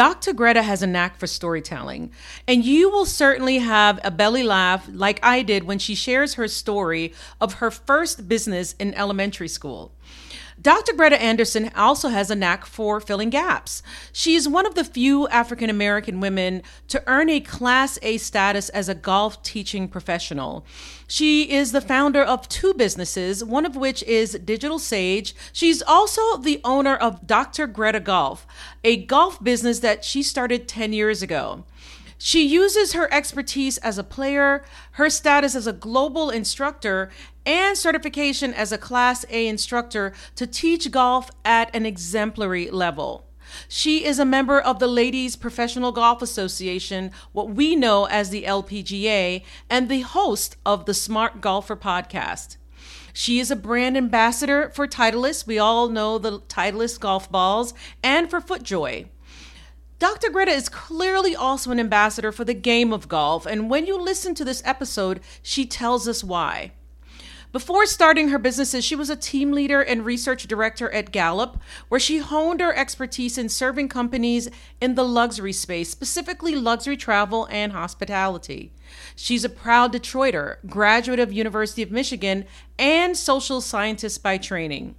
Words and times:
Dr. 0.00 0.32
Greta 0.32 0.62
has 0.62 0.82
a 0.82 0.86
knack 0.86 1.18
for 1.18 1.26
storytelling, 1.26 2.10
and 2.48 2.64
you 2.64 2.88
will 2.88 3.04
certainly 3.04 3.58
have 3.58 4.00
a 4.02 4.10
belly 4.10 4.42
laugh 4.42 4.88
like 4.90 5.20
I 5.22 5.42
did 5.42 5.64
when 5.64 5.78
she 5.78 5.94
shares 5.94 6.36
her 6.36 6.48
story 6.48 7.12
of 7.38 7.52
her 7.60 7.70
first 7.70 8.26
business 8.26 8.72
in 8.78 8.94
elementary 8.94 9.46
school. 9.46 9.92
Dr. 10.60 10.92
Greta 10.92 11.20
Anderson 11.20 11.70
also 11.74 12.08
has 12.08 12.30
a 12.30 12.34
knack 12.34 12.66
for 12.66 13.00
filling 13.00 13.30
gaps. 13.30 13.82
She 14.12 14.34
is 14.34 14.48
one 14.48 14.66
of 14.66 14.74
the 14.74 14.84
few 14.84 15.26
African 15.28 15.70
American 15.70 16.20
women 16.20 16.62
to 16.88 17.02
earn 17.06 17.30
a 17.30 17.40
Class 17.40 17.98
A 18.02 18.18
status 18.18 18.68
as 18.70 18.88
a 18.88 18.94
golf 18.94 19.42
teaching 19.42 19.88
professional. 19.88 20.66
She 21.06 21.50
is 21.50 21.72
the 21.72 21.80
founder 21.80 22.22
of 22.22 22.48
two 22.48 22.74
businesses, 22.74 23.42
one 23.42 23.64
of 23.64 23.74
which 23.74 24.02
is 24.02 24.38
Digital 24.44 24.78
Sage. 24.78 25.34
She's 25.52 25.80
also 25.80 26.36
the 26.36 26.60
owner 26.62 26.94
of 26.94 27.26
Dr. 27.26 27.66
Greta 27.66 28.00
Golf, 28.00 28.46
a 28.84 29.04
golf 29.04 29.42
business 29.42 29.78
that 29.78 30.04
she 30.04 30.22
started 30.22 30.68
10 30.68 30.92
years 30.92 31.22
ago. 31.22 31.64
She 32.22 32.46
uses 32.46 32.92
her 32.92 33.10
expertise 33.10 33.78
as 33.78 33.96
a 33.96 34.04
player, 34.04 34.62
her 34.92 35.08
status 35.08 35.54
as 35.54 35.66
a 35.66 35.72
global 35.72 36.28
instructor, 36.28 37.08
and 37.46 37.78
certification 37.78 38.52
as 38.52 38.72
a 38.72 38.76
Class 38.76 39.24
A 39.30 39.48
instructor 39.48 40.12
to 40.36 40.46
teach 40.46 40.90
golf 40.90 41.30
at 41.46 41.74
an 41.74 41.86
exemplary 41.86 42.70
level. 42.70 43.24
She 43.68 44.04
is 44.04 44.18
a 44.18 44.26
member 44.26 44.60
of 44.60 44.80
the 44.80 44.86
Ladies 44.86 45.34
Professional 45.34 45.92
Golf 45.92 46.20
Association, 46.20 47.10
what 47.32 47.48
we 47.48 47.74
know 47.74 48.04
as 48.04 48.28
the 48.28 48.42
LPGA, 48.42 49.42
and 49.70 49.88
the 49.88 50.02
host 50.02 50.56
of 50.66 50.84
the 50.84 50.92
Smart 50.92 51.40
Golfer 51.40 51.74
podcast. 51.74 52.58
She 53.14 53.40
is 53.40 53.50
a 53.50 53.56
brand 53.56 53.96
ambassador 53.96 54.68
for 54.74 54.86
Titleist. 54.86 55.46
We 55.46 55.58
all 55.58 55.88
know 55.88 56.18
the 56.18 56.40
Titleist 56.40 57.00
golf 57.00 57.32
balls 57.32 57.72
and 58.02 58.28
for 58.28 58.42
FootJoy. 58.42 59.08
Dr. 60.00 60.30
Greta 60.30 60.50
is 60.50 60.70
clearly 60.70 61.36
also 61.36 61.70
an 61.70 61.78
ambassador 61.78 62.32
for 62.32 62.42
the 62.42 62.54
game 62.54 62.90
of 62.90 63.06
golf, 63.06 63.44
and 63.44 63.68
when 63.68 63.84
you 63.84 64.00
listen 64.00 64.34
to 64.34 64.46
this 64.46 64.62
episode, 64.64 65.20
she 65.42 65.66
tells 65.66 66.08
us 66.08 66.24
why. 66.24 66.72
Before 67.52 67.84
starting 67.84 68.30
her 68.30 68.38
businesses, 68.38 68.82
she 68.82 68.96
was 68.96 69.10
a 69.10 69.16
team 69.16 69.52
leader 69.52 69.82
and 69.82 70.06
research 70.06 70.44
director 70.44 70.90
at 70.90 71.12
Gallup, 71.12 71.58
where 71.90 72.00
she 72.00 72.16
honed 72.16 72.60
her 72.60 72.74
expertise 72.74 73.36
in 73.36 73.50
serving 73.50 73.90
companies 73.90 74.48
in 74.80 74.94
the 74.94 75.04
luxury 75.04 75.52
space, 75.52 75.90
specifically 75.90 76.54
luxury 76.54 76.96
travel 76.96 77.46
and 77.50 77.72
hospitality. 77.72 78.72
She's 79.14 79.44
a 79.44 79.50
proud 79.50 79.92
Detroiter, 79.92 80.66
graduate 80.66 81.20
of 81.20 81.30
University 81.30 81.82
of 81.82 81.90
Michigan, 81.90 82.46
and 82.78 83.18
social 83.18 83.60
scientist 83.60 84.22
by 84.22 84.38
training. 84.38 84.94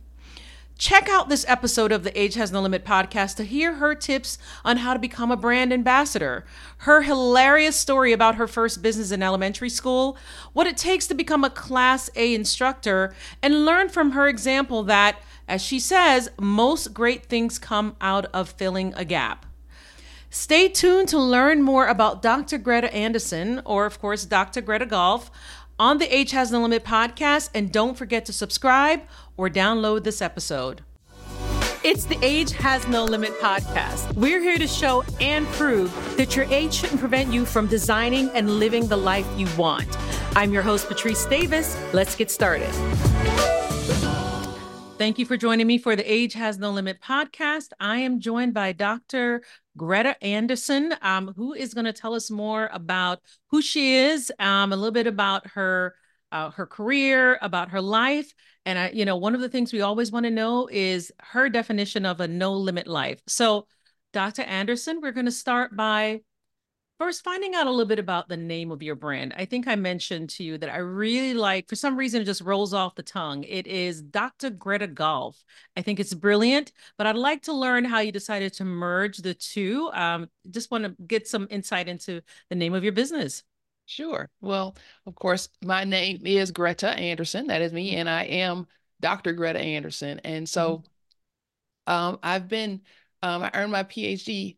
Check 0.77 1.09
out 1.09 1.29
this 1.29 1.45
episode 1.47 1.91
of 1.91 2.03
the 2.03 2.19
Age 2.19 2.33
Has 2.33 2.51
No 2.51 2.61
Limit 2.61 2.83
podcast 2.83 3.35
to 3.35 3.43
hear 3.43 3.75
her 3.75 3.93
tips 3.93 4.37
on 4.65 4.77
how 4.77 4.93
to 4.93 4.99
become 4.99 5.29
a 5.29 5.37
brand 5.37 5.71
ambassador, 5.71 6.43
her 6.79 7.03
hilarious 7.03 7.75
story 7.75 8.11
about 8.13 8.35
her 8.35 8.47
first 8.47 8.81
business 8.81 9.11
in 9.11 9.21
elementary 9.21 9.69
school, 9.69 10.17
what 10.53 10.65
it 10.65 10.77
takes 10.77 11.05
to 11.07 11.13
become 11.13 11.43
a 11.43 11.51
Class 11.51 12.09
A 12.15 12.33
instructor, 12.33 13.13
and 13.43 13.65
learn 13.65 13.89
from 13.89 14.11
her 14.11 14.27
example 14.27 14.81
that, 14.83 15.17
as 15.47 15.61
she 15.61 15.79
says, 15.79 16.31
most 16.39 16.93
great 16.93 17.27
things 17.27 17.59
come 17.59 17.95
out 18.01 18.25
of 18.33 18.49
filling 18.49 18.93
a 18.95 19.05
gap. 19.05 19.45
Stay 20.33 20.69
tuned 20.69 21.09
to 21.09 21.19
learn 21.19 21.61
more 21.61 21.87
about 21.87 22.21
Dr. 22.21 22.57
Greta 22.57 22.91
Anderson, 22.93 23.61
or 23.65 23.85
of 23.85 23.99
course, 23.99 24.25
Dr. 24.25 24.61
Greta 24.61 24.85
Golf, 24.85 25.29
on 25.77 25.97
the 25.97 26.15
Age 26.15 26.31
Has 26.31 26.51
No 26.51 26.61
Limit 26.61 26.85
podcast. 26.85 27.49
And 27.53 27.71
don't 27.71 27.97
forget 27.97 28.25
to 28.27 28.33
subscribe 28.33 29.01
or 29.41 29.49
download 29.49 30.03
this 30.03 30.21
episode. 30.21 30.83
It's 31.83 32.05
the 32.05 32.19
Age 32.21 32.51
Has 32.51 32.87
No 32.87 33.05
Limit 33.05 33.31
podcast. 33.39 34.13
We're 34.13 34.39
here 34.39 34.59
to 34.59 34.67
show 34.67 35.03
and 35.19 35.47
prove 35.47 35.91
that 36.15 36.35
your 36.35 36.45
age 36.45 36.75
shouldn't 36.75 36.99
prevent 36.99 37.33
you 37.33 37.43
from 37.43 37.65
designing 37.65 38.29
and 38.35 38.59
living 38.59 38.87
the 38.87 38.97
life 38.97 39.27
you 39.35 39.47
want. 39.57 39.97
I'm 40.37 40.53
your 40.53 40.61
host, 40.61 40.87
Patrice 40.87 41.25
Davis. 41.25 41.75
Let's 41.91 42.15
get 42.15 42.29
started. 42.29 42.69
Thank 44.99 45.17
you 45.17 45.25
for 45.25 45.37
joining 45.37 45.65
me 45.65 45.79
for 45.79 45.95
the 45.95 46.03
Age 46.03 46.33
Has 46.33 46.59
No 46.59 46.69
Limit 46.69 47.01
podcast. 47.01 47.69
I 47.79 47.97
am 47.97 48.19
joined 48.19 48.53
by 48.53 48.73
Dr. 48.73 49.41
Greta 49.75 50.23
Anderson, 50.23 50.93
um, 51.01 51.33
who 51.35 51.53
is 51.53 51.73
going 51.73 51.85
to 51.85 51.93
tell 51.93 52.13
us 52.13 52.29
more 52.29 52.69
about 52.71 53.21
who 53.49 53.63
she 53.63 53.95
is, 53.95 54.31
um, 54.37 54.71
a 54.71 54.75
little 54.75 54.91
bit 54.91 55.07
about 55.07 55.47
her 55.47 55.95
uh, 56.31 56.49
her 56.51 56.65
career, 56.65 57.37
about 57.41 57.69
her 57.69 57.81
life, 57.81 58.33
and 58.65 58.77
I, 58.77 58.89
you 58.89 59.05
know, 59.05 59.17
one 59.17 59.35
of 59.35 59.41
the 59.41 59.49
things 59.49 59.73
we 59.73 59.81
always 59.81 60.11
want 60.11 60.25
to 60.25 60.31
know 60.31 60.69
is 60.71 61.11
her 61.19 61.49
definition 61.49 62.05
of 62.05 62.19
a 62.19 62.27
no 62.27 62.53
limit 62.53 62.87
life. 62.87 63.21
So, 63.27 63.67
Dr. 64.13 64.43
Anderson, 64.43 64.99
we're 65.01 65.13
going 65.13 65.25
to 65.25 65.31
start 65.31 65.75
by 65.75 66.21
first 67.01 67.23
finding 67.23 67.55
out 67.55 67.65
a 67.65 67.71
little 67.71 67.87
bit 67.87 67.97
about 67.97 68.29
the 68.29 68.37
name 68.37 68.69
of 68.69 68.83
your 68.83 68.93
brand. 68.93 69.33
I 69.35 69.45
think 69.45 69.67
I 69.67 69.75
mentioned 69.75 70.29
to 70.31 70.43
you 70.43 70.59
that 70.59 70.69
I 70.69 70.77
really 70.77 71.33
like, 71.33 71.67
for 71.67 71.75
some 71.75 71.97
reason, 71.97 72.21
it 72.21 72.25
just 72.25 72.41
rolls 72.41 72.75
off 72.75 72.93
the 72.93 73.01
tongue. 73.01 73.43
It 73.45 73.65
is 73.65 74.03
Dr. 74.03 74.51
Greta 74.51 74.85
Golf. 74.85 75.43
I 75.75 75.81
think 75.81 75.99
it's 75.99 76.13
brilliant, 76.13 76.71
but 76.99 77.07
I'd 77.07 77.15
like 77.15 77.41
to 77.43 77.53
learn 77.53 77.85
how 77.85 78.01
you 78.01 78.11
decided 78.11 78.53
to 78.53 78.65
merge 78.65 79.17
the 79.17 79.33
two. 79.33 79.89
Um, 79.93 80.29
just 80.51 80.69
want 80.69 80.83
to 80.83 80.95
get 81.07 81.27
some 81.27 81.47
insight 81.49 81.87
into 81.87 82.21
the 82.51 82.55
name 82.55 82.75
of 82.75 82.83
your 82.83 82.93
business. 82.93 83.41
Sure. 83.91 84.29
Well, 84.39 84.77
of 85.05 85.15
course, 85.15 85.49
my 85.61 85.83
name 85.83 86.21
is 86.25 86.51
Greta 86.51 86.91
Anderson. 86.91 87.47
That 87.47 87.61
is 87.61 87.73
me, 87.73 87.97
and 87.97 88.09
I 88.09 88.23
am 88.23 88.65
Dr. 89.01 89.33
Greta 89.33 89.59
Anderson. 89.59 90.21
And 90.23 90.47
so 90.47 90.77
mm-hmm. 91.87 91.93
um, 91.93 92.19
I've 92.23 92.47
been, 92.47 92.81
um, 93.21 93.43
I 93.43 93.51
earned 93.53 93.73
my 93.73 93.83
PhD 93.83 94.55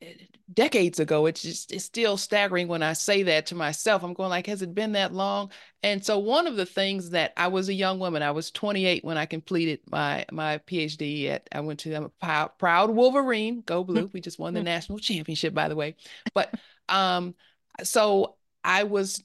eh, 0.00 0.14
decades 0.54 1.00
ago. 1.00 1.26
It's 1.26 1.42
just, 1.42 1.70
it's 1.70 1.84
still 1.84 2.16
staggering 2.16 2.66
when 2.66 2.82
I 2.82 2.94
say 2.94 3.24
that 3.24 3.44
to 3.48 3.54
myself. 3.54 4.02
I'm 4.02 4.14
going 4.14 4.30
like, 4.30 4.46
has 4.46 4.62
it 4.62 4.74
been 4.74 4.92
that 4.92 5.12
long? 5.12 5.50
And 5.82 6.02
so 6.02 6.18
one 6.18 6.46
of 6.46 6.56
the 6.56 6.64
things 6.64 7.10
that 7.10 7.34
I 7.36 7.48
was 7.48 7.68
a 7.68 7.74
young 7.74 7.98
woman, 7.98 8.22
I 8.22 8.30
was 8.30 8.50
28 8.50 9.04
when 9.04 9.18
I 9.18 9.26
completed 9.26 9.80
my, 9.90 10.24
my 10.32 10.58
PhD 10.66 11.28
at, 11.28 11.46
I 11.52 11.60
went 11.60 11.80
to, 11.80 11.92
I'm 11.92 12.04
a 12.04 12.08
proud, 12.08 12.52
proud 12.58 12.88
Wolverine, 12.88 13.60
go 13.60 13.84
blue. 13.84 14.08
We 14.14 14.22
just 14.22 14.38
won 14.38 14.54
the 14.54 14.62
national 14.62 14.98
championship, 14.98 15.52
by 15.52 15.68
the 15.68 15.76
way. 15.76 15.96
But, 16.32 16.54
um, 16.88 17.34
so 17.82 18.36
I 18.64 18.84
was 18.84 19.22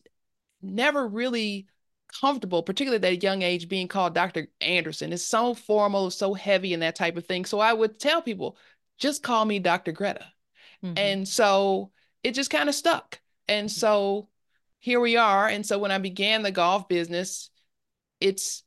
never 0.62 1.08
really 1.08 1.68
comfortable, 2.20 2.64
particularly 2.64 2.98
at 2.98 3.02
that 3.02 3.24
young 3.24 3.42
age, 3.42 3.70
being 3.70 3.88
called 3.88 4.16
Dr. 4.16 4.48
Anderson. 4.62 5.14
It's 5.14 5.24
so 5.24 5.54
formal, 5.54 6.10
so 6.10 6.34
heavy, 6.34 6.74
and 6.74 6.84
that 6.84 6.96
type 6.96 7.18
of 7.18 7.26
thing. 7.26 7.46
So 7.46 7.60
I 7.60 7.74
would 7.74 8.00
tell 8.00 8.22
people, 8.22 8.58
just 8.98 9.24
call 9.24 9.46
me 9.46 9.60
Dr. 9.60 9.92
Greta. 9.92 10.26
Mm-hmm. 10.84 10.98
And 10.98 11.28
so 11.28 11.92
it 12.24 12.32
just 12.34 12.50
kind 12.50 12.70
of 12.70 12.76
stuck. 12.76 13.20
And 13.48 13.70
mm-hmm. 13.70 13.80
so 13.80 14.30
here 14.80 15.00
we 15.00 15.18
are. 15.18 15.48
And 15.48 15.66
so 15.66 15.80
when 15.80 15.92
I 15.92 15.98
began 15.98 16.44
the 16.44 16.52
golf 16.52 16.88
business, 16.88 17.50
it's 18.20 18.64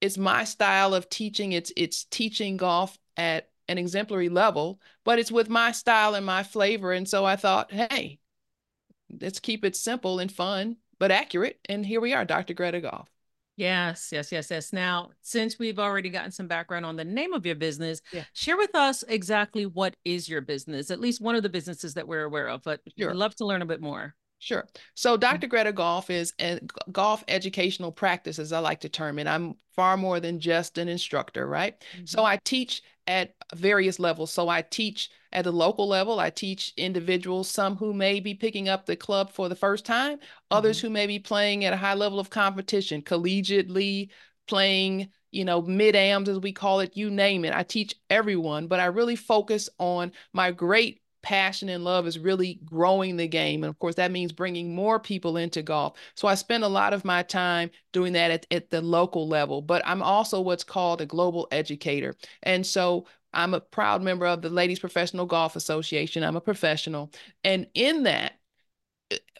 it's 0.00 0.16
my 0.16 0.44
style 0.44 0.94
of 0.94 1.08
teaching. 1.10 1.52
It's 1.52 1.72
it's 1.76 2.04
teaching 2.04 2.56
golf 2.56 2.98
at 3.16 3.50
an 3.68 3.78
exemplary 3.78 4.28
level, 4.28 4.80
but 5.04 5.18
it's 5.18 5.30
with 5.30 5.48
my 5.48 5.72
style 5.72 6.14
and 6.14 6.24
my 6.24 6.42
flavor. 6.42 6.92
And 6.92 7.08
so 7.08 7.24
I 7.24 7.36
thought, 7.36 7.70
hey, 7.70 8.18
let's 9.20 9.40
keep 9.40 9.64
it 9.64 9.76
simple 9.76 10.18
and 10.18 10.30
fun, 10.30 10.76
but 10.98 11.10
accurate. 11.10 11.58
And 11.68 11.84
here 11.84 12.00
we 12.00 12.14
are, 12.14 12.24
Dr. 12.24 12.54
Greta 12.54 12.80
Golf. 12.80 13.08
Yes, 13.56 14.08
yes, 14.10 14.32
yes, 14.32 14.50
yes. 14.50 14.72
Now, 14.72 15.10
since 15.20 15.58
we've 15.58 15.78
already 15.78 16.08
gotten 16.08 16.30
some 16.30 16.46
background 16.48 16.86
on 16.86 16.96
the 16.96 17.04
name 17.04 17.34
of 17.34 17.44
your 17.44 17.56
business, 17.56 18.00
yeah. 18.10 18.24
share 18.32 18.56
with 18.56 18.74
us 18.74 19.04
exactly 19.06 19.66
what 19.66 19.96
is 20.04 20.28
your 20.28 20.40
business, 20.40 20.90
at 20.90 20.98
least 20.98 21.20
one 21.20 21.34
of 21.34 21.42
the 21.42 21.48
businesses 21.50 21.92
that 21.94 22.08
we're 22.08 22.24
aware 22.24 22.48
of, 22.48 22.62
but 22.62 22.80
sure. 22.98 23.10
I'd 23.10 23.16
love 23.16 23.34
to 23.36 23.44
learn 23.44 23.60
a 23.60 23.66
bit 23.66 23.82
more. 23.82 24.14
Sure. 24.38 24.66
So 24.94 25.18
Dr. 25.18 25.40
Mm-hmm. 25.40 25.50
Greta 25.50 25.72
Golf 25.72 26.08
is 26.08 26.32
a 26.40 26.60
golf 26.90 27.22
educational 27.28 27.92
practice, 27.92 28.38
as 28.38 28.54
I 28.54 28.60
like 28.60 28.80
to 28.80 28.88
term 28.88 29.18
it. 29.18 29.26
I'm 29.26 29.56
far 29.76 29.98
more 29.98 30.18
than 30.20 30.40
just 30.40 30.78
an 30.78 30.88
instructor, 30.88 31.46
right? 31.46 31.78
Mm-hmm. 31.94 32.06
So 32.06 32.24
I 32.24 32.38
teach 32.42 32.82
at 33.10 33.34
various 33.54 33.98
levels. 33.98 34.32
So 34.32 34.48
I 34.48 34.62
teach 34.62 35.10
at 35.32 35.44
the 35.44 35.52
local 35.52 35.88
level. 35.88 36.20
I 36.20 36.30
teach 36.30 36.72
individuals, 36.76 37.50
some 37.50 37.76
who 37.76 37.92
may 37.92 38.20
be 38.20 38.34
picking 38.34 38.68
up 38.68 38.86
the 38.86 38.94
club 38.94 39.32
for 39.32 39.48
the 39.48 39.56
first 39.56 39.84
time, 39.84 40.18
mm-hmm. 40.18 40.26
others 40.52 40.80
who 40.80 40.88
may 40.90 41.08
be 41.08 41.18
playing 41.18 41.64
at 41.64 41.72
a 41.72 41.76
high 41.76 41.94
level 41.94 42.20
of 42.20 42.30
competition, 42.30 43.02
collegiately 43.02 44.10
playing, 44.46 45.08
you 45.32 45.44
know, 45.44 45.60
mid-ams 45.60 46.28
as 46.28 46.38
we 46.38 46.52
call 46.52 46.80
it, 46.80 46.96
you 46.96 47.10
name 47.10 47.44
it. 47.44 47.52
I 47.52 47.64
teach 47.64 47.96
everyone, 48.08 48.68
but 48.68 48.78
I 48.78 48.86
really 48.86 49.16
focus 49.16 49.68
on 49.78 50.12
my 50.32 50.52
great 50.52 50.99
passion 51.22 51.68
and 51.68 51.84
love 51.84 52.06
is 52.06 52.18
really 52.18 52.60
growing 52.64 53.16
the 53.16 53.28
game. 53.28 53.62
And 53.62 53.70
of 53.70 53.78
course, 53.78 53.94
that 53.96 54.10
means 54.10 54.32
bringing 54.32 54.74
more 54.74 54.98
people 54.98 55.36
into 55.36 55.62
golf. 55.62 55.96
So 56.14 56.28
I 56.28 56.34
spend 56.34 56.64
a 56.64 56.68
lot 56.68 56.92
of 56.92 57.04
my 57.04 57.22
time 57.22 57.70
doing 57.92 58.12
that 58.14 58.30
at, 58.30 58.46
at 58.50 58.70
the 58.70 58.80
local 58.80 59.28
level, 59.28 59.62
but 59.62 59.82
I'm 59.84 60.02
also 60.02 60.40
what's 60.40 60.64
called 60.64 61.00
a 61.00 61.06
global 61.06 61.48
educator. 61.50 62.16
And 62.42 62.66
so 62.66 63.06
I'm 63.32 63.54
a 63.54 63.60
proud 63.60 64.02
member 64.02 64.26
of 64.26 64.42
the 64.42 64.50
Ladies 64.50 64.80
Professional 64.80 65.26
Golf 65.26 65.56
Association. 65.56 66.24
I'm 66.24 66.36
a 66.36 66.40
professional. 66.40 67.12
And 67.44 67.66
in 67.74 68.02
that, 68.04 68.39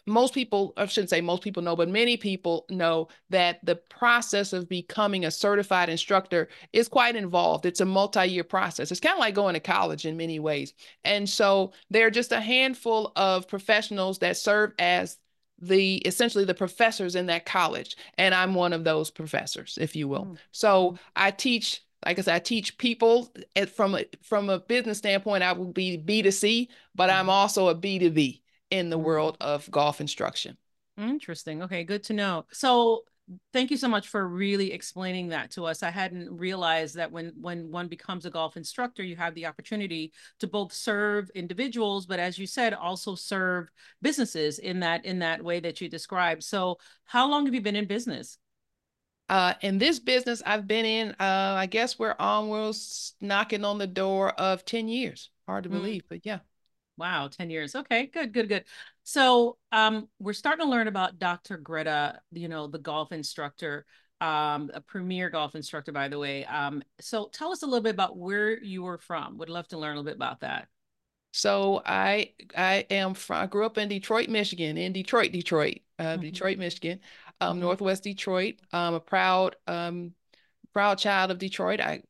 most 0.07 0.33
people, 0.33 0.73
I 0.77 0.85
shouldn't 0.85 1.09
say 1.09 1.21
most 1.21 1.43
people 1.43 1.61
know, 1.61 1.75
but 1.75 1.89
many 1.89 2.17
people 2.17 2.65
know 2.69 3.07
that 3.29 3.63
the 3.63 3.75
process 3.75 4.53
of 4.53 4.69
becoming 4.69 5.25
a 5.25 5.31
certified 5.31 5.89
instructor 5.89 6.49
is 6.73 6.87
quite 6.87 7.15
involved. 7.15 7.65
It's 7.65 7.81
a 7.81 7.85
multi 7.85 8.25
year 8.25 8.43
process. 8.43 8.91
It's 8.91 8.99
kind 8.99 9.13
of 9.13 9.19
like 9.19 9.35
going 9.35 9.53
to 9.53 9.59
college 9.59 10.05
in 10.05 10.17
many 10.17 10.39
ways. 10.39 10.73
And 11.03 11.29
so 11.29 11.73
there 11.89 12.07
are 12.07 12.11
just 12.11 12.31
a 12.31 12.41
handful 12.41 13.11
of 13.15 13.47
professionals 13.47 14.19
that 14.19 14.37
serve 14.37 14.73
as 14.79 15.17
the 15.63 15.97
essentially 15.97 16.43
the 16.43 16.55
professors 16.55 17.15
in 17.15 17.27
that 17.27 17.45
college 17.45 17.95
and 18.17 18.33
i'm 18.33 18.55
one 18.55 18.73
of 18.73 18.83
those 18.83 19.11
professors 19.11 19.77
if 19.79 19.95
you 19.95 20.07
will 20.07 20.23
mm-hmm. 20.23 20.33
so 20.51 20.97
i 21.15 21.29
teach 21.29 21.83
like 22.03 22.17
I 22.17 22.23
said, 22.23 22.35
I 22.35 22.39
teach 22.39 22.79
people 22.79 23.31
from 23.75 23.93
a, 23.93 24.05
from 24.23 24.49
a 24.49 24.57
business 24.59 24.97
standpoint. 24.97 25.43
I 25.43 25.53
will 25.53 25.71
be 25.71 25.97
B 25.97 26.23
to 26.23 26.31
C, 26.31 26.67
but 26.95 27.11
I'm 27.11 27.25
mm-hmm. 27.25 27.29
also 27.29 27.67
a 27.67 27.75
B 27.75 27.99
to 27.99 28.09
B 28.09 28.41
in 28.71 28.89
the 28.89 28.97
world 28.97 29.37
of 29.39 29.69
golf 29.69 30.01
instruction. 30.01 30.57
Interesting. 30.97 31.63
Okay, 31.63 31.83
good 31.83 32.03
to 32.05 32.13
know. 32.13 32.45
So 32.51 33.03
thank 33.53 33.71
you 33.71 33.77
so 33.77 33.87
much 33.87 34.07
for 34.07 34.27
really 34.27 34.71
explaining 34.71 35.29
that 35.29 35.51
to 35.51 35.65
us. 35.65 35.83
I 35.83 35.89
hadn't 35.89 36.35
realized 36.35 36.95
that 36.95 37.11
when 37.11 37.33
when 37.39 37.71
one 37.71 37.87
becomes 37.87 38.25
a 38.25 38.29
golf 38.29 38.57
instructor, 38.57 39.03
you 39.03 39.15
have 39.15 39.35
the 39.35 39.45
opportunity 39.45 40.11
to 40.39 40.47
both 40.47 40.73
serve 40.73 41.29
individuals, 41.35 42.05
but 42.05 42.19
as 42.19 42.37
you 42.37 42.47
said, 42.47 42.73
also 42.73 43.15
serve 43.15 43.69
businesses 44.01 44.59
in 44.59 44.79
that 44.81 45.05
in 45.05 45.19
that 45.19 45.43
way 45.43 45.59
that 45.59 45.81
you 45.81 45.89
described. 45.89 46.43
So 46.43 46.77
how 47.05 47.29
long 47.29 47.45
have 47.45 47.53
you 47.53 47.61
been 47.61 47.75
in 47.75 47.87
business? 47.87 48.37
Uh, 49.29 49.53
in 49.61 49.77
this 49.77 49.99
business 49.99 50.43
I've 50.45 50.67
been 50.67 50.85
in, 50.85 51.11
uh, 51.11 51.55
I 51.57 51.65
guess 51.65 51.97
we're 51.97 52.15
almost 52.19 53.15
knocking 53.21 53.63
on 53.63 53.77
the 53.77 53.87
door 53.87 54.29
of 54.31 54.65
10 54.65 54.89
years. 54.89 55.29
Hard 55.47 55.63
to 55.63 55.69
mm. 55.69 55.73
believe, 55.73 56.03
but 56.09 56.25
yeah. 56.25 56.39
Wow, 56.97 57.29
10 57.29 57.49
years. 57.49 57.75
Okay, 57.75 58.07
good, 58.07 58.33
good, 58.33 58.49
good. 58.49 58.65
So 59.03 59.57
um, 59.71 60.07
we're 60.19 60.33
starting 60.33 60.65
to 60.65 60.69
learn 60.69 60.87
about 60.87 61.19
Dr. 61.19 61.57
Greta, 61.57 62.19
you 62.31 62.47
know, 62.47 62.67
the 62.67 62.77
golf 62.79 63.11
instructor, 63.11 63.85
um, 64.19 64.69
a 64.73 64.81
premier 64.81 65.29
golf 65.29 65.55
instructor, 65.55 65.91
by 65.91 66.07
the 66.07 66.19
way. 66.19 66.45
Um, 66.45 66.83
so 66.99 67.29
tell 67.33 67.51
us 67.51 67.63
a 67.63 67.65
little 67.65 67.81
bit 67.81 67.95
about 67.95 68.17
where 68.17 68.61
you 68.61 68.83
were 68.83 68.99
from. 68.99 69.37
Would 69.39 69.49
love 69.49 69.67
to 69.69 69.79
learn 69.79 69.93
a 69.93 69.99
little 69.99 70.05
bit 70.05 70.15
about 70.15 70.41
that. 70.41 70.67
So 71.33 71.81
I 71.85 72.33
I 72.55 72.85
am 72.89 73.13
from 73.13 73.37
I 73.37 73.47
grew 73.47 73.65
up 73.65 73.77
in 73.77 73.87
Detroit, 73.87 74.29
Michigan, 74.29 74.77
in 74.77 74.91
Detroit, 74.91 75.31
Detroit, 75.31 75.79
uh, 75.97 76.03
mm-hmm. 76.03 76.21
Detroit, 76.21 76.57
Michigan, 76.57 76.99
um, 77.39 77.53
mm-hmm. 77.53 77.61
Northwest 77.61 78.03
Detroit. 78.03 78.55
I'm 78.73 78.93
a 78.93 78.99
proud 78.99 79.55
um, 79.65 80.13
proud 80.73 80.97
child 80.97 81.31
of 81.31 81.39
Detroit. 81.39 81.79
I 81.79 82.03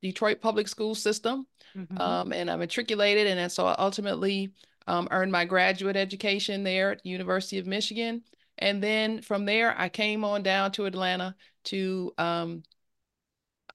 Detroit 0.00 0.40
public 0.40 0.68
school 0.68 0.94
system. 0.94 1.46
Mm-hmm. 1.76 1.98
Um, 1.98 2.32
and 2.32 2.50
I 2.50 2.56
matriculated, 2.56 3.26
and 3.26 3.50
so 3.50 3.66
I 3.66 3.74
ultimately 3.78 4.52
um, 4.86 5.08
earned 5.10 5.32
my 5.32 5.44
graduate 5.44 5.96
education 5.96 6.64
there 6.64 6.92
at 6.92 7.06
University 7.06 7.58
of 7.58 7.66
Michigan. 7.66 8.22
And 8.58 8.82
then 8.82 9.22
from 9.22 9.44
there, 9.44 9.74
I 9.78 9.88
came 9.88 10.24
on 10.24 10.42
down 10.42 10.72
to 10.72 10.84
Atlanta 10.84 11.34
to 11.64 12.12
um, 12.18 12.62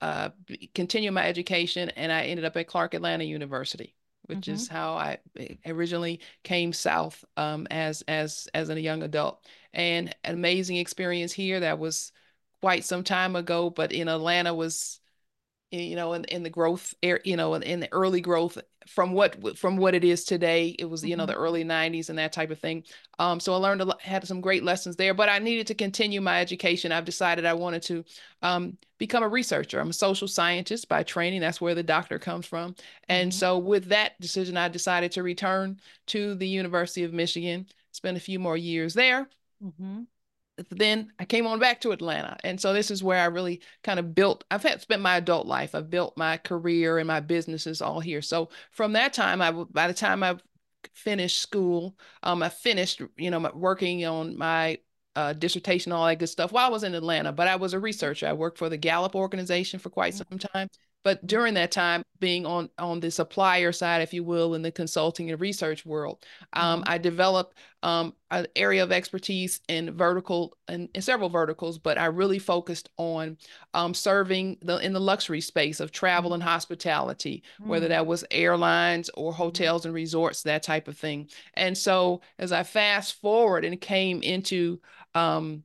uh, 0.02 0.30
continue 0.74 1.12
my 1.12 1.28
education, 1.28 1.90
and 1.92 2.12
I 2.12 2.24
ended 2.24 2.46
up 2.46 2.56
at 2.58 2.68
Clark 2.68 2.94
Atlanta 2.94 3.24
University, 3.24 3.96
which 4.24 4.42
mm-hmm. 4.42 4.54
is 4.54 4.68
how 4.68 4.94
I 4.94 5.18
eh, 5.38 5.56
originally 5.66 6.22
came 6.44 6.74
south 6.74 7.26
um, 7.36 7.68
as 7.72 8.04
as 8.08 8.48
as 8.54 8.70
a 8.70 8.80
young 8.80 9.04
adult. 9.04 9.44
And 9.74 10.16
an 10.24 10.36
amazing 10.36 10.78
experience 10.78 11.34
here. 11.34 11.60
That 11.62 11.80
was 11.80 12.12
quite 12.62 12.86
some 12.86 13.04
time 13.04 13.36
ago, 13.36 13.70
but 13.70 13.92
in 13.92 14.08
Atlanta 14.08 14.54
was 14.54 15.00
you 15.72 15.96
know 15.96 16.14
in, 16.14 16.24
in 16.26 16.44
the 16.44 16.50
growth 16.50 16.94
you 17.02 17.36
know 17.36 17.54
in, 17.56 17.64
in, 17.64 17.80
the 17.82 17.92
early 17.92 18.22
growth 18.22 18.58
from 18.88 19.12
what 19.12 19.58
from 19.58 19.76
what 19.76 19.94
it 19.94 20.04
is 20.04 20.24
today 20.24 20.76
it 20.80 20.86
was 20.86 21.04
you 21.04 21.10
mm-hmm. 21.10 21.20
know 21.20 21.26
the 21.26 21.34
early 21.34 21.66
90s 21.66 22.10
and 22.10 22.18
that 22.18 22.32
type 22.32 22.52
of 22.52 22.60
thing. 22.60 22.84
Um 23.20 23.40
so 23.40 23.54
i 23.54 23.58
learned 23.58 23.82
a 23.82 23.86
lot 23.86 24.02
had 24.02 24.26
some 24.26 24.40
great 24.40 24.64
lessons 24.64 24.96
there 24.96 25.14
but 25.14 25.30
i 25.30 25.40
needed 25.40 25.68
to 25.68 25.76
continue 25.76 26.22
my 26.22 26.40
education. 26.40 26.92
I've 26.92 27.06
decided 27.06 27.46
i 27.46 27.54
wanted 27.54 27.84
to 27.84 28.06
um 28.42 28.78
become 28.98 29.24
a 29.24 29.28
researcher. 29.28 29.80
I'm 29.80 29.90
a 29.90 29.94
social 29.94 30.28
scientist 30.28 30.88
by 30.88 31.04
training. 31.04 31.42
That's 31.42 31.62
where 31.62 31.76
the 31.76 31.84
doctor 31.84 32.18
comes 32.18 32.46
from. 32.46 32.76
And 33.10 33.32
mm-hmm. 33.32 33.38
so 33.38 33.58
with 33.58 33.86
that 33.86 34.20
decision 34.22 34.56
i 34.58 34.70
decided 34.70 35.12
to 35.14 35.24
return 35.24 35.80
to 36.08 36.36
the 36.36 36.48
university 36.48 37.04
of 37.04 37.14
michigan 37.14 37.66
spend 37.92 38.16
a 38.16 38.22
few 38.22 38.40
more 38.40 38.58
years 38.58 38.94
there. 38.94 39.28
Mm-hmm 39.64 40.04
then 40.70 41.12
I 41.20 41.26
came 41.26 41.46
on 41.46 41.60
back 41.60 41.82
to 41.82 41.92
Atlanta. 41.92 42.38
And 42.44 42.60
so 42.60 42.74
this 42.74 42.90
is 42.90 43.04
where 43.04 43.20
I 43.20 43.26
really 43.26 43.62
kind 43.84 44.00
of 44.00 44.16
built, 44.16 44.44
I've 44.50 44.64
had 44.64 44.82
spent 44.82 45.02
my 45.02 45.18
adult 45.18 45.48
life. 45.48 45.76
I've 45.76 45.90
built 45.90 46.18
my 46.18 46.38
career 46.38 46.98
and 46.98 47.08
my 47.08 47.20
businesses 47.20 47.82
all 47.82 48.00
here. 48.00 48.22
So 48.22 48.50
from 48.72 48.94
that 48.94 49.14
time, 49.14 49.42
I 49.42 49.52
by 49.52 49.88
the 49.88 49.94
time 49.94 50.24
I 50.24 50.38
finished 50.94 51.42
school, 51.42 51.96
um, 52.24 52.42
I 52.42 52.50
finished, 52.50 53.02
you 53.18 53.30
know, 53.32 53.52
working 53.54 54.06
on 54.06 54.38
my 54.38 54.80
uh, 55.16 55.34
dissertation, 55.34 55.92
all 55.92 56.06
that 56.06 56.20
good 56.20 56.28
stuff 56.28 56.52
while 56.52 56.68
I 56.68 56.70
was 56.72 56.84
in 56.84 56.96
Atlanta. 56.96 57.32
But 57.32 57.48
I 57.48 57.56
was 57.56 57.74
a 57.74 57.80
researcher. 57.80 58.28
I 58.28 58.34
worked 58.34 58.58
for 58.58 58.70
the 58.70 58.78
Gallup 58.78 59.16
organization 59.16 59.80
for 59.80 59.90
quite 59.90 60.14
some 60.16 60.40
time. 60.40 60.70
But 61.08 61.26
during 61.26 61.54
that 61.54 61.72
time, 61.72 62.04
being 62.20 62.46
on 62.46 62.70
on 62.78 63.00
the 63.00 63.10
supplier 63.10 63.72
side, 63.72 64.02
if 64.02 64.14
you 64.14 64.26
will, 64.26 64.56
in 64.56 64.62
the 64.62 64.74
consulting 64.74 65.32
and 65.32 65.40
research 65.40 65.86
world, 65.86 66.26
um, 66.52 66.82
mm-hmm. 66.82 66.92
I 66.92 66.98
developed 66.98 67.58
um, 67.82 68.14
an 68.30 68.48
area 68.58 68.84
of 68.84 68.92
expertise 68.92 69.62
in 69.70 69.96
vertical 69.96 70.58
and 70.68 70.90
several 71.00 71.30
verticals, 71.30 71.80
but 71.80 71.98
I 71.98 72.08
really 72.08 72.40
focused 72.40 72.90
on 72.98 73.38
um, 73.74 73.94
serving 73.94 74.58
the 74.62 74.80
in 74.80 74.92
the 74.92 75.00
luxury 75.00 75.40
space 75.40 75.80
of 75.80 75.94
travel 75.94 76.34
and 76.34 76.44
mm-hmm. 76.44 76.50
hospitality, 76.50 77.42
mm-hmm. 77.54 77.70
whether 77.70 77.88
that 77.88 78.06
was 78.06 78.26
airlines 78.30 79.10
or 79.14 79.32
mm-hmm. 79.32 79.42
hotels 79.42 79.86
and 79.86 79.94
resorts, 79.94 80.44
that 80.44 80.62
type 80.62 80.90
of 80.90 80.98
thing. 80.98 81.30
And 81.54 81.78
so, 81.78 82.20
as 82.38 82.52
I 82.52 82.64
fast 82.64 83.22
forward 83.22 83.64
and 83.64 83.80
came 83.80 84.22
into 84.22 84.82
um, 85.16 85.64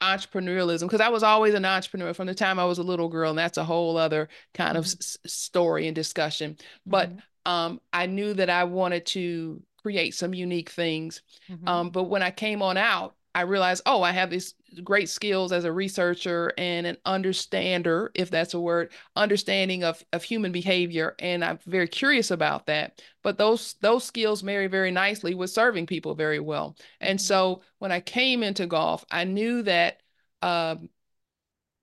entrepreneurialism 0.00 0.82
because 0.82 1.00
I 1.00 1.08
was 1.08 1.22
always 1.22 1.54
an 1.54 1.64
entrepreneur 1.64 2.14
from 2.14 2.26
the 2.26 2.34
time 2.34 2.58
I 2.58 2.64
was 2.64 2.78
a 2.78 2.82
little 2.82 3.08
girl, 3.08 3.30
and 3.30 3.38
that's 3.38 3.58
a 3.58 3.64
whole 3.64 3.96
other 3.96 4.28
kind 4.54 4.76
of 4.76 4.84
mm-hmm. 4.84 4.98
s- 5.00 5.18
story 5.26 5.86
and 5.86 5.94
discussion. 5.94 6.56
But 6.86 7.10
mm-hmm. 7.10 7.52
um, 7.52 7.80
I 7.92 8.06
knew 8.06 8.34
that 8.34 8.50
I 8.50 8.64
wanted 8.64 9.06
to 9.06 9.62
create 9.82 10.14
some 10.14 10.34
unique 10.34 10.70
things. 10.70 11.22
Mm-hmm. 11.50 11.68
Um, 11.68 11.90
but 11.90 12.04
when 12.04 12.22
I 12.22 12.30
came 12.30 12.62
on 12.62 12.76
out, 12.76 13.14
I 13.34 13.42
realized, 13.42 13.82
oh, 13.86 14.02
I 14.02 14.10
have 14.12 14.30
these 14.30 14.54
great 14.82 15.08
skills 15.08 15.52
as 15.52 15.64
a 15.64 15.72
researcher 15.72 16.52
and 16.58 16.86
an 16.86 16.96
understander, 17.04 18.10
if 18.14 18.30
that's 18.30 18.54
a 18.54 18.60
word, 18.60 18.92
understanding 19.14 19.84
of, 19.84 20.04
of 20.12 20.22
human 20.22 20.52
behavior. 20.52 21.14
And 21.18 21.44
I'm 21.44 21.58
very 21.66 21.86
curious 21.86 22.30
about 22.30 22.66
that. 22.66 23.02
But 23.22 23.38
those 23.38 23.74
those 23.80 24.04
skills 24.04 24.42
marry 24.42 24.66
very 24.66 24.90
nicely 24.90 25.34
with 25.34 25.50
serving 25.50 25.86
people 25.86 26.14
very 26.14 26.40
well. 26.40 26.76
And 27.00 27.18
mm-hmm. 27.18 27.24
so 27.24 27.62
when 27.78 27.92
I 27.92 28.00
came 28.00 28.42
into 28.42 28.66
golf, 28.66 29.04
I 29.10 29.24
knew 29.24 29.62
that 29.62 30.00
um, 30.42 30.88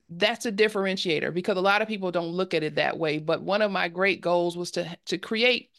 that's 0.09 0.45
a 0.45 0.51
differentiator 0.51 1.33
because 1.33 1.57
a 1.57 1.61
lot 1.61 1.81
of 1.81 1.87
people 1.87 2.11
don't 2.11 2.27
look 2.27 2.53
at 2.53 2.63
it 2.63 2.75
that 2.75 2.97
way. 2.97 3.19
But 3.19 3.41
one 3.41 3.61
of 3.61 3.71
my 3.71 3.87
great 3.87 4.19
goals 4.21 4.57
was 4.57 4.71
to 4.71 4.97
to 5.05 5.17
create, 5.17 5.69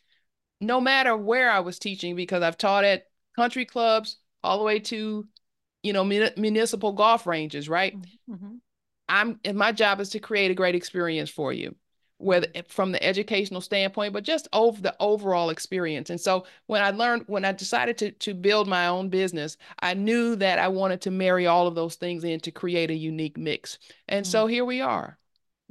no 0.60 0.80
matter 0.80 1.16
where 1.16 1.50
I 1.50 1.60
was 1.60 1.78
teaching, 1.78 2.16
because 2.16 2.42
I've 2.42 2.58
taught 2.58 2.84
at 2.84 3.04
country 3.36 3.66
clubs 3.66 4.16
all 4.42 4.58
the 4.58 4.64
way 4.64 4.78
to 4.78 5.26
you 5.88 5.94
know, 5.94 6.04
mun- 6.04 6.34
municipal 6.36 6.92
golf 6.92 7.26
ranges, 7.26 7.66
right? 7.66 7.96
Mm-hmm. 7.96 8.34
mm-hmm. 8.34 8.54
I'm 9.10 9.40
and 9.42 9.56
my 9.56 9.72
job 9.72 10.00
is 10.00 10.10
to 10.10 10.18
create 10.18 10.50
a 10.50 10.54
great 10.54 10.74
experience 10.74 11.30
for 11.30 11.50
you, 11.50 11.74
whether 12.18 12.46
from 12.68 12.92
the 12.92 13.02
educational 13.02 13.62
standpoint, 13.62 14.12
but 14.12 14.22
just 14.22 14.48
over 14.52 14.78
the 14.82 14.94
overall 15.00 15.48
experience. 15.48 16.10
And 16.10 16.20
so 16.20 16.44
when 16.66 16.82
I 16.82 16.90
learned, 16.90 17.24
when 17.26 17.46
I 17.46 17.52
decided 17.52 17.96
to 17.98 18.10
to 18.10 18.34
build 18.34 18.68
my 18.68 18.88
own 18.88 19.08
business, 19.08 19.56
I 19.80 19.94
knew 19.94 20.36
that 20.36 20.58
I 20.58 20.68
wanted 20.68 21.00
to 21.02 21.10
marry 21.10 21.46
all 21.46 21.66
of 21.66 21.74
those 21.74 21.94
things 21.94 22.22
in 22.22 22.38
to 22.40 22.50
create 22.50 22.90
a 22.90 22.94
unique 22.94 23.38
mix. 23.38 23.78
And 24.08 24.26
mm-hmm. 24.26 24.30
so 24.30 24.46
here 24.46 24.66
we 24.66 24.82
are. 24.82 25.18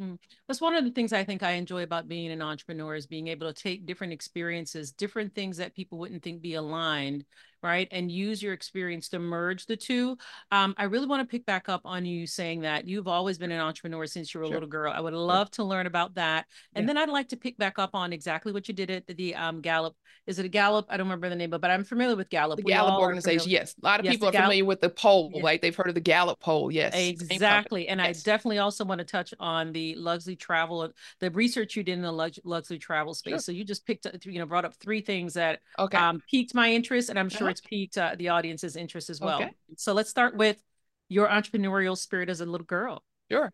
Mm. 0.01 0.17
That's 0.47 0.61
one 0.61 0.75
of 0.75 0.83
the 0.83 0.91
things 0.91 1.13
I 1.13 1.23
think 1.23 1.43
I 1.43 1.51
enjoy 1.51 1.83
about 1.83 2.07
being 2.07 2.31
an 2.31 2.41
entrepreneur 2.41 2.95
is 2.95 3.05
being 3.05 3.27
able 3.27 3.53
to 3.53 3.61
take 3.61 3.85
different 3.85 4.13
experiences, 4.13 4.91
different 4.91 5.35
things 5.35 5.57
that 5.57 5.75
people 5.75 5.99
wouldn't 5.99 6.23
think 6.23 6.41
be 6.41 6.55
aligned, 6.55 7.23
right? 7.63 7.87
And 7.91 8.11
use 8.11 8.41
your 8.41 8.53
experience 8.53 9.09
to 9.09 9.19
merge 9.19 9.65
the 9.65 9.75
two. 9.75 10.17
Um, 10.51 10.75
I 10.77 10.85
really 10.85 11.07
want 11.07 11.21
to 11.21 11.31
pick 11.31 11.45
back 11.45 11.69
up 11.69 11.81
on 11.85 12.05
you 12.05 12.27
saying 12.27 12.61
that 12.61 12.87
you've 12.87 13.07
always 13.07 13.37
been 13.37 13.51
an 13.51 13.59
entrepreneur 13.59 14.05
since 14.05 14.33
you 14.33 14.39
were 14.39 14.45
sure. 14.45 14.53
a 14.53 14.55
little 14.55 14.69
girl. 14.69 14.93
I 14.95 14.99
would 14.99 15.13
love 15.13 15.47
sure. 15.47 15.63
to 15.63 15.69
learn 15.69 15.87
about 15.87 16.15
that. 16.15 16.45
And 16.73 16.83
yeah. 16.83 16.87
then 16.93 16.97
I'd 16.97 17.09
like 17.09 17.29
to 17.29 17.37
pick 17.37 17.57
back 17.57 17.79
up 17.79 17.91
on 17.93 18.13
exactly 18.13 18.51
what 18.51 18.67
you 18.67 18.73
did 18.73 18.91
at 18.91 19.07
the, 19.07 19.35
um, 19.35 19.61
Gallup. 19.61 19.95
Is 20.25 20.39
it 20.39 20.45
a 20.45 20.49
Gallup? 20.49 20.85
I 20.89 20.97
don't 20.97 21.07
remember 21.07 21.29
the 21.29 21.35
name, 21.35 21.49
but, 21.49 21.61
but 21.61 21.71
I'm 21.71 21.83
familiar 21.83 22.15
with 22.15 22.29
Gallup. 22.29 22.57
The 22.57 22.63
we 22.63 22.71
Gallup 22.71 22.99
organization, 22.99 23.49
yes. 23.49 23.75
A 23.81 23.85
lot 23.85 23.99
of 23.99 24.05
yes, 24.05 24.13
people 24.13 24.27
are 24.27 24.31
Gallup. 24.31 24.45
familiar 24.45 24.65
with 24.65 24.81
the 24.81 24.89
poll, 24.89 25.31
yeah. 25.33 25.43
like 25.43 25.61
they've 25.61 25.75
heard 25.75 25.87
of 25.87 25.95
the 25.95 26.01
Gallup 26.01 26.39
poll, 26.39 26.69
yes. 26.69 26.93
Exactly. 26.95 27.87
And 27.87 27.99
yes. 28.01 28.21
I 28.21 28.29
definitely 28.29 28.59
also 28.59 28.83
want 28.83 28.99
to 28.99 29.05
touch 29.05 29.33
on 29.39 29.71
the 29.71 29.95
luxury 29.95 30.35
travel, 30.35 30.89
the 31.19 31.31
research 31.31 31.75
you 31.75 31.83
did 31.83 31.93
in 31.93 32.01
the 32.01 32.31
luxury 32.43 32.77
travel 32.77 33.13
space. 33.13 33.31
Sure. 33.31 33.39
So 33.39 33.51
you 33.53 33.63
just 33.63 33.85
picked, 33.85 34.05
you 34.25 34.39
know, 34.39 34.45
brought 34.45 34.65
up 34.65 34.73
three 34.75 35.01
things 35.01 35.33
that 35.35 35.59
okay. 35.79 35.97
um, 35.97 36.21
piqued 36.29 36.53
my 36.53 36.71
interest, 36.71 37.09
and 37.09 37.17
I'm 37.17 37.29
sure 37.29 37.46
uh-huh. 37.47 37.51
it's 37.51 37.61
piqued 37.61 37.97
uh, 37.97 38.15
the 38.17 38.29
audience's 38.29 38.75
interest 38.75 39.09
as 39.09 39.19
well. 39.19 39.41
Okay. 39.41 39.51
So 39.75 39.93
let's 39.93 40.09
start 40.09 40.35
with 40.35 40.61
your 41.09 41.27
entrepreneurial 41.27 41.97
spirit 41.97 42.29
as 42.29 42.41
a 42.41 42.45
little 42.45 42.65
girl. 42.65 43.03
Sure. 43.31 43.51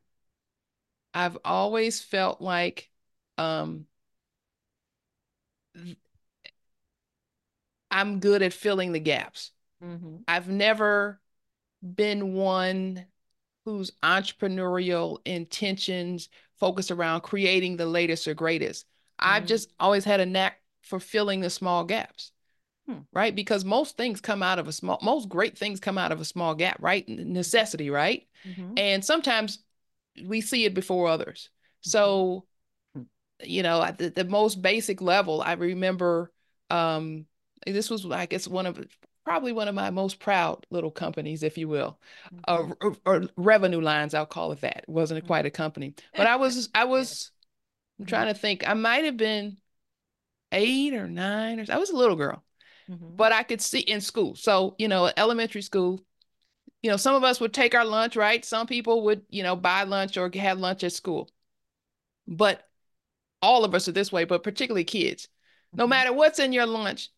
I've 1.13 1.37
always 1.45 2.01
felt 2.01 2.41
like 2.41 2.89
um, 3.37 3.85
I'm 7.91 8.19
good 8.19 8.41
at 8.41 8.53
filling 8.53 8.91
the 8.91 8.99
gaps. 8.99 9.51
mm-hmm. 9.83 10.17
I've 10.27 10.49
never 10.49 11.21
been 11.83 12.33
one 12.33 13.05
whose 13.65 13.91
entrepreneurial 14.03 15.19
intentions 15.25 16.29
focus 16.59 16.91
around 16.91 17.21
creating 17.21 17.77
the 17.77 17.85
latest 17.85 18.27
or 18.27 18.33
greatest. 18.33 18.85
Mm-hmm. 18.85 19.35
I've 19.35 19.45
just 19.45 19.71
always 19.79 20.03
had 20.03 20.19
a 20.19 20.25
knack 20.25 20.59
for 20.81 20.99
filling 20.99 21.41
the 21.41 21.49
small 21.49 21.83
gaps. 21.83 22.32
Hmm. 22.87 22.99
Right? 23.13 23.33
Because 23.33 23.63
most 23.63 23.95
things 23.95 24.19
come 24.19 24.43
out 24.43 24.59
of 24.59 24.67
a 24.67 24.73
small, 24.73 24.99
most 25.01 25.29
great 25.29 25.57
things 25.57 25.79
come 25.79 25.97
out 25.97 26.11
of 26.11 26.19
a 26.19 26.25
small 26.25 26.53
gap, 26.53 26.77
right? 26.81 27.07
Necessity, 27.07 27.89
right? 27.89 28.27
Mm-hmm. 28.45 28.73
And 28.77 29.05
sometimes 29.05 29.59
we 30.25 30.41
see 30.41 30.65
it 30.65 30.73
before 30.73 31.07
others. 31.07 31.49
Mm-hmm. 31.49 31.89
So, 31.89 32.45
hmm. 32.93 33.03
you 33.41 33.63
know, 33.63 33.81
at 33.81 33.97
the, 33.97 34.09
the 34.09 34.25
most 34.25 34.61
basic 34.61 35.01
level, 35.01 35.41
I 35.41 35.53
remember 35.53 36.31
um, 36.69 37.25
this 37.65 37.89
was, 37.89 38.05
I 38.05 38.25
guess, 38.25 38.47
one 38.47 38.65
of 38.65 38.85
probably 39.23 39.53
one 39.53 39.67
of 39.67 39.75
my 39.75 39.89
most 39.89 40.19
proud 40.19 40.65
little 40.69 40.91
companies, 40.91 41.43
if 41.43 41.57
you 41.57 41.67
will, 41.67 41.97
mm-hmm. 42.33 42.71
uh, 42.71 42.75
or, 42.81 42.95
or, 43.05 43.23
revenue 43.37 43.79
lines. 43.79 44.13
I'll 44.13 44.25
call 44.25 44.51
it 44.51 44.61
that. 44.61 44.79
It 44.79 44.89
wasn't 44.89 45.19
mm-hmm. 45.19 45.27
quite 45.27 45.45
a 45.45 45.51
company, 45.51 45.93
but 46.15 46.27
I 46.27 46.35
was, 46.35 46.69
I 46.75 46.83
was, 46.85 47.31
I'm 47.99 48.05
trying 48.05 48.27
to 48.27 48.39
think. 48.39 48.67
I 48.67 48.73
might 48.73 49.05
have 49.05 49.17
been 49.17 49.57
eight 50.51 50.93
or 50.93 51.07
nine, 51.07 51.59
or 51.59 51.65
I 51.69 51.77
was 51.77 51.89
a 51.89 51.95
little 51.95 52.15
girl, 52.15 52.43
mm-hmm. 52.89 53.15
but 53.15 53.31
I 53.31 53.43
could 53.43 53.61
see 53.61 53.79
in 53.79 54.01
school. 54.01 54.35
So 54.35 54.75
you 54.77 54.87
know, 54.87 55.11
elementary 55.17 55.61
school. 55.61 56.03
You 56.81 56.89
know, 56.89 56.97
some 56.97 57.15
of 57.15 57.23
us 57.23 57.39
would 57.39 57.53
take 57.53 57.75
our 57.75 57.85
lunch, 57.85 58.17
right? 58.17 58.43
Some 58.43 58.67
people 58.67 59.03
would, 59.05 59.21
you 59.29 59.41
know, 59.41 59.55
buy 59.55 59.83
lunch 59.83 60.17
or 60.17 60.29
have 60.35 60.59
lunch 60.59 60.83
at 60.83 60.91
school. 60.91 61.29
But 62.27 62.67
all 63.41 63.63
of 63.63 63.73
us 63.73 63.87
are 63.87 63.93
this 63.93 64.11
way, 64.11 64.25
but 64.25 64.43
particularly 64.43 64.83
kids. 64.83 65.29
No 65.73 65.83
mm-hmm. 65.83 65.89
matter 65.89 66.13
what's 66.13 66.39
in 66.39 66.51
your 66.51 66.65
lunch, 66.65 67.09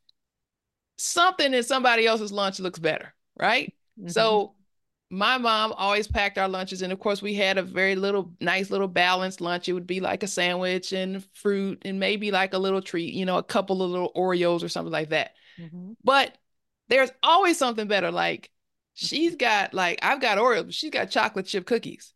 something 0.97 1.53
in 1.53 1.63
somebody 1.63 2.05
else's 2.05 2.31
lunch 2.31 2.59
looks 2.59 2.79
better, 2.79 3.13
right? 3.39 3.73
Mm-hmm. 3.99 4.09
So 4.09 4.53
my 5.09 5.37
mom 5.37 5.71
always 5.73 6.07
packed 6.07 6.37
our 6.37 6.49
lunches 6.49 6.81
and 6.81 6.91
of 6.91 6.99
course 6.99 7.21
we 7.21 7.33
had 7.35 7.57
a 7.57 7.63
very 7.63 7.95
little 7.95 8.33
nice 8.41 8.69
little 8.71 8.87
balanced 8.87 9.39
lunch. 9.39 9.69
It 9.69 9.73
would 9.73 9.87
be 9.87 9.99
like 9.99 10.23
a 10.23 10.27
sandwich 10.27 10.93
and 10.93 11.25
fruit 11.33 11.81
and 11.85 11.99
maybe 11.99 12.31
like 12.31 12.53
a 12.53 12.57
little 12.57 12.81
treat 12.81 13.13
you 13.13 13.25
know 13.25 13.37
a 13.37 13.43
couple 13.43 13.81
of 13.81 13.91
little 13.91 14.11
oreos 14.15 14.63
or 14.63 14.69
something 14.69 14.91
like 14.91 15.09
that. 15.09 15.31
Mm-hmm. 15.59 15.93
but 16.03 16.37
there's 16.89 17.11
always 17.23 17.57
something 17.57 17.87
better 17.87 18.11
like 18.11 18.51
she's 18.93 19.37
got 19.37 19.73
like 19.73 19.99
i've 20.01 20.19
got 20.19 20.37
oreos 20.37 20.65
but 20.65 20.73
she's 20.73 20.91
got 20.91 21.09
chocolate 21.09 21.45
chip 21.45 21.65
cookies. 21.65 22.13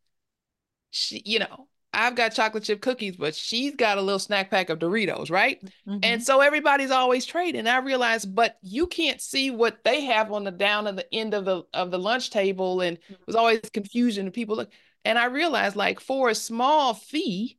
She 0.92 1.22
you 1.24 1.40
know 1.40 1.69
I've 1.92 2.16
got 2.16 2.34
chocolate 2.34 2.64
chip 2.64 2.82
cookies, 2.82 3.16
but 3.18 3.34
she's 3.34 3.76
got 3.76 3.98
a 3.98 4.02
little 4.02 4.20
snack 4.20 4.52
pack 4.52 4.70
of 4.70 4.78
Doritos, 4.80 5.32
right? 5.32 5.60
Mm-hmm. 5.88 6.00
And 6.04 6.24
so 6.24 6.40
everybody's 6.40 6.92
always 6.92 7.26
trading. 7.26 7.66
I 7.68 7.80
realized, 7.80 8.34
but 8.36 8.58
you 8.62 8.86
can't 8.86 9.20
see 9.20 9.50
what 9.50 9.84
they 9.84 10.02
have 10.06 10.32
on 10.32 10.44
the 10.44 10.52
down 10.52 10.86
of 10.86 10.96
the 10.96 11.12
end 11.14 11.34
of 11.34 11.46
the 11.46 11.64
of 11.74 11.90
the 11.90 11.98
lunch 11.98 12.30
table, 12.30 12.82
and 12.82 12.98
it 13.10 13.18
was 13.26 13.36
always 13.36 13.62
confusion. 13.74 14.28
And 14.28 14.34
people 14.34 14.56
look, 14.58 14.72
and 15.04 15.18
I 15.18 15.26
realized, 15.26 15.76
like 15.76 16.00
for 16.00 16.30
a 16.30 16.36
small 16.36 16.94
fee, 16.94 17.58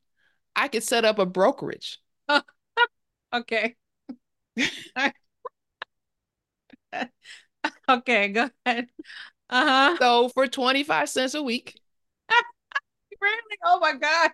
I 0.55 0.69
could 0.69 0.85
set 0.85 1.05
up 1.05 1.19
a 1.19 1.27
brokerage. 1.27 1.99
okay. 3.33 3.75
okay, 7.89 8.29
go 8.29 8.51
ahead. 8.65 8.87
Uh-huh. 9.49 9.97
So 9.99 10.29
for 10.29 10.47
25 10.47 11.09
cents 11.09 11.35
a 11.35 11.43
week, 11.43 11.80
really? 13.21 13.59
Oh 13.65 13.79
my 13.81 13.95
God. 13.95 14.31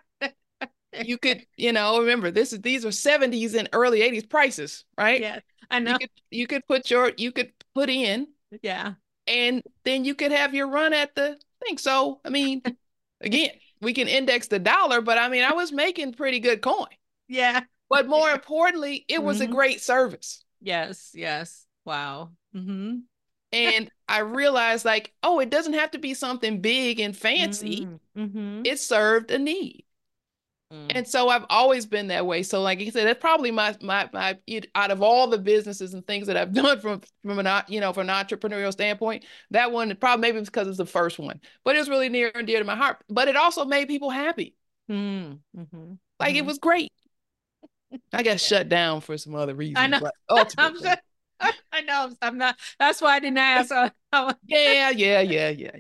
you 1.05 1.19
could, 1.19 1.45
you 1.57 1.73
know, 1.73 2.01
remember 2.01 2.31
this 2.31 2.53
is 2.53 2.61
these 2.61 2.85
are 2.85 2.91
70s 2.91 3.55
and 3.55 3.69
early 3.73 4.01
80s 4.01 4.29
prices, 4.29 4.85
right? 4.97 5.21
Yeah. 5.21 5.41
I 5.71 5.81
know. 5.81 5.93
You 5.93 5.99
could, 5.99 6.11
you 6.31 6.47
could 6.47 6.67
put 6.67 6.91
your 6.91 7.13
you 7.17 7.33
could 7.33 7.53
put 7.75 7.91
in. 7.91 8.29
Yeah. 8.63 8.95
And 9.27 9.63
then 9.85 10.05
you 10.05 10.15
could 10.15 10.33
have 10.33 10.55
your 10.55 10.69
run 10.69 10.93
at 10.93 11.15
the 11.15 11.39
thing. 11.65 11.79
So 11.79 12.21
I 12.25 12.31
mean, 12.31 12.63
again, 13.21 13.51
we 13.81 13.93
can 13.93 14.09
index 14.09 14.49
the 14.49 14.59
dollar, 14.59 15.01
but 15.01 15.19
I 15.19 15.29
mean, 15.29 15.45
I 15.45 15.53
was 15.53 15.73
making 15.73 16.15
pretty 16.15 16.41
good 16.41 16.63
coin. 16.63 16.87
Yeah. 17.29 17.63
But 17.89 18.09
more 18.09 18.31
importantly, 18.33 19.05
it 19.09 19.23
was 19.23 19.41
mm-hmm. 19.41 19.53
a 19.53 19.55
great 19.55 19.81
service. 19.81 20.45
Yes, 20.61 21.11
yes. 21.15 21.67
Wow. 21.85 22.31
Mm-hmm. 22.55 22.99
And 23.53 23.91
I 24.09 24.21
realized, 24.21 24.85
like, 24.85 25.13
oh, 25.23 25.41
it 25.41 25.51
doesn't 25.51 25.73
have 25.75 25.91
to 25.93 25.99
be 25.99 26.15
something 26.15 26.61
big 26.61 27.01
and 27.01 27.17
fancy. 27.17 27.87
Mm-hmm. 27.87 28.21
mm-hmm. 28.23 28.63
It 28.65 28.79
served 28.79 29.31
a 29.31 29.39
need. 29.39 29.85
Mm. 30.73 30.93
And 30.97 31.09
so 31.09 31.29
I've 31.29 31.47
always 31.49 31.87
been 31.87 32.09
that 32.09 32.27
way. 32.27 32.43
So, 32.43 32.61
like 32.61 32.81
you 32.81 32.91
said, 32.91 33.07
that's 33.07 33.21
probably 33.21 33.53
my 33.53 33.77
my 33.81 34.09
my 34.13 34.39
out 34.75 34.91
of 34.91 35.01
all 35.01 35.29
the 35.29 35.39
businesses 35.39 35.95
and 35.95 36.05
things 36.07 36.27
that 36.27 36.37
I've 36.37 36.53
done 36.55 36.81
from 36.81 37.03
from 37.25 37.39
an 37.39 37.63
you 37.69 37.81
know 37.81 37.93
from 37.93 38.09
an 38.09 38.15
entrepreneurial 38.15 38.73
standpoint, 38.73 39.25
that 39.53 39.71
one 39.71 39.95
probably 39.97 40.23
maybe 40.23 40.45
because 40.45 40.67
it's 40.67 40.79
the 40.79 40.87
first 40.87 41.19
one, 41.19 41.41
but 41.65 41.77
it 41.77 41.79
was 41.79 41.89
really 41.89 42.09
near 42.09 42.33
and 42.35 42.47
dear 42.47 42.59
to 42.59 42.65
my 42.65 42.75
heart. 42.75 42.99
But 43.09 43.29
it 43.29 43.37
also 43.37 43.65
made 43.65 43.87
people 43.87 44.11
happy. 44.11 44.57
Mm. 44.91 45.39
Mm-hmm. 45.57 45.93
Like 46.19 46.31
mm-hmm. 46.31 46.37
it 46.37 46.47
was 46.47 46.59
great. 46.59 46.91
I 48.13 48.25
got 48.25 48.41
shut 48.41 48.69
down 48.69 49.03
for 49.03 49.17
some 49.19 49.37
other 49.37 49.55
reasons. 49.55 49.79
I 49.79 49.87
know. 49.87 50.11
ultimately, 50.29 50.91
I 51.73 51.81
know. 51.83 52.13
I'm 52.23 52.39
not. 52.39 52.57
That's 52.79 53.01
why 53.01 53.17
I 53.17 53.21
didn't 53.21 53.39
ask. 53.39 53.71
yeah, 54.47 54.91
yeah, 54.91 54.91
yeah, 54.91 55.21
yeah, 55.21 55.53
yeah. 55.57 55.71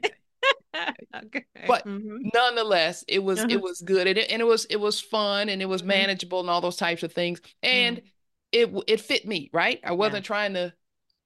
okay. 1.24 1.44
But 1.66 1.86
mm-hmm. 1.86 2.28
nonetheless, 2.34 3.04
it 3.08 3.22
was 3.22 3.40
uh-huh. 3.40 3.48
it 3.50 3.60
was 3.60 3.80
good 3.80 4.06
and 4.06 4.18
it, 4.18 4.30
and 4.30 4.40
it 4.40 4.44
was 4.44 4.64
it 4.66 4.76
was 4.76 5.00
fun 5.00 5.48
and 5.48 5.62
it 5.62 5.66
was 5.66 5.82
mm-hmm. 5.82 5.88
manageable 5.88 6.40
and 6.40 6.50
all 6.50 6.60
those 6.60 6.76
types 6.76 7.02
of 7.02 7.12
things 7.12 7.40
and 7.62 7.98
mm-hmm. 7.98 8.06
it 8.52 8.84
it 8.86 9.00
fit 9.00 9.26
me 9.26 9.50
right. 9.52 9.80
I 9.84 9.92
wasn't 9.92 10.24
yeah. 10.24 10.28
trying 10.28 10.54
to 10.54 10.74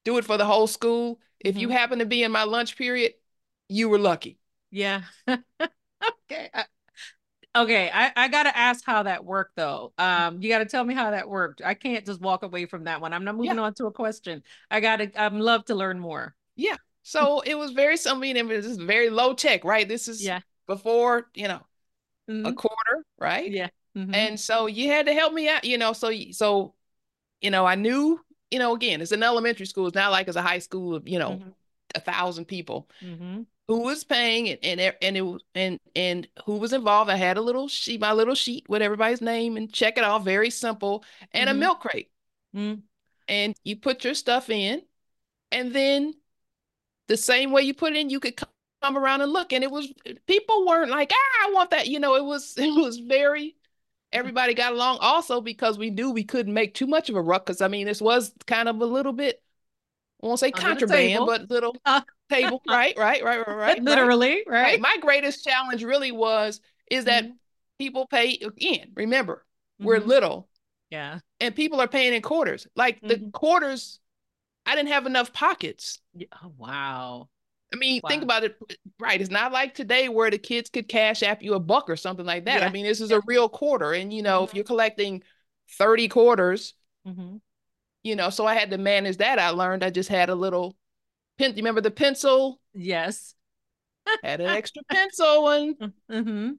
do 0.05 0.19
it 0.19 0.25
for 0.25 0.37
the 0.37 0.47
whole 0.47 0.67
school. 0.67 1.21
If 1.41 1.57
you 1.57 1.69
mm-hmm. 1.69 1.77
happen 1.77 1.99
to 2.01 2.07
be 2.07 2.23
in 2.23 2.33
my 2.33 2.45
lunch 2.45 2.77
period, 2.77 3.15
you 3.69 3.89
were 3.89 3.99
lucky. 3.99 4.39
Yeah. 4.71 5.03
okay. 5.29 6.51
Okay, 7.55 7.91
I, 7.93 8.13
I 8.15 8.29
gotta 8.29 8.57
ask 8.57 8.85
how 8.85 9.03
that 9.03 9.25
worked 9.25 9.57
though. 9.57 9.93
Um, 9.99 10.41
you 10.41 10.49
gotta 10.49 10.67
tell 10.67 10.85
me 10.85 10.95
how 10.95 11.11
that 11.11 11.29
worked. 11.29 11.63
I 11.65 11.75
can't 11.75 12.07
just 12.07 12.21
walk 12.21 12.45
away 12.45 12.67
from 12.67 12.85
that 12.85 13.01
one. 13.01 13.13
I'm 13.13 13.25
not 13.25 13.35
moving 13.35 13.57
yeah. 13.57 13.63
on 13.63 13.75
to 13.75 13.87
a 13.87 13.93
question. 13.93 14.43
I 14.71 14.81
gotta 14.81 15.11
I'm 15.21 15.41
love 15.41 15.65
to 15.67 15.75
learn 15.75 15.99
more. 15.99 16.35
Yeah. 16.57 16.77
So 17.03 17.41
it 17.41 17.57
was 17.57 17.73
very 17.73 17.97
I 18.07 18.15
mean, 18.15 18.37
it 18.37 18.47
was 18.47 18.77
very 18.77 19.09
low 19.09 19.33
tech, 19.33 19.65
right? 19.65 19.89
This 19.89 20.07
is 20.07 20.23
yeah 20.23 20.41
before, 20.67 21.29
you 21.35 21.49
know, 21.49 21.61
mm-hmm. 22.31 22.45
a 22.47 22.53
quarter, 22.53 23.05
right? 23.19 23.51
Yeah. 23.51 23.69
Mm-hmm. 23.97 24.15
And 24.15 24.39
so 24.39 24.67
you 24.67 24.89
had 24.89 25.07
to 25.07 25.15
help 25.15 25.33
me 25.33 25.49
out, 25.49 25.65
you 25.65 25.79
know. 25.79 25.95
So 25.95 26.13
so, 26.31 26.75
you 27.41 27.51
know, 27.51 27.65
I 27.65 27.75
knew, 27.75 28.21
you 28.51 28.59
know, 28.59 28.75
again, 28.75 29.01
it's 29.01 29.13
an 29.13 29.23
elementary 29.23 29.65
school. 29.65 29.87
It's 29.87 29.95
not 29.95 30.13
like 30.13 30.29
it's 30.29 30.37
a 30.37 30.43
high 30.43 30.59
school 30.59 30.95
of, 30.95 31.09
you 31.09 31.19
know, 31.19 31.31
mm-hmm. 31.31 31.49
a 31.95 32.01
thousand 32.01 32.45
people. 32.45 32.89
Who 33.71 33.83
was 33.83 34.03
paying 34.03 34.49
and 34.49 34.81
and 34.81 34.97
and 35.01 35.17
it 35.17 35.43
and 35.55 35.79
and 35.95 36.29
who 36.45 36.57
was 36.57 36.73
involved. 36.73 37.09
I 37.09 37.15
had 37.15 37.37
a 37.37 37.41
little 37.41 37.69
sheet, 37.69 38.01
my 38.01 38.13
little 38.13 38.35
sheet 38.35 38.69
with 38.69 38.83
everybody's 38.83 39.21
name 39.21 39.57
and 39.57 39.73
check 39.73 39.97
it 39.97 40.03
off. 40.03 40.25
Very 40.25 40.51
simple, 40.51 41.05
and 41.33 41.49
mm-hmm. 41.49 41.57
a 41.57 41.61
milk 41.61 41.79
crate. 41.79 42.11
Mm-hmm. 42.53 42.81
And 43.29 43.55
you 43.63 43.77
put 43.77 44.03
your 44.03 44.15
stuff 44.15 44.51
in, 44.51 44.83
and 45.53 45.73
then 45.73 46.15
the 47.07 47.17
same 47.17 47.53
way 47.53 47.63
you 47.63 47.73
put 47.73 47.93
it 47.93 48.01
in, 48.01 48.11
you 48.11 48.19
could 48.19 48.35
come 48.83 48.97
around 48.97 49.21
and 49.21 49.33
look. 49.33 49.53
And 49.53 49.63
it 49.63 49.71
was 49.71 49.87
people 50.27 50.67
weren't 50.67 50.91
like, 50.91 51.13
ah, 51.13 51.49
I 51.49 51.53
want 51.53 51.71
that. 51.71 51.87
You 51.87 52.01
know, 52.01 52.17
it 52.17 52.25
was 52.25 52.55
it 52.59 52.75
was 52.75 52.99
very. 52.99 53.55
Everybody 54.13 54.55
got 54.55 54.73
along 54.73 54.99
also 55.01 55.41
because 55.41 55.79
we 55.79 55.91
knew 55.91 56.11
we 56.11 56.25
couldn't 56.25 56.53
make 56.53 56.75
too 56.75 56.89
much 56.89 57.09
of 57.09 57.15
a 57.15 57.23
ruckus. 57.23 57.61
I 57.61 57.69
mean, 57.69 57.87
this 57.87 58.03
was 58.03 58.33
kind 58.49 58.69
of 58.69 58.81
a 58.81 58.85
little 58.85 59.13
bit 59.13 59.41
I 60.23 60.27
won't 60.27 60.41
say 60.41 60.51
contraband, 60.51 61.25
but 61.27 61.51
little 61.51 61.77
uh, 61.85 62.03
table. 62.29 62.63
Right, 62.69 62.97
right, 62.97 63.25
right, 63.25 63.47
right, 63.47 63.57
right. 63.57 63.83
Literally, 63.83 64.45
right. 64.47 64.63
right. 64.63 64.81
My 64.81 64.97
greatest 65.01 65.45
challenge 65.45 65.83
really 65.83 66.13
was 66.13 66.61
is 66.91 67.07
that 67.07 67.25
mm-hmm. 67.25 67.33
people 67.79 68.07
pay 68.07 68.39
again. 68.45 68.93
Remember, 68.95 69.45
mm-hmm. 69.81 69.87
we're 69.87 69.99
little. 69.99 70.49
Yeah. 70.91 71.21
And 71.39 71.55
people 71.55 71.81
are 71.81 71.89
paying 71.89 72.15
in 72.15 72.23
quarters. 72.23 72.67
Like 72.77 72.97
mm-hmm. 72.97 73.09
the 73.09 73.31
quarters, 73.31 74.01
I 74.67 74.75
didn't 74.75 74.89
have 74.89 75.07
enough 75.07 75.33
pockets. 75.33 76.01
Yeah. 76.15 76.27
Oh, 76.43 76.53
wow. 76.59 77.29
I 77.73 77.77
mean, 77.77 78.01
wow. 78.03 78.09
think 78.09 78.23
about 78.25 78.45
it. 78.45 78.57
Right. 78.99 79.21
It's 79.21 79.31
not 79.31 79.53
like 79.53 79.75
today 79.75 80.09
where 80.09 80.31
the 80.31 80.39
kids 80.39 80.69
could 80.69 80.89
cash 80.89 81.23
app 81.23 81.43
you 81.43 81.55
a 81.55 81.61
buck 81.61 81.89
or 81.89 81.97
something 81.97 82.27
like 82.27 82.47
that. 82.47 82.61
Yeah. 82.61 82.67
I 82.67 82.71
mean, 82.71 82.85
this 82.85 83.01
is 83.01 83.11
yeah. 83.11 83.19
a 83.19 83.21
real 83.27 83.49
quarter. 83.49 83.93
And, 83.93 84.13
you 84.13 84.23
know, 84.23 84.43
if 84.43 84.49
mm-hmm. 84.51 84.57
you're 84.57 84.65
collecting 84.65 85.23
30 85.79 86.09
quarters, 86.09 86.75
mm-hmm 87.07 87.37
you 88.03 88.17
know, 88.17 88.31
so 88.31 88.47
I 88.47 88.55
had 88.55 88.71
to 88.71 88.79
manage 88.79 89.19
that. 89.19 89.39
I 89.39 89.51
learned 89.51 89.85
I 89.85 89.91
just 89.91 90.09
had 90.09 90.31
a 90.31 90.35
little 90.35 90.77
pen. 91.39 91.51
You 91.51 91.57
remember 91.57 91.81
the 91.81 91.91
pencil? 91.91 92.61
Yes. 92.75 93.35
had 94.25 94.41
an 94.41 94.49
extra 94.49 94.83
pencil 94.91 95.49
and 95.49 95.77
mm-hmm. 96.11 96.51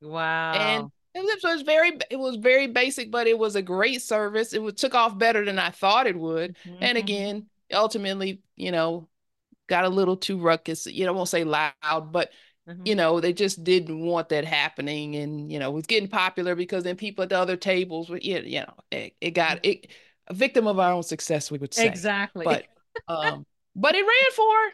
wow. 0.00 0.52
And 0.52 0.90
it 1.14 1.40
was 1.42 1.62
very 1.62 1.92
it 2.10 2.18
was 2.18 2.36
very 2.36 2.68
basic, 2.68 3.10
but 3.10 3.26
it 3.26 3.38
was 3.38 3.56
a 3.56 3.62
great 3.62 4.02
service. 4.02 4.52
It 4.52 4.62
was, 4.62 4.74
took 4.74 4.94
off 4.94 5.18
better 5.18 5.44
than 5.44 5.58
I 5.58 5.70
thought 5.70 6.06
it 6.06 6.18
would. 6.18 6.56
Mm-hmm. 6.64 6.82
And 6.82 6.98
again, 6.98 7.46
ultimately, 7.72 8.40
you 8.56 8.72
know, 8.72 9.08
got 9.68 9.84
a 9.84 9.90
little 9.90 10.16
too 10.16 10.38
ruckus. 10.38 10.86
You 10.86 11.04
know, 11.04 11.12
I 11.12 11.16
won't 11.16 11.28
say 11.28 11.44
loud, 11.44 12.12
but 12.12 12.30
Mm-hmm. 12.68 12.82
you 12.86 12.94
know 12.94 13.18
they 13.18 13.32
just 13.32 13.64
didn't 13.64 14.06
want 14.06 14.28
that 14.28 14.44
happening 14.44 15.16
and 15.16 15.50
you 15.50 15.58
know 15.58 15.70
it 15.70 15.74
was 15.74 15.86
getting 15.86 16.08
popular 16.08 16.54
because 16.54 16.84
then 16.84 16.94
people 16.94 17.24
at 17.24 17.30
the 17.30 17.36
other 17.36 17.56
tables 17.56 18.08
were 18.08 18.18
you 18.18 18.60
know 18.60 18.72
it, 18.92 19.16
it 19.20 19.30
got 19.32 19.56
mm-hmm. 19.56 19.70
it 19.70 19.88
a 20.28 20.34
victim 20.34 20.66
of 20.66 20.78
our 20.78 20.92
own 20.92 21.02
success, 21.02 21.50
we 21.50 21.58
would 21.58 21.74
say. 21.74 21.86
Exactly. 21.86 22.44
But 22.44 22.66
um, 23.08 23.46
but 23.76 23.94
it 23.94 24.02
ran 24.02 24.32
for 24.36 24.72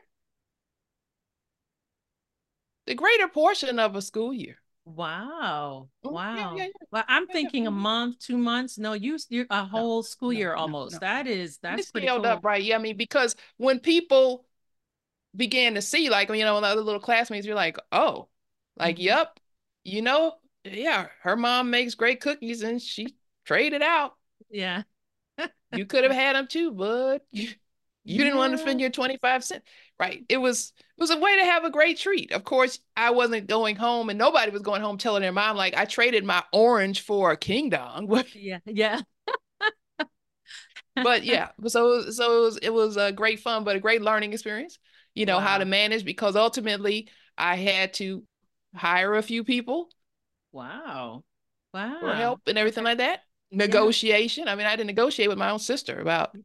the 2.87 2.95
greater 2.97 3.28
portion 3.28 3.78
of 3.78 3.95
a 3.95 4.02
school 4.02 4.33
year. 4.33 4.57
Wow. 4.85 5.90
Oh, 6.05 6.11
Wow. 6.11 6.31
yeah, 6.31 6.47
yeah, 6.50 6.64
yeah. 6.67 6.87
Well, 6.90 7.05
I'm 7.09 7.26
thinking 7.28 7.67
a 7.67 7.71
mhm. 7.71 7.75
month, 7.75 8.19
two 8.21 8.38
months. 8.38 8.78
No, 8.78 8.95
you 8.95 9.19
you 9.28 9.47
a 9.50 9.64
whole 9.64 10.02
school 10.02 10.33
no, 10.33 10.38
year 10.38 10.55
no, 10.55 10.55
almost. 10.55 11.00
no. 11.00 11.00
That 11.00 11.26
is 11.26 11.59
that's 11.59 11.83
It's 11.83 11.90
pretty 11.90 12.09
scaled 12.09 12.14
cool. 12.14 12.26
up, 12.26 12.45
right? 12.45 12.62
Yeah, 12.62 12.76
I 12.76 12.78
mean, 12.78 12.97
because 12.97 13.37
when 13.59 13.81
people 13.81 14.47
began 15.37 15.75
to 15.75 15.83
see, 15.83 16.11
like, 16.11 16.31
you 16.31 16.45
know, 16.45 16.61
the 16.61 16.67
other 16.69 16.83
little 16.83 17.00
classmates, 17.00 17.47
you're 17.47 17.57
like, 17.57 17.78
oh, 17.93 18.28
like, 18.78 18.99
Mhm. 18.99 19.00
yep, 19.00 19.40
you 19.85 20.02
know, 20.02 20.37
yeah, 20.64 21.09
her 21.23 21.37
mom 21.37 21.71
makes 21.71 21.95
great 21.95 22.21
cookies 22.21 22.62
and 22.62 22.83
she 22.83 23.17
traded 23.45 23.83
out. 23.83 24.17
Yeah. 24.50 24.83
You 25.71 25.87
could 25.87 26.04
have 26.04 26.12
had 26.12 26.37
them 26.37 26.47
too, 26.47 26.73
bud. 26.73 27.21
You, 27.30 27.50
you 28.04 28.25
didn't 28.25 28.38
want 28.38 28.52
to 28.52 28.59
spend 28.59 28.80
your 28.80 28.90
25 28.90 29.45
cents. 29.45 29.66
Right. 30.00 30.25
It 30.28 30.38
was 30.38 30.73
it 30.78 31.00
was 31.00 31.11
a 31.11 31.18
way 31.18 31.37
to 31.38 31.45
have 31.45 31.64
a 31.64 31.71
great 31.71 31.99
treat. 31.99 32.33
Of 32.33 32.45
course, 32.45 32.78
I 32.97 33.11
wasn't 33.11 33.49
going 33.49 33.76
home 33.76 34.09
and 34.09 34.18
nobody 34.18 34.50
was 34.50 34.62
going 34.62 34.80
home 34.80 34.99
telling 34.99 35.23
their 35.23 35.33
mom, 35.33 35.57
like, 35.57 35.76
I 35.76 35.85
traded 35.85 36.25
my 36.25 36.42
orange 36.52 37.02
for 37.02 37.30
a 37.33 37.37
king 37.37 37.71
dong. 37.71 38.09
Yeah. 38.35 38.61
Yeah. 38.64 39.00
but 41.02 41.25
yeah, 41.25 41.49
so 41.66 42.11
so 42.11 42.33
it 42.38 42.45
was 42.45 42.57
it 42.59 42.71
was 42.71 42.97
a 42.97 43.12
great 43.12 43.40
fun, 43.40 43.64
but 43.64 43.76
a 43.76 43.80
great 43.80 44.02
learning 44.02 44.33
experience. 44.33 44.78
You 45.14 45.26
know 45.26 45.40
how 45.40 45.59
to 45.59 45.64
manage 45.64 46.04
because 46.04 46.37
ultimately 46.37 47.09
I 47.37 47.57
had 47.57 47.95
to 47.95 48.25
hire 48.75 49.14
a 49.14 49.23
few 49.23 49.45
people 49.45 49.90
Wow. 50.52 51.25
Wow! 51.75 51.99
for 52.00 52.14
help 52.14 52.40
and 52.47 52.59
everything 52.59 52.85
like 52.85 52.99
that. 52.99 53.21
Negotiation. 53.50 54.47
I 54.49 54.55
mean, 54.55 54.67
I 54.67 54.71
had 54.71 54.78
to 54.78 54.85
negotiate 54.85 55.28
with 55.28 55.38
my 55.38 55.50
own 55.50 55.59
sister 55.59 56.00
about 56.00 56.37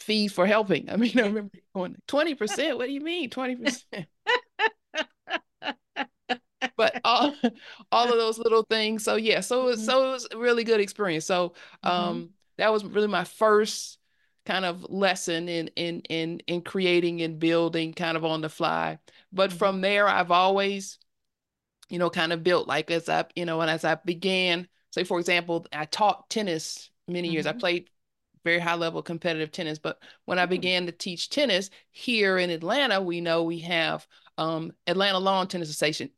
fees 0.00 0.32
for 0.32 0.46
helping. 0.46 0.88
I 0.90 0.96
mean, 0.96 1.18
I 1.18 1.22
remember 1.22 1.58
going 1.74 1.96
20%. 2.06 2.76
What 2.78 2.86
do 2.86 2.92
you 2.92 3.00
mean 3.00 3.30
20%? 3.30 4.06
but 6.76 6.98
all 7.04 7.38
all 7.92 8.12
of 8.12 8.18
those 8.18 8.38
little 8.38 8.62
things. 8.64 9.04
So 9.04 9.16
yeah, 9.16 9.40
so 9.40 9.62
it 9.62 9.64
was, 9.66 9.82
Mhm. 9.82 9.84
so 9.84 10.08
it 10.08 10.12
was 10.12 10.28
a 10.32 10.38
really 10.38 10.64
good 10.64 10.80
experience. 10.80 11.24
So 11.24 11.54
um 11.82 12.30
that 12.58 12.72
was 12.72 12.84
really 12.84 13.08
my 13.08 13.24
first 13.24 13.98
kind 14.46 14.64
of 14.64 14.84
lesson 14.90 15.48
in 15.48 15.68
in 15.76 16.00
in 16.02 16.40
in 16.46 16.62
creating 16.62 17.22
and 17.22 17.38
building 17.38 17.92
kind 17.94 18.16
of 18.16 18.24
on 18.24 18.40
the 18.40 18.48
fly. 18.48 18.98
But 19.32 19.52
Mhm. 19.52 19.58
from 19.58 19.80
there 19.80 20.08
I've 20.08 20.30
always 20.30 20.98
you 21.90 21.98
know 21.98 22.10
kind 22.10 22.32
of 22.32 22.42
built 22.44 22.68
like 22.68 22.90
as 22.90 23.08
I 23.08 23.26
you 23.36 23.44
know 23.46 23.60
and 23.60 23.70
as 23.70 23.84
I 23.84 23.96
began 23.96 24.68
say 24.96 25.04
for 25.04 25.18
example 25.20 25.66
I 25.72 25.84
taught 25.84 26.28
tennis 26.30 26.90
many 27.08 27.28
years. 27.28 27.46
I 27.46 27.52
Mhm. 27.52 27.60
played 27.60 27.90
very 28.44 28.58
high 28.60 28.74
level 28.74 29.02
competitive 29.02 29.50
tennis. 29.52 29.78
But 29.78 30.00
when 30.24 30.38
I 30.38 30.46
Mm. 30.46 30.50
began 30.50 30.86
to 30.86 30.92
teach 30.92 31.30
tennis 31.30 31.70
here 31.90 32.38
in 32.38 32.50
Atlanta, 32.50 33.00
we 33.00 33.20
know 33.20 33.42
we 33.44 33.60
have 33.60 34.06
um, 34.38 34.72
Atlanta 34.86 35.18
Lawn 35.18 35.48
Tennis 35.48 35.70
Association, 35.70 36.10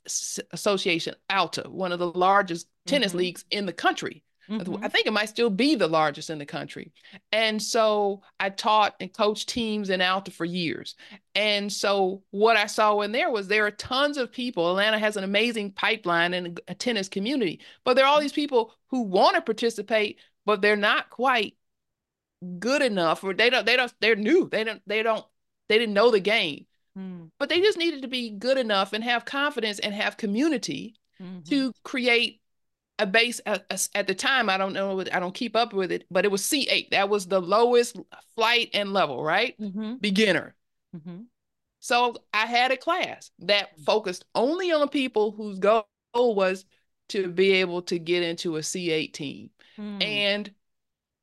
Association, 0.53 1.15
ALTA, 1.31 1.71
one 1.71 1.93
of 1.93 2.01
the 2.01 2.11
largest 2.11 2.67
tennis 2.85 3.13
Mhm. 3.13 3.17
leagues 3.17 3.45
in 3.51 3.65
the 3.67 3.73
country. 3.73 4.25
I 4.51 4.55
Mhm. 4.59 4.91
think 4.93 5.07
it 5.07 5.13
might 5.13 5.29
still 5.29 5.51
be 5.51 5.75
the 5.75 5.89
largest 5.89 6.31
in 6.31 6.39
the 6.39 6.47
country. 6.47 6.93
And 7.33 7.63
so 7.63 8.23
I 8.41 8.49
taught 8.51 8.97
and 8.99 9.13
coached 9.13 9.49
teams 9.49 9.91
in 9.91 10.01
Alta 10.01 10.31
for 10.31 10.45
years. 10.47 10.95
And 11.35 11.71
so 11.73 12.23
what 12.31 12.57
I 12.57 12.67
saw 12.67 13.01
in 13.03 13.13
there 13.13 13.31
was 13.31 13.49
there 13.49 13.67
are 13.67 13.71
tons 13.71 14.17
of 14.17 14.33
people. 14.33 14.71
Atlanta 14.71 14.99
has 14.99 15.17
an 15.17 15.25
amazing 15.25 15.73
pipeline 15.73 16.33
and 16.33 16.61
a 16.67 16.75
tennis 16.75 17.09
community, 17.09 17.61
but 17.85 17.95
there 17.95 18.05
are 18.07 18.09
all 18.09 18.21
these 18.21 18.33
people 18.33 18.75
who 18.89 19.03
want 19.03 19.37
to 19.37 19.43
participate, 19.43 20.19
but 20.47 20.63
they're 20.63 20.77
not 20.77 21.11
quite 21.11 21.57
good 22.59 22.83
enough 22.83 23.25
or 23.25 23.35
they 23.35 23.51
don't 23.51 23.67
they 23.67 23.77
don't 23.77 23.93
they're 24.01 24.17
new. 24.17 24.49
They 24.49 24.65
don't 24.65 24.81
they 24.87 25.03
don't 25.03 25.27
they 25.69 25.77
didn't 25.79 25.95
know 25.95 26.11
the 26.11 26.21
game. 26.21 26.67
Mm. 26.97 27.31
But 27.39 27.49
they 27.49 27.61
just 27.61 27.79
needed 27.79 28.03
to 28.03 28.09
be 28.09 28.31
good 28.31 28.57
enough 28.59 28.93
and 28.93 29.05
have 29.05 29.25
confidence 29.25 29.79
and 29.79 29.95
have 29.95 30.17
community 30.17 30.95
Mhm. 31.21 31.45
to 31.49 31.73
create 31.83 32.41
a 32.99 33.07
base 33.07 33.41
at, 33.47 33.89
at 33.95 34.07
the 34.07 34.15
time. 34.15 34.49
I 34.51 34.57
don't 34.59 34.73
know, 34.73 35.01
I 35.01 35.21
don't 35.21 35.35
keep 35.35 35.57
up 35.57 35.73
with 35.73 35.93
it, 35.93 36.05
but 36.11 36.25
it 36.25 36.31
was 36.31 36.43
C8. 36.45 36.91
That 36.91 37.09
was 37.09 37.27
the 37.27 37.41
lowest 37.41 37.97
flight 38.35 38.71
and 38.75 38.93
level, 38.93 39.23
right? 39.23 39.59
Mhm. 39.61 40.01
Beginner. 40.01 40.57
Mhm. 40.97 41.27
So 41.81 42.17
I 42.33 42.47
had 42.47 42.73
a 42.73 42.77
class 42.77 43.31
that 43.41 43.79
focused 43.81 44.25
only 44.35 44.73
on 44.73 44.89
people 44.89 45.31
whose 45.33 45.59
goal 45.59 45.87
was 46.15 46.65
to 47.11 47.29
be 47.29 47.53
able 47.53 47.83
to 47.83 47.99
get 47.99 48.23
into 48.23 48.57
a 48.57 48.63
C8 48.63 49.15
team. 49.15 49.51
Mm. 49.79 50.03
And 50.03 50.55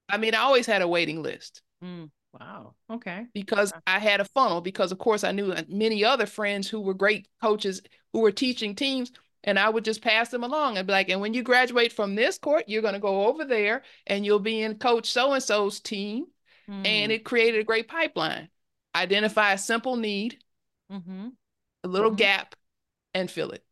I 0.10 0.18
mean, 0.18 0.36
I 0.36 0.40
always 0.40 0.66
had 0.66 0.82
a 0.82 0.88
waiting 0.88 1.22
list 1.24 1.62
Mm. 1.84 2.10
Wow. 2.40 2.76
Okay. 2.90 3.28
because 3.34 3.72
Okay. 3.72 3.82
I 3.88 4.00
had 4.00 4.20
a 4.22 4.26
funnel 4.26 4.62
because 4.62 4.92
of 4.92 4.98
course 4.98 5.24
I 5.24 5.32
knew 5.32 5.54
many 5.70 6.04
other 6.04 6.26
friends 6.26 6.68
who 6.70 6.82
were 6.82 6.94
great 6.94 7.28
coaches 7.42 7.82
who 8.14 8.20
were 8.22 8.32
teaching 8.32 8.76
teams 8.76 9.12
and 9.46 9.58
I 9.58 9.70
would 9.70 9.86
just 9.86 10.02
pass 10.02 10.30
them 10.30 10.44
along 10.44 10.78
and 10.78 10.86
be 10.86 10.92
like, 10.92 11.08
and 11.08 11.22
when 11.22 11.34
you 11.34 11.44
graduate 11.44 11.94
from 11.94 12.16
this 12.16 12.38
court, 12.38 12.66
you're 12.68 12.82
going 12.82 12.96
to 12.96 13.00
go 13.00 13.28
over 13.28 13.46
there 13.46 13.84
and 14.06 14.26
you'll 14.26 14.40
be 14.40 14.62
in 14.62 14.78
coach 14.78 15.10
so-and-so's 15.12 15.80
team. 15.80 16.26
And 16.68 17.12
Mm. 17.12 17.16
it 17.16 17.26
created 17.26 17.62
a 17.62 17.64
great 17.64 17.88
pipeline. 17.88 18.50
Identify 18.96 19.54
a 19.54 19.58
simple 19.58 19.96
need, 19.96 20.40
Mhm. 20.92 21.34
a 21.84 21.88
little 21.88 22.12
Mhm. 22.12 22.18
gap, 22.18 22.56
and 23.14 23.30
fill 23.30 23.52
it. 23.52 23.64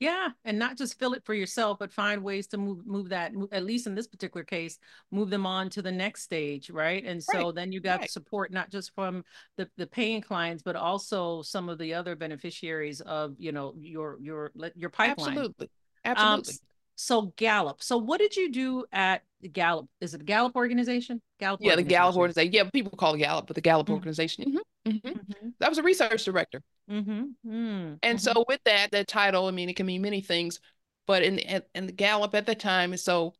Yeah, 0.00 0.30
and 0.46 0.58
not 0.58 0.78
just 0.78 0.98
fill 0.98 1.12
it 1.12 1.22
for 1.26 1.34
yourself, 1.34 1.78
but 1.78 1.92
find 1.92 2.24
ways 2.24 2.46
to 2.48 2.56
move 2.58 2.86
move 2.86 3.10
that. 3.10 3.34
move- 3.34 3.52
At 3.52 3.64
least 3.64 3.86
in 3.86 3.94
this 3.94 4.06
particular 4.06 4.42
case, 4.44 4.78
move 5.10 5.28
them 5.28 5.44
on 5.46 5.68
to 5.70 5.82
the 5.82 5.92
next 5.92 6.22
stage, 6.22 6.70
right? 6.70 7.04
And 7.04 7.22
so 7.22 7.46
Right, 7.46 7.54
then 7.54 7.70
you 7.70 7.80
got 7.80 8.00
right. 8.00 8.10
support 8.10 8.50
not 8.50 8.70
just 8.70 8.94
from 8.94 9.22
the 9.58 9.68
the 9.76 9.86
paying 9.86 10.22
clients, 10.22 10.62
but 10.62 10.74
also 10.74 11.42
some 11.42 11.68
of 11.68 11.76
the 11.78 11.92
other 11.94 12.16
beneficiaries 12.16 13.02
of 13.02 13.34
you 13.38 13.52
know 13.52 13.74
your 13.78 14.16
your 14.20 14.52
your 14.74 14.88
pipeline. 14.90 15.32
Absolutely. 15.36 15.66
Um, 16.06 16.12
Absolutely. 16.16 16.52
s- 16.54 16.60
so 16.96 17.22
Gallup. 17.36 17.82
So 17.82 17.98
what 17.98 18.20
did 18.20 18.34
you 18.36 18.50
do 18.50 18.86
at 18.92 19.22
Gallup? 19.52 19.86
Is 20.00 20.14
it 20.14 20.24
Gallup 20.24 20.56
organization? 20.56 21.20
Gallup 21.38 21.60
Yeah, 21.62 21.76
the 21.76 21.82
Gallup 21.82 22.16
organization. 22.16 22.48
organization. 22.48 22.52
Yeah, 22.66 22.70
people 22.70 22.96
call 22.96 23.14
it 23.14 23.18
Gallup, 23.18 23.46
but 23.46 23.54
the 23.54 23.60
Gallup 23.62 23.88
Mm. 23.88 23.94
organization. 23.94 24.44
Mhm, 24.86 25.00
mhm. 25.00 25.00
Mhm. 25.02 25.52
I 25.60 25.68
was 25.68 25.76
a 25.78 25.82
research 25.82 26.24
director. 26.24 26.62
Mhm. 26.90 27.34
Mm. 27.46 27.98
And 28.02 28.18
Mhm. 28.18 28.20
so 28.20 28.44
with 28.48 28.62
that, 28.64 28.90
that 28.90 29.08
title, 29.08 29.46
I 29.46 29.52
mean, 29.52 29.68
it 29.68 29.76
can 29.76 29.86
mean 29.86 30.02
many 30.02 30.20
things, 30.20 30.60
but 31.06 31.22
in 31.22 31.38
in, 31.38 31.62
in 31.74 31.86
the 31.86 31.92
Gallup 31.92 32.34
at 32.34 32.46
the 32.46 32.54
time, 32.54 32.96
so 32.96 33.34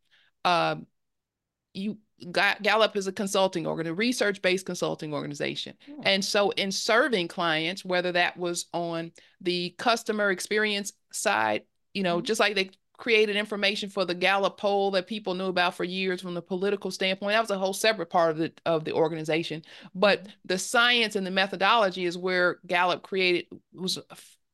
um, 0.44 0.86
you 1.74 1.98
Ga- 2.30 2.58
Gallup 2.62 2.96
is 2.96 3.06
a 3.06 3.12
consulting 3.12 3.66
organ, 3.66 3.86
a 3.86 3.94
research-based 3.94 4.66
consulting 4.66 5.14
organization. 5.14 5.74
Yeah. 5.86 5.94
And 6.02 6.24
so 6.24 6.50
in 6.50 6.70
serving 6.70 7.28
clients, 7.28 7.84
whether 7.84 8.12
that 8.12 8.36
was 8.36 8.66
on 8.74 9.12
the 9.40 9.70
customer 9.78 10.30
experience 10.30 10.92
side, 11.12 11.62
you 11.94 12.02
know, 12.02 12.20
Mhm. 12.20 12.24
just 12.24 12.40
like 12.40 12.54
they 12.54 12.70
created 13.00 13.34
information 13.34 13.88
for 13.90 14.04
the 14.04 14.14
Gallup 14.14 14.58
poll 14.58 14.92
that 14.92 15.08
people 15.08 15.34
knew 15.34 15.46
about 15.46 15.74
for 15.74 15.84
years 15.84 16.20
from 16.20 16.34
the 16.34 16.42
political 16.42 16.90
standpoint, 16.92 17.32
that 17.32 17.40
was 17.40 17.50
a 17.50 17.58
whole 17.58 17.72
separate 17.72 18.10
part 18.10 18.30
of 18.30 18.38
the 18.38 18.52
of 18.66 18.84
the 18.84 18.92
organization. 18.92 19.62
But 19.94 20.24
Mhm. 20.24 20.32
the 20.44 20.58
science 20.58 21.16
and 21.16 21.26
the 21.26 21.30
methodology 21.32 22.04
is 22.04 22.18
where 22.18 22.60
Gallup 22.66 23.02
created 23.02 23.46
was 23.72 23.98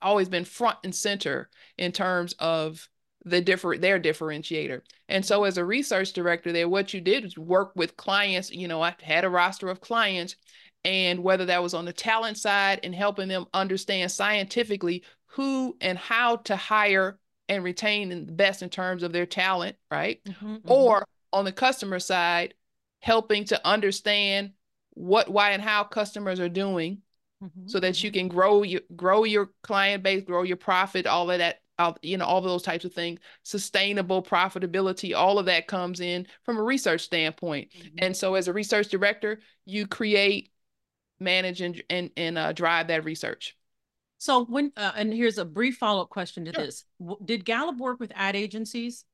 always 0.00 0.28
been 0.28 0.44
front 0.44 0.78
and 0.84 0.94
center 0.94 1.50
in 1.76 1.92
terms 1.92 2.34
of 2.38 2.88
the 3.24 3.40
different 3.40 3.82
their 3.82 3.98
differentiator. 4.00 4.82
And 5.08 5.26
so 5.26 5.44
as 5.44 5.58
a 5.58 5.64
research 5.64 6.12
director 6.12 6.52
there, 6.52 6.68
what 6.68 6.94
you 6.94 7.00
did 7.00 7.24
was 7.24 7.36
work 7.36 7.72
with 7.74 7.96
clients, 7.96 8.52
you 8.52 8.68
know, 8.68 8.80
I 8.82 8.94
had 9.02 9.24
a 9.24 9.30
roster 9.30 9.68
of 9.68 9.80
clients 9.80 10.36
and 10.84 11.24
whether 11.24 11.46
that 11.46 11.62
was 11.62 11.74
on 11.74 11.84
the 11.84 11.92
talent 11.92 12.38
side 12.38 12.80
and 12.84 12.94
helping 12.94 13.28
them 13.28 13.46
understand 13.52 14.12
scientifically 14.12 15.02
who 15.26 15.76
and 15.80 15.98
how 15.98 16.36
to 16.36 16.54
hire 16.54 17.18
and 17.48 17.62
retain 17.64 18.08
the 18.26 18.32
best 18.32 18.62
in 18.62 18.70
terms 18.70 19.02
of 19.02 19.12
their 19.12 19.26
talent, 19.26 19.76
right? 19.90 20.22
Mhm. 20.24 20.62
Mhm. 20.62 20.70
Or 20.70 21.06
on 21.32 21.44
the 21.44 21.52
customer 21.52 21.98
side, 22.00 22.54
helping 23.00 23.44
to 23.46 23.66
understand 23.66 24.52
what, 24.94 25.28
why, 25.28 25.50
and 25.52 25.62
how 25.62 25.84
customers 25.84 26.40
are 26.40 26.48
doing 26.48 27.02
Mhm. 27.42 27.70
so 27.70 27.80
that 27.80 28.02
you 28.02 28.10
Mhm. 28.10 28.14
can 28.14 28.28
grow 28.28 28.62
your 28.62 28.80
grow 28.94 29.24
your 29.24 29.52
client 29.62 30.02
base, 30.02 30.24
grow 30.24 30.42
your 30.42 30.56
profit, 30.56 31.06
all 31.06 31.30
of 31.30 31.38
that, 31.38 31.62
all, 31.78 31.96
you 32.02 32.16
know, 32.16 32.24
all 32.24 32.38
of 32.38 32.44
those 32.44 32.62
types 32.62 32.84
of 32.84 32.94
things, 32.94 33.20
sustainable 33.42 34.22
profitability, 34.22 35.14
all 35.14 35.38
of 35.38 35.46
that 35.46 35.66
comes 35.66 36.00
in 36.00 36.26
from 36.44 36.56
a 36.56 36.62
research 36.62 37.02
standpoint. 37.02 37.70
Mhm. 37.72 37.94
And 37.98 38.16
so 38.16 38.34
as 38.34 38.48
a 38.48 38.52
research 38.52 38.88
director, 38.88 39.40
you 39.66 39.86
create, 39.86 40.52
manage, 41.20 41.60
and 41.60 41.82
and, 41.90 42.10
and 42.16 42.38
uh, 42.38 42.52
drive 42.52 42.88
that 42.88 43.04
research. 43.04 43.55
So 44.18 44.44
when 44.44 44.72
uh, 44.76 44.92
and 44.96 45.12
here's 45.12 45.38
a 45.38 45.44
brief 45.44 45.76
follow-up 45.76 46.08
question 46.08 46.44
to 46.46 46.52
Sure. 46.52 46.64
this. 46.64 46.84
W- 46.98 47.18
Did 47.24 47.44
Gallup 47.44 47.76
work 47.76 48.00
with 48.00 48.12
ad 48.14 48.36
agencies? 48.36 49.04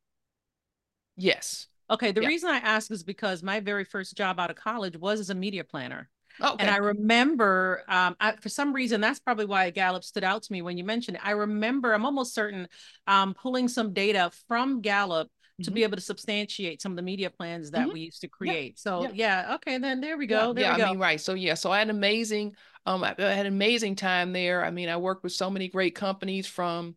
Yes. 1.16 1.68
Okay, 1.90 2.12
the 2.12 2.22
Yeah. 2.22 2.28
reason 2.28 2.50
I 2.50 2.58
ask 2.58 2.90
is 2.90 3.02
because 3.02 3.42
my 3.42 3.60
very 3.60 3.84
first 3.84 4.16
job 4.16 4.40
out 4.40 4.50
of 4.50 4.56
college 4.56 4.96
was 4.96 5.20
as 5.20 5.30
a 5.30 5.34
media 5.34 5.64
planner. 5.64 6.08
Okay. 6.40 6.56
And 6.60 6.70
I 6.70 6.78
remember, 6.78 7.82
um, 7.88 8.16
I, 8.18 8.36
for 8.36 8.48
some 8.48 8.72
reason, 8.72 9.02
that's 9.02 9.20
probably 9.20 9.44
why 9.44 9.68
Gallup 9.68 10.02
stood 10.02 10.24
out 10.24 10.42
to 10.44 10.52
me 10.52 10.62
when 10.62 10.78
you 10.78 10.84
mentioned 10.84 11.18
it. 11.18 11.26
I 11.26 11.32
remember, 11.32 11.92
I'm 11.92 12.06
almost 12.06 12.32
certain, 12.32 12.68
um, 13.06 13.34
pulling 13.34 13.68
some 13.68 13.92
data 13.92 14.30
from 14.48 14.80
Gallup 14.80 15.30
to 15.62 15.70
be 15.70 15.82
able 15.84 15.96
to 15.96 16.02
substantiate 16.02 16.82
some 16.82 16.90
of 16.92 16.96
the 16.96 17.02
media 17.02 17.30
plans 17.30 17.70
that 17.70 17.92
we 17.92 18.00
used 18.00 18.22
to 18.22 18.28
create. 18.28 18.78
So 18.80 19.08
yeah. 19.12 19.54
okay, 19.56 19.78
then 19.78 20.00
there 20.00 20.16
we 20.16 20.26
go. 20.26 20.52
There 20.52 20.64
yeah, 20.64 20.72
we 20.72 20.78
go. 20.78 20.84
I 20.86 20.90
mean, 20.90 20.98
right. 20.98 21.20
So 21.20 21.34
yeah, 21.34 21.54
so 21.54 21.70
I 21.70 21.78
had 21.78 21.90
amazing, 21.90 22.56
um, 22.86 23.04
I, 23.04 23.14
I 23.18 23.32
had 23.32 23.46
an 23.46 23.52
amazing 23.52 23.96
time 23.96 24.32
there. 24.32 24.64
I 24.64 24.70
mean, 24.70 24.88
I 24.88 24.96
worked 24.96 25.22
with 25.22 25.32
so 25.32 25.50
many 25.50 25.68
great 25.68 25.94
companies 25.94 26.46
from 26.46 26.96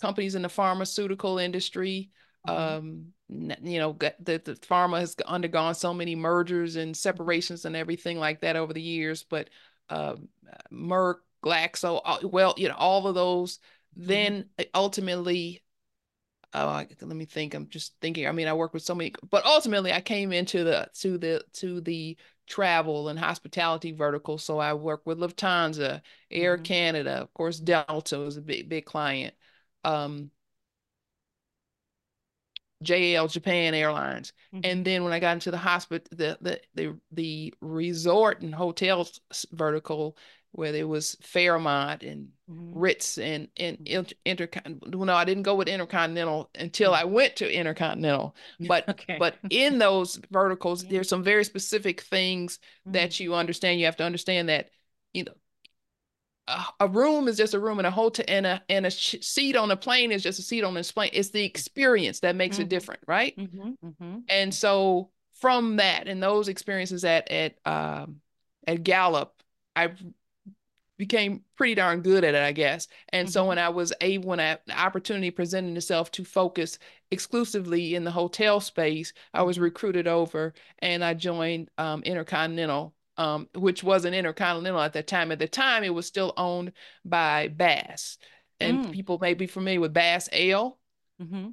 companies 0.00 0.34
in 0.34 0.42
the 0.42 0.48
pharmaceutical 0.48 1.38
industry. 1.38 2.10
Um, 2.48 3.12
you 3.28 3.78
know, 3.78 3.92
the, 3.98 4.40
the 4.44 4.54
pharma 4.62 5.00
has 5.00 5.14
undergone 5.26 5.74
so 5.74 5.92
many 5.92 6.16
mergers 6.16 6.76
and 6.76 6.96
separations 6.96 7.64
and 7.64 7.76
everything 7.76 8.18
like 8.18 8.40
that 8.40 8.56
over 8.56 8.72
the 8.72 8.80
years, 8.80 9.24
but 9.24 9.50
uh, 9.90 10.16
Merck, 10.72 11.16
Glaxo, 11.44 12.00
uh, 12.04 12.18
well, 12.26 12.54
you 12.56 12.68
know, 12.68 12.74
all 12.76 13.06
of 13.06 13.14
those. 13.14 13.58
Then 13.96 14.46
ultimately, 14.74 15.62
uh, 16.52 16.84
let 17.00 17.16
me 17.16 17.24
think. 17.24 17.54
I'm 17.54 17.68
just 17.68 17.94
thinking. 18.00 18.26
I 18.26 18.32
mean, 18.32 18.48
I 18.48 18.54
worked 18.54 18.74
with 18.74 18.82
so 18.82 18.94
many, 18.94 19.12
but 19.30 19.44
ultimately, 19.44 19.92
I 19.92 20.00
came 20.00 20.32
into 20.32 20.64
the 20.64 20.88
to 21.00 21.18
the 21.18 21.44
to 21.54 21.80
the 21.80 22.16
travel 22.50 23.08
and 23.08 23.18
hospitality 23.18 23.92
vertical. 23.92 24.36
So 24.36 24.58
I 24.58 24.74
work 24.74 25.02
with 25.06 25.18
Lufthansa, 25.18 26.02
Air 26.30 26.56
mm-hmm. 26.56 26.64
Canada, 26.64 27.12
of 27.12 27.32
course, 27.32 27.58
Delta 27.58 28.18
was 28.18 28.36
a 28.36 28.42
big 28.42 28.68
big 28.68 28.84
client. 28.84 29.34
Um, 29.84 30.30
JAL 32.82 33.28
Japan 33.28 33.74
Airlines. 33.74 34.32
Mm-hmm. 34.54 34.60
And 34.64 34.84
then 34.84 35.04
when 35.04 35.12
I 35.12 35.20
got 35.20 35.34
into 35.34 35.50
the 35.50 35.58
hospital, 35.58 36.06
the, 36.10 36.38
the 36.40 36.60
the 36.74 36.96
the 37.12 37.54
resort 37.60 38.40
and 38.40 38.54
hotels 38.54 39.20
vertical, 39.52 40.16
where 40.52 40.72
there 40.72 40.88
was 40.88 41.16
Fairmont 41.22 42.02
and 42.02 42.28
mm-hmm. 42.50 42.78
Ritz 42.78 43.18
and 43.18 43.48
and 43.56 43.78
mm-hmm. 43.78 44.16
Intercontinental. 44.24 45.04
No, 45.04 45.14
I 45.14 45.24
didn't 45.24 45.44
go 45.44 45.54
with 45.54 45.68
Intercontinental 45.68 46.50
until 46.54 46.94
I 46.94 47.04
went 47.04 47.36
to 47.36 47.52
Intercontinental. 47.52 48.34
But 48.66 48.88
okay. 48.88 49.16
but 49.18 49.36
in 49.50 49.78
those 49.78 50.20
verticals, 50.30 50.84
there's 50.84 51.08
some 51.08 51.22
very 51.22 51.44
specific 51.44 52.02
things 52.02 52.58
mm-hmm. 52.58 52.92
that 52.92 53.20
you 53.20 53.34
understand. 53.34 53.80
You 53.80 53.86
have 53.86 53.96
to 53.96 54.04
understand 54.04 54.48
that 54.48 54.70
you 55.12 55.24
know 55.24 55.34
a 56.78 56.88
room 56.88 57.28
is 57.28 57.36
just 57.36 57.54
a 57.54 57.60
room 57.60 57.78
and 57.78 57.86
a 57.86 57.90
hotel 57.90 58.24
and 58.28 58.46
a 58.46 58.62
and 58.68 58.86
a 58.86 58.90
seat 58.90 59.56
on 59.56 59.70
a 59.70 59.76
plane 59.76 60.12
is 60.12 60.22
just 60.22 60.38
a 60.38 60.42
seat 60.42 60.64
on 60.64 60.76
a 60.76 60.82
plane 60.82 61.10
it's 61.12 61.30
the 61.30 61.44
experience 61.44 62.20
that 62.20 62.36
makes 62.36 62.56
mm-hmm. 62.56 62.62
it 62.62 62.68
different 62.68 63.00
right 63.06 63.36
mm-hmm, 63.36 63.70
mm-hmm. 63.84 64.18
and 64.28 64.52
so 64.52 65.10
from 65.34 65.76
that 65.76 66.08
and 66.08 66.22
those 66.22 66.48
experiences 66.48 67.04
at 67.04 67.30
at 67.30 67.54
um 67.64 68.16
at 68.66 68.82
gallup 68.82 69.34
i 69.76 69.92
became 71.00 71.40
pretty 71.56 71.74
darn 71.74 72.02
good 72.02 72.24
at 72.24 72.34
it 72.34 72.42
i 72.42 72.52
guess 72.52 72.86
and 73.08 73.28
so 73.28 73.40
mm-hmm. 73.40 73.48
when 73.48 73.58
i 73.58 73.70
was 73.70 73.90
able 74.02 74.28
when 74.28 74.38
I, 74.38 74.58
the 74.66 74.78
opportunity 74.78 75.30
presented 75.30 75.74
itself 75.74 76.10
to 76.12 76.24
focus 76.26 76.78
exclusively 77.10 77.94
in 77.94 78.04
the 78.04 78.10
hotel 78.10 78.60
space 78.60 79.14
i 79.32 79.42
was 79.42 79.56
mm-hmm. 79.56 79.64
recruited 79.64 80.06
over 80.06 80.52
and 80.80 81.02
i 81.02 81.14
joined 81.14 81.70
um, 81.78 82.02
intercontinental 82.02 82.94
um, 83.16 83.48
which 83.54 83.82
wasn't 83.82 84.14
intercontinental 84.14 84.80
at 84.80 84.94
that 84.94 85.06
time. 85.06 85.30
At 85.30 85.38
the 85.38 85.46
time, 85.46 85.84
it 85.84 85.92
was 85.92 86.06
still 86.06 86.32
owned 86.38 86.72
by 87.04 87.48
Bass, 87.48 88.16
and 88.58 88.86
mm. 88.86 88.92
people 88.92 89.18
may 89.20 89.34
be 89.34 89.46
familiar 89.46 89.80
with 89.80 89.92
Bass 89.92 90.30
Ale. 90.32 90.78
Mm-hmm. 91.20 91.48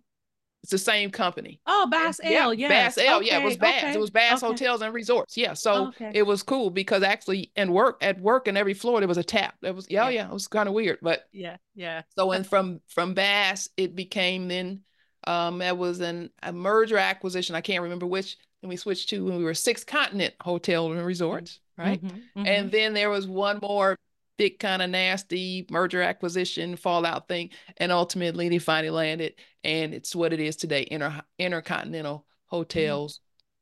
It's 0.63 0.71
the 0.71 0.77
same 0.77 1.11
company. 1.11 1.61
Oh, 1.65 1.87
Bass 1.89 2.19
Ale. 2.23 2.53
yeah, 2.53 2.67
Bass 2.67 2.97
Ale, 2.97 3.17
okay, 3.17 3.27
yeah, 3.27 3.39
it 3.39 3.43
was 3.43 3.57
Bass. 3.57 3.83
Okay. 3.83 3.93
It 3.93 3.99
was 3.99 4.09
Bass 4.09 4.43
okay. 4.43 4.51
Hotels 4.51 4.81
and 4.81 4.93
Resorts, 4.93 5.37
yeah. 5.37 5.53
So 5.53 5.91
it 5.99 6.23
was 6.23 6.43
cool 6.43 6.71
because 6.71 7.03
actually, 7.03 7.51
in 7.55 7.71
work 7.71 7.97
at 8.01 8.19
work 8.19 8.47
in 8.47 8.57
every 8.57 8.73
floor 8.73 8.99
there 8.99 9.07
was 9.07 9.17
a 9.17 9.23
tap. 9.23 9.55
It 9.61 9.75
was 9.75 9.87
yeah, 9.89 10.09
yeah, 10.09 10.09
yeah 10.09 10.27
it 10.27 10.33
was 10.33 10.47
kind 10.47 10.67
of 10.67 10.73
weird, 10.73 10.99
but 11.01 11.27
yeah, 11.31 11.57
yeah. 11.75 12.01
So 12.17 12.31
and 12.31 12.45
from 12.45 12.81
from 12.87 13.13
Bass, 13.13 13.69
it 13.77 13.95
became 13.95 14.47
then 14.47 14.81
um, 15.25 15.61
it 15.61 15.77
was 15.77 15.99
an 15.99 16.31
a 16.43 16.51
merger 16.51 16.97
acquisition. 16.97 17.55
I 17.55 17.61
can't 17.61 17.83
remember 17.83 18.07
which 18.07 18.37
and 18.61 18.69
we 18.69 18.75
switched 18.75 19.09
to 19.09 19.25
when 19.25 19.37
we 19.37 19.43
were 19.43 19.53
six 19.53 19.83
continent 19.83 20.33
hotel 20.41 20.91
and 20.91 21.05
resorts, 21.05 21.59
right? 21.77 22.03
Mm-hmm, 22.03 22.17
mm-hmm. 22.17 22.45
And 22.45 22.71
then 22.71 22.93
there 22.93 23.09
was 23.09 23.27
one 23.27 23.59
more 23.61 23.95
big 24.37 24.59
kind 24.59 24.81
of 24.81 24.89
nasty 24.89 25.65
merger 25.69 26.01
acquisition 26.01 26.75
fallout 26.75 27.27
thing, 27.27 27.51
and 27.77 27.91
ultimately 27.91 28.49
they 28.49 28.59
finally 28.59 28.89
landed, 28.89 29.35
and 29.67 29.93
it's 29.93 30.15
what 30.15 30.33
it 30.33 30.39
is 30.39 30.55
today: 30.55 30.87
Inter 30.89 31.21
Intercontinental 31.37 32.25
Hotels 32.47 33.19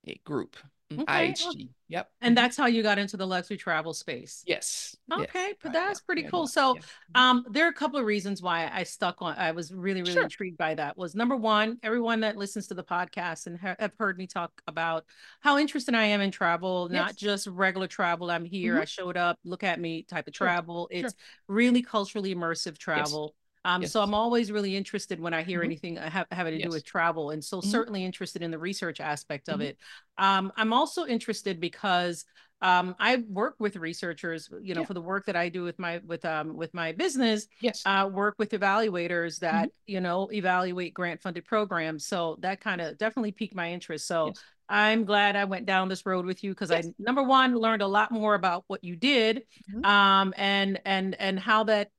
mm-hmm. 0.08 0.14
Group, 0.24 0.56
mm, 0.94 1.02
okay. 1.02 1.34
IHG. 1.34 1.70
Yep. 1.88 2.10
And 2.22 2.36
that's 2.36 2.58
how 2.58 2.66
you 2.66 2.82
got 2.82 2.98
into 2.98 3.16
the 3.18 3.28
luxury 3.28 3.58
travel 3.58 3.94
space. 3.94 4.44
Yes. 4.48 4.96
Okay, 5.12 5.48
yes. 5.48 5.56
but 5.62 5.72
that's 5.72 6.02
pretty 6.02 6.24
yeah. 6.24 6.30
cool. 6.30 6.48
So, 6.48 6.76
yeah. 6.76 6.82
um, 7.30 7.46
there 7.50 7.66
are 7.66 7.70
a 7.70 7.74
couple 7.74 8.00
of 8.00 8.06
reasons 8.06 8.42
why 8.42 8.70
I 8.72 8.84
stuck 8.84 9.22
on. 9.22 9.36
I 9.38 9.52
was 9.52 9.72
really, 9.72 10.02
really 10.02 10.14
sure. 10.14 10.24
intrigued 10.24 10.58
by 10.58 10.76
that. 10.76 10.98
Was 10.98 11.14
number 11.14 11.36
one, 11.36 11.78
everyone 11.84 12.22
that 12.22 12.38
listens 12.38 12.68
to 12.68 12.74
the 12.74 12.84
podcast 12.84 13.46
and 13.46 13.60
ha- 13.60 13.76
have 13.78 13.94
heard 14.00 14.18
me 14.18 14.26
talk 14.26 14.52
about 14.68 15.06
how 15.42 15.58
interested 15.58 15.94
I 15.94 16.06
am 16.06 16.22
in 16.22 16.32
travel, 16.32 16.88
yes. 16.92 17.00
not 17.00 17.16
just 17.16 17.48
regular 17.48 17.88
travel. 17.88 18.32
I'm 18.32 18.46
here. 18.46 18.74
Mm-hmm. 18.74 18.82
I 18.82 18.86
showed 18.86 19.18
up. 19.18 19.38
Look 19.44 19.64
at 19.64 19.80
me. 19.80 20.04
Type 20.04 20.28
of 20.28 20.34
travel. 20.34 20.88
Sure. 20.92 21.00
It's 21.00 21.14
sure. 21.14 21.56
really 21.56 21.84
culturally 21.84 22.34
immersive 22.34 22.78
travel. 22.78 23.36
Um, 23.66 23.82
yes. 23.82 23.92
So 23.92 24.02
I'm 24.02 24.14
always 24.14 24.52
really 24.52 24.76
interested 24.76 25.20
when 25.20 25.34
I 25.34 25.42
hear 25.42 25.60
mm-hmm. 25.60 25.66
anything 25.66 25.98
uh, 25.98 26.10
ha- 26.10 26.26
having 26.32 26.54
to 26.54 26.60
yes. 26.60 26.70
do 26.70 26.74
with 26.74 26.86
travel, 26.86 27.32
and 27.32 27.44
so 27.44 27.58
mm-hmm. 27.58 27.70
certainly 27.70 28.06
interested 28.06 28.44
in 28.44 28.52
the 28.52 28.60
research 28.60 29.02
aspect 29.02 29.50
of 29.50 29.56
mm-hmm. 29.56 29.64
it. 29.64 29.78
Um, 30.20 30.54
I'm 30.56 30.72
also 30.72 31.08
interested 31.08 31.60
because 31.60 32.26
um, 32.62 32.96
I 33.00 33.24
work 33.28 33.56
with 33.58 33.76
researchers, 33.76 34.50
you 34.62 34.76
know, 34.76 34.82
yeah. 34.82 34.86
for 34.86 34.94
the 34.94 35.02
work 35.02 35.26
that 35.26 35.36
I 35.36 35.50
do 35.50 35.64
with 35.64 35.80
my 35.80 36.00
with 36.06 36.24
um 36.26 36.56
with 36.56 36.76
my 36.76 36.92
business. 36.92 37.48
Yes, 37.60 37.82
uh, 37.88 38.08
work 38.12 38.36
with 38.38 38.52
evaluators 38.52 39.40
that 39.40 39.70
mm-hmm. 39.70 39.94
you 39.94 40.00
know 40.00 40.30
evaluate 40.32 40.94
grant 40.94 41.24
funded 41.24 41.46
programs. 41.46 42.06
So 42.06 42.38
that 42.42 42.62
kind 42.62 42.82
of 42.82 43.00
definitely 43.00 43.32
piqued 43.32 43.56
my 43.56 43.72
interest. 43.72 44.08
So. 44.08 44.28
Yes. 44.28 44.40
I'm 44.68 45.06
glad 45.06 45.36
I 45.36 45.46
went 45.46 45.68
down 45.68 45.90
this 45.90 46.08
road 46.08 46.26
with 46.26 46.44
you 46.44 46.50
because 46.50 46.72
yes. 46.72 46.88
I 46.88 46.92
number 46.98 47.22
one 47.22 47.56
learned 47.56 47.84
a 47.84 47.88
lot 47.88 48.10
more 48.10 48.34
about 48.34 48.64
what 48.66 48.84
you 48.84 48.96
did, 48.96 49.44
mm-hmm. 49.70 49.86
um, 49.86 50.34
and 50.38 50.82
and 50.86 51.16
and 51.20 51.40
how 51.40 51.66
that 51.66 51.90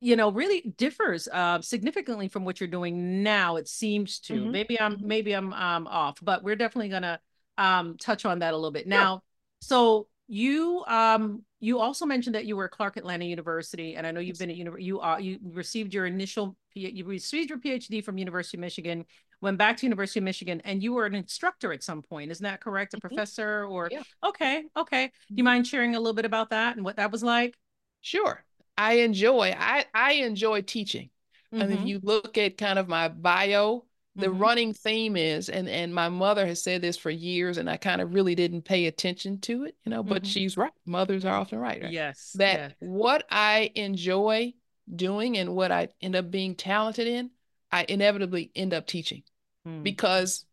you 0.00 0.16
know 0.16 0.30
really 0.30 0.72
differs 0.76 1.28
uh, 1.28 1.60
significantly 1.60 2.28
from 2.28 2.44
what 2.44 2.60
you're 2.60 2.68
doing 2.68 3.22
now 3.22 3.56
it 3.56 3.68
seems 3.68 4.20
to 4.20 4.34
mm-hmm. 4.34 4.50
maybe 4.50 4.80
i'm 4.80 4.96
mm-hmm. 4.96 5.08
maybe 5.08 5.32
i'm 5.32 5.52
um, 5.52 5.86
off 5.86 6.18
but 6.22 6.42
we're 6.42 6.56
definitely 6.56 6.88
gonna 6.88 7.20
um, 7.56 7.96
touch 7.98 8.24
on 8.24 8.40
that 8.40 8.54
a 8.54 8.56
little 8.56 8.70
bit 8.70 8.86
now 8.86 9.22
so 9.60 10.06
you 10.28 10.84
um 10.86 11.42
you 11.58 11.80
also 11.80 12.04
mentioned 12.06 12.34
that 12.34 12.44
you 12.44 12.54
were 12.54 12.66
at 12.66 12.70
clark 12.70 12.96
atlanta 12.96 13.24
university 13.24 13.96
and 13.96 14.06
i 14.06 14.10
know 14.10 14.20
you've 14.20 14.38
been 14.38 14.50
at 14.50 14.56
university 14.56 14.84
you 14.84 15.00
are 15.00 15.20
you 15.20 15.38
received 15.42 15.94
your 15.94 16.06
initial 16.06 16.54
you 16.74 17.04
received 17.04 17.50
your 17.50 17.58
phd 17.58 18.04
from 18.04 18.18
university 18.18 18.58
of 18.58 18.60
michigan 18.60 19.04
went 19.40 19.56
back 19.56 19.76
to 19.78 19.86
university 19.86 20.20
of 20.20 20.24
michigan 20.24 20.60
and 20.64 20.82
you 20.82 20.92
were 20.92 21.06
an 21.06 21.14
instructor 21.14 21.72
at 21.72 21.82
some 21.82 22.02
point 22.02 22.30
isn't 22.30 22.44
that 22.44 22.60
correct 22.60 22.92
a 22.92 22.98
mm-hmm. 22.98 23.08
professor 23.08 23.64
or 23.64 23.88
yeah. 23.90 24.02
okay 24.22 24.64
okay 24.76 25.06
do 25.06 25.12
you 25.30 25.36
mm-hmm. 25.36 25.44
mind 25.44 25.66
sharing 25.66 25.96
a 25.96 25.98
little 25.98 26.14
bit 26.14 26.26
about 26.26 26.50
that 26.50 26.76
and 26.76 26.84
what 26.84 26.96
that 26.96 27.10
was 27.10 27.22
like 27.22 27.56
sure 28.02 28.44
I 28.78 28.94
enjoy 28.94 29.54
I 29.58 29.84
I 29.92 30.12
enjoy 30.12 30.62
teaching. 30.62 31.10
Mm-hmm. 31.52 31.62
And 31.62 31.72
if 31.72 31.84
you 31.84 32.00
look 32.02 32.38
at 32.38 32.56
kind 32.56 32.78
of 32.78 32.88
my 32.88 33.08
bio, 33.08 33.84
the 34.14 34.26
mm-hmm. 34.26 34.38
running 34.38 34.72
theme 34.72 35.16
is 35.16 35.48
and 35.48 35.68
and 35.68 35.92
my 35.94 36.08
mother 36.08 36.46
has 36.46 36.62
said 36.62 36.80
this 36.80 36.96
for 36.96 37.10
years 37.10 37.58
and 37.58 37.68
I 37.68 37.76
kind 37.76 38.00
of 38.00 38.14
really 38.14 38.36
didn't 38.36 38.62
pay 38.62 38.86
attention 38.86 39.40
to 39.40 39.64
it, 39.64 39.76
you 39.84 39.90
know, 39.90 40.02
but 40.02 40.22
mm-hmm. 40.22 40.30
she's 40.30 40.56
right. 40.56 40.72
Mothers 40.86 41.24
are 41.24 41.34
often 41.34 41.58
right, 41.58 41.82
right? 41.82 41.92
Yes. 41.92 42.32
That 42.36 42.56
yes. 42.56 42.72
what 42.78 43.24
I 43.30 43.72
enjoy 43.74 44.54
doing 44.94 45.36
and 45.36 45.54
what 45.54 45.72
I 45.72 45.88
end 46.00 46.16
up 46.16 46.30
being 46.30 46.54
talented 46.54 47.08
in, 47.08 47.30
I 47.72 47.84
inevitably 47.88 48.52
end 48.54 48.72
up 48.72 48.86
teaching 48.86 49.24
mm. 49.66 49.82
because 49.82 50.44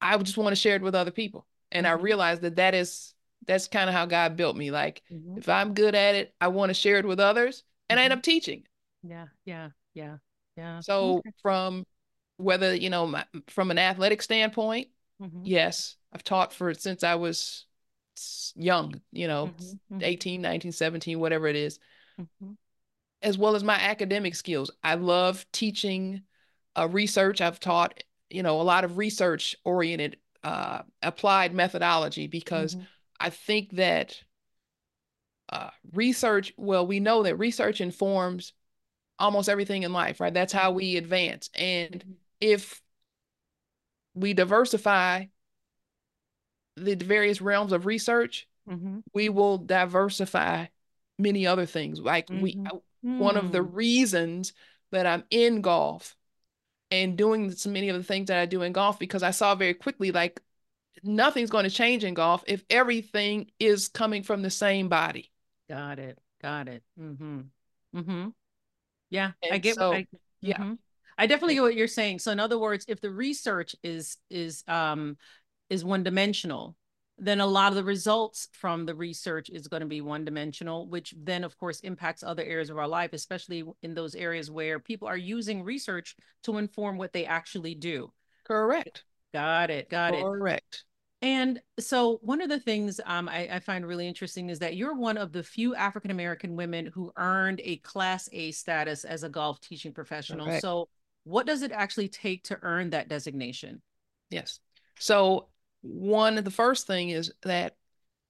I 0.00 0.16
just 0.18 0.38
want 0.38 0.50
to 0.56 0.60
share 0.60 0.76
it 0.76 0.82
with 0.82 0.94
other 0.94 1.10
people. 1.10 1.46
And 1.70 1.86
I 1.86 1.92
mm-hmm. 1.92 2.04
realize 2.04 2.40
that 2.40 2.56
that 2.56 2.74
is 2.74 3.12
that's 3.46 3.68
kind 3.68 3.88
of 3.88 3.94
how 3.94 4.06
God 4.06 4.36
built 4.36 4.56
me. 4.56 4.70
Like 4.70 5.02
mm-hmm. 5.12 5.38
if 5.38 5.48
I'm 5.48 5.74
good 5.74 5.94
at 5.94 6.14
it, 6.14 6.34
I 6.40 6.48
want 6.48 6.70
to 6.70 6.74
share 6.74 6.98
it 6.98 7.06
with 7.06 7.20
others 7.20 7.64
and 7.88 7.96
mm-hmm. 7.96 8.00
I 8.00 8.04
end 8.04 8.12
mm-hmm. 8.12 8.18
up 8.18 8.24
teaching. 8.24 8.64
Yeah, 9.02 9.26
yeah, 9.44 9.68
yeah, 9.94 10.16
yeah. 10.56 10.80
So 10.80 11.18
okay. 11.18 11.30
from 11.42 11.84
whether, 12.36 12.74
you 12.74 12.90
know, 12.90 13.06
my, 13.06 13.24
from 13.48 13.70
an 13.70 13.78
athletic 13.78 14.22
standpoint, 14.22 14.88
mm-hmm. 15.22 15.42
yes, 15.44 15.96
I've 16.12 16.24
taught 16.24 16.52
for 16.52 16.74
since 16.74 17.04
I 17.04 17.14
was 17.14 17.66
young, 18.54 19.00
you 19.12 19.28
know, 19.28 19.50
mm-hmm. 19.58 20.00
18, 20.02 20.42
19, 20.42 20.72
17, 20.72 21.18
whatever 21.20 21.46
it 21.46 21.56
is. 21.56 21.78
As 23.22 23.36
well 23.38 23.56
as 23.56 23.64
my 23.64 23.74
academic 23.74 24.34
skills. 24.34 24.70
I 24.82 24.94
love 24.94 25.44
teaching 25.52 26.22
uh, 26.76 26.88
research. 26.88 27.40
I've 27.40 27.60
taught, 27.60 28.02
you 28.30 28.42
know, 28.42 28.60
a 28.60 28.62
lot 28.62 28.84
of 28.84 28.98
research 28.98 29.56
oriented 29.64 30.18
uh, 30.44 30.82
applied 31.02 31.54
methodology 31.54 32.26
because 32.26 32.76
I 33.18 33.30
think 33.30 33.72
that 33.76 34.20
uh, 35.48 35.70
research, 35.92 36.52
well, 36.56 36.86
we 36.86 37.00
know 37.00 37.22
that 37.22 37.36
research 37.36 37.80
informs 37.80 38.52
almost 39.18 39.48
everything 39.48 39.82
in 39.82 39.92
life, 39.92 40.20
right? 40.20 40.34
That's 40.34 40.52
how 40.52 40.72
we 40.72 40.96
advance. 40.96 41.50
And 41.54 42.00
mm-hmm. 42.00 42.12
if 42.40 42.82
we 44.14 44.34
diversify 44.34 45.26
the 46.76 46.94
various 46.94 47.40
realms 47.40 47.72
of 47.72 47.86
research, 47.86 48.46
mm-hmm. 48.68 48.98
we 49.14 49.28
will 49.28 49.58
diversify 49.58 50.66
many 51.18 51.46
other 51.46 51.66
things. 51.66 52.00
Like 52.00 52.26
mm-hmm. 52.26 52.42
we, 52.42 52.54
mm. 52.56 52.80
one 53.02 53.36
of 53.36 53.52
the 53.52 53.60
mm. 53.60 53.74
reasons 53.74 54.52
that 54.92 55.06
I'm 55.06 55.24
in 55.30 55.60
golf 55.60 56.16
and 56.90 57.16
doing 57.16 57.50
so 57.50 57.70
many 57.70 57.88
of 57.88 57.96
the 57.96 58.02
things 58.02 58.28
that 58.28 58.38
I 58.38 58.46
do 58.46 58.62
in 58.62 58.72
golf 58.72 58.98
because 58.98 59.22
I 59.22 59.30
saw 59.30 59.54
very 59.54 59.74
quickly 59.74 60.12
like 60.12 60.40
nothing's 61.02 61.50
going 61.50 61.64
to 61.64 61.70
change 61.70 62.04
in 62.04 62.14
golf 62.14 62.44
if 62.46 62.64
everything 62.70 63.50
is 63.58 63.88
coming 63.88 64.22
from 64.22 64.42
the 64.42 64.50
same 64.50 64.88
body. 64.88 65.30
Got 65.68 65.98
it. 65.98 66.18
Got 66.42 66.68
it. 66.68 66.82
Mm-hmm. 67.00 67.40
Mm-hmm. 67.94 68.28
Yeah, 69.10 69.32
And 69.42 69.54
I 69.54 69.58
get. 69.58 69.76
so, 69.76 69.90
what 69.90 69.96
I, 69.98 70.06
yeah. 70.40 70.58
mhm. 70.58 70.78
I 71.18 71.26
definitely 71.26 71.54
get 71.54 71.62
what 71.62 71.74
you're 71.74 71.88
saying. 71.88 72.18
So, 72.18 72.32
in 72.32 72.40
other 72.40 72.58
words, 72.58 72.84
if 72.88 73.00
the 73.00 73.10
research 73.10 73.74
is 73.82 74.18
is 74.30 74.64
um 74.68 75.16
is 75.70 75.84
one 75.84 76.02
dimensional, 76.02 76.76
then 77.18 77.40
a 77.40 77.46
lot 77.46 77.72
of 77.72 77.76
the 77.76 77.84
results 77.84 78.48
from 78.52 78.84
the 78.84 78.94
research 78.94 79.48
is 79.48 79.68
going 79.68 79.80
to 79.80 79.86
be 79.86 80.00
one 80.00 80.24
dimensional, 80.24 80.86
which 80.88 81.14
then, 81.16 81.44
of 81.44 81.56
course, 81.56 81.80
impacts 81.80 82.22
other 82.22 82.42
areas 82.44 82.68
of 82.70 82.78
our 82.78 82.88
life, 82.88 83.12
especially 83.12 83.64
in 83.82 83.94
those 83.94 84.14
areas 84.14 84.50
where 84.50 84.78
people 84.78 85.08
are 85.08 85.16
using 85.16 85.62
research 85.62 86.14
to 86.42 86.58
inform 86.58 86.98
what 86.98 87.12
they 87.12 87.24
actually 87.24 87.74
do. 87.74 88.12
Correct. 88.44 89.04
Got 89.36 89.70
it. 89.70 89.90
Got 89.90 90.14
it. 90.14 90.22
Correct. 90.24 90.84
And 91.20 91.60
so, 91.78 92.20
one 92.22 92.40
of 92.40 92.48
the 92.48 92.58
things 92.58 93.00
um, 93.04 93.28
I, 93.28 93.48
I 93.52 93.58
find 93.58 93.86
really 93.86 94.08
interesting 94.08 94.48
is 94.48 94.58
that 94.60 94.76
you're 94.76 94.94
one 94.94 95.18
of 95.18 95.30
the 95.30 95.42
few 95.42 95.74
African 95.74 96.10
American 96.10 96.56
women 96.56 96.86
who 96.86 97.12
earned 97.18 97.60
a 97.62 97.76
Class 97.76 98.30
A 98.32 98.50
status 98.52 99.04
as 99.04 99.24
a 99.24 99.28
golf 99.28 99.60
teaching 99.60 99.92
professional. 99.92 100.46
Correct. 100.46 100.62
So, 100.62 100.88
what 101.24 101.46
does 101.46 101.60
it 101.60 101.70
actually 101.70 102.08
take 102.08 102.44
to 102.44 102.58
earn 102.62 102.90
that 102.90 103.10
designation? 103.10 103.82
Yes. 104.30 104.58
So 104.98 105.48
one 105.82 106.42
the 106.42 106.50
first 106.50 106.86
thing 106.86 107.10
is 107.10 107.30
that 107.42 107.76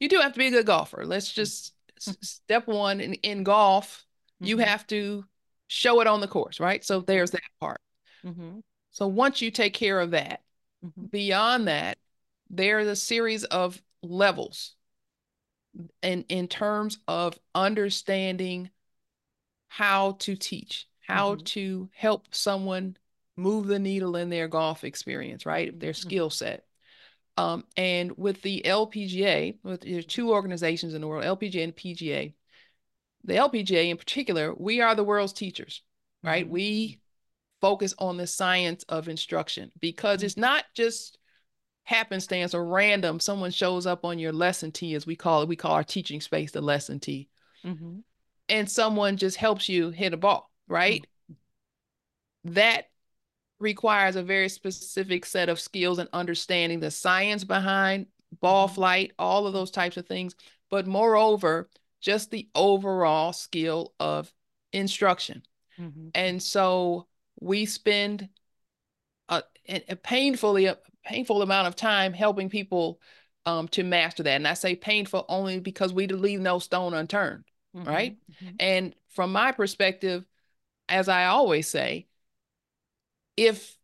you 0.01 0.09
do 0.09 0.19
have 0.19 0.33
to 0.33 0.39
be 0.39 0.49
a 0.49 0.51
good 0.51 0.67
golfer. 0.67 1.07
Let's 1.07 1.33
just 1.33 1.73
Mhm. 2.01 2.17
step 2.25 2.67
one 2.67 3.01
in, 3.01 3.15
in 3.15 3.45
golf, 3.45 4.05
you 4.41 4.57
Mhm. 4.57 4.65
have 4.65 4.87
to 4.89 5.25
show 5.69 6.01
it 6.01 6.09
on 6.09 6.21
the 6.21 6.29
course, 6.29 6.59
right? 6.59 6.85
So 6.85 7.01
there's 7.01 7.31
that 7.31 7.43
part. 7.61 7.81
Mhm. 8.25 8.63
So 8.91 9.07
once 9.07 9.41
you 9.41 9.51
take 9.51 9.75
care 9.75 10.01
of 10.01 10.11
that, 10.13 10.43
Mhm. 10.87 11.11
beyond 11.11 11.69
that, 11.69 11.99
there's 12.51 12.87
a 12.87 12.97
series 12.97 13.45
of 13.45 13.81
levels 14.03 14.75
in 16.03 16.25
in 16.29 16.49
terms 16.49 16.99
of 17.09 17.39
understanding 17.55 18.71
how 19.69 20.13
to 20.13 20.37
teach, 20.37 20.89
how 21.07 21.37
Mhm. 21.37 21.45
to 21.45 21.91
help 21.95 22.35
someone 22.35 22.97
move 23.37 23.67
the 23.67 23.79
needle 23.79 24.17
in 24.17 24.31
their 24.31 24.49
golf 24.49 24.85
experience, 24.85 25.45
right? 25.45 25.79
Their 25.79 25.93
Mhm. 25.93 25.95
skill 25.95 26.31
set. 26.31 26.65
Um, 27.37 27.65
and 27.77 28.17
with 28.17 28.43
the 28.43 28.63
LPGA, 28.65 29.59
with 29.63 29.83
there 29.83 29.99
are 29.99 30.03
two 30.03 30.33
organizations 30.33 30.95
in 30.95 31.01
the 31.01 31.07
world, 31.09 31.25
LPGA 31.25 31.65
and 31.65 31.77
PGA. 31.77 32.35
The 33.25 33.35
LPGA 33.35 33.91
in 33.91 33.97
particular, 33.99 34.55
we 34.55 34.81
are 34.81 34.95
the 34.95 35.05
world's 35.05 35.33
teachers, 35.35 35.83
right? 36.23 36.49
Mhm. 36.49 36.51
We 36.51 37.01
focus 37.61 37.95
on 37.99 38.17
the 38.17 38.27
science 38.27 38.85
of 38.85 39.09
instruction 39.09 39.73
because 39.81 40.23
it's 40.23 40.37
not 40.37 40.65
just 40.75 41.19
happenstance 41.85 42.55
or 42.55 42.65
random. 42.65 43.21
Someone 43.21 43.51
shows 43.51 43.87
up 43.87 44.05
on 44.05 44.19
your 44.19 44.33
lesson 44.33 44.73
tee, 44.73 44.95
as 44.95 45.07
we 45.07 45.17
call 45.17 45.43
it. 45.43 45.49
We 45.49 45.57
call 45.57 45.73
our 45.73 45.85
teaching 45.85 46.21
space 46.21 46.53
the 46.53 46.61
lesson 46.61 47.01
tee, 47.01 47.29
Mhm. 47.65 48.03
and 48.49 48.71
someone 48.71 49.17
just 49.17 49.37
helps 49.37 49.69
you 49.69 49.91
hit 49.91 50.13
a 50.13 50.17
ball, 50.17 50.51
right? 50.69 51.07
That 52.45 52.91
requires 53.59 54.17
a 54.17 54.23
very 54.23 54.49
specific 54.49 55.25
set 55.25 55.49
of 55.49 55.59
skills 55.59 55.99
and 55.99 56.09
understanding 56.13 56.81
the 56.81 56.91
science 56.91 57.45
behind 57.45 58.07
ball 58.41 58.69
Mhm. 58.69 58.75
flight, 58.75 59.13
all 59.19 59.47
of 59.47 59.53
those 59.53 59.71
types 59.71 59.97
of 59.97 60.07
things. 60.07 60.35
But 60.69 60.87
moreover, 60.87 61.71
just 62.01 62.31
the 62.31 62.49
overall 62.55 63.33
skill 63.33 63.95
of 63.99 64.33
instruction. 64.73 65.43
Mhm. 65.79 66.11
And 66.15 66.43
so 66.43 67.07
we 67.41 67.67
spend 67.67 68.29
a, 69.29 69.43
a 69.69 69.97
painfully 69.97 70.67
a 70.67 70.79
painful 71.05 71.43
amount 71.43 71.69
of 71.69 71.77
time 71.77 72.13
helping 72.13 72.49
people 72.49 73.01
um, 73.45 73.69
to 73.69 73.83
master 73.85 74.23
that. 74.25 74.37
And 74.37 74.49
I 74.49 74.55
say 74.55 74.75
painful 74.75 75.25
only 75.29 75.61
because 75.61 75.93
we 75.93 76.07
leave 76.09 76.41
no 76.41 76.59
stone 76.59 76.95
unturned, 76.95 77.45
Mhm. 77.75 77.87
right? 77.87 78.17
Mhm. 78.43 78.57
And 78.59 78.95
from 79.11 79.33
my 79.33 79.53
perspective, 79.53 80.25
as 80.89 81.09
I 81.09 81.27
always 81.27 81.69
say, 81.69 82.09
if 83.37 83.77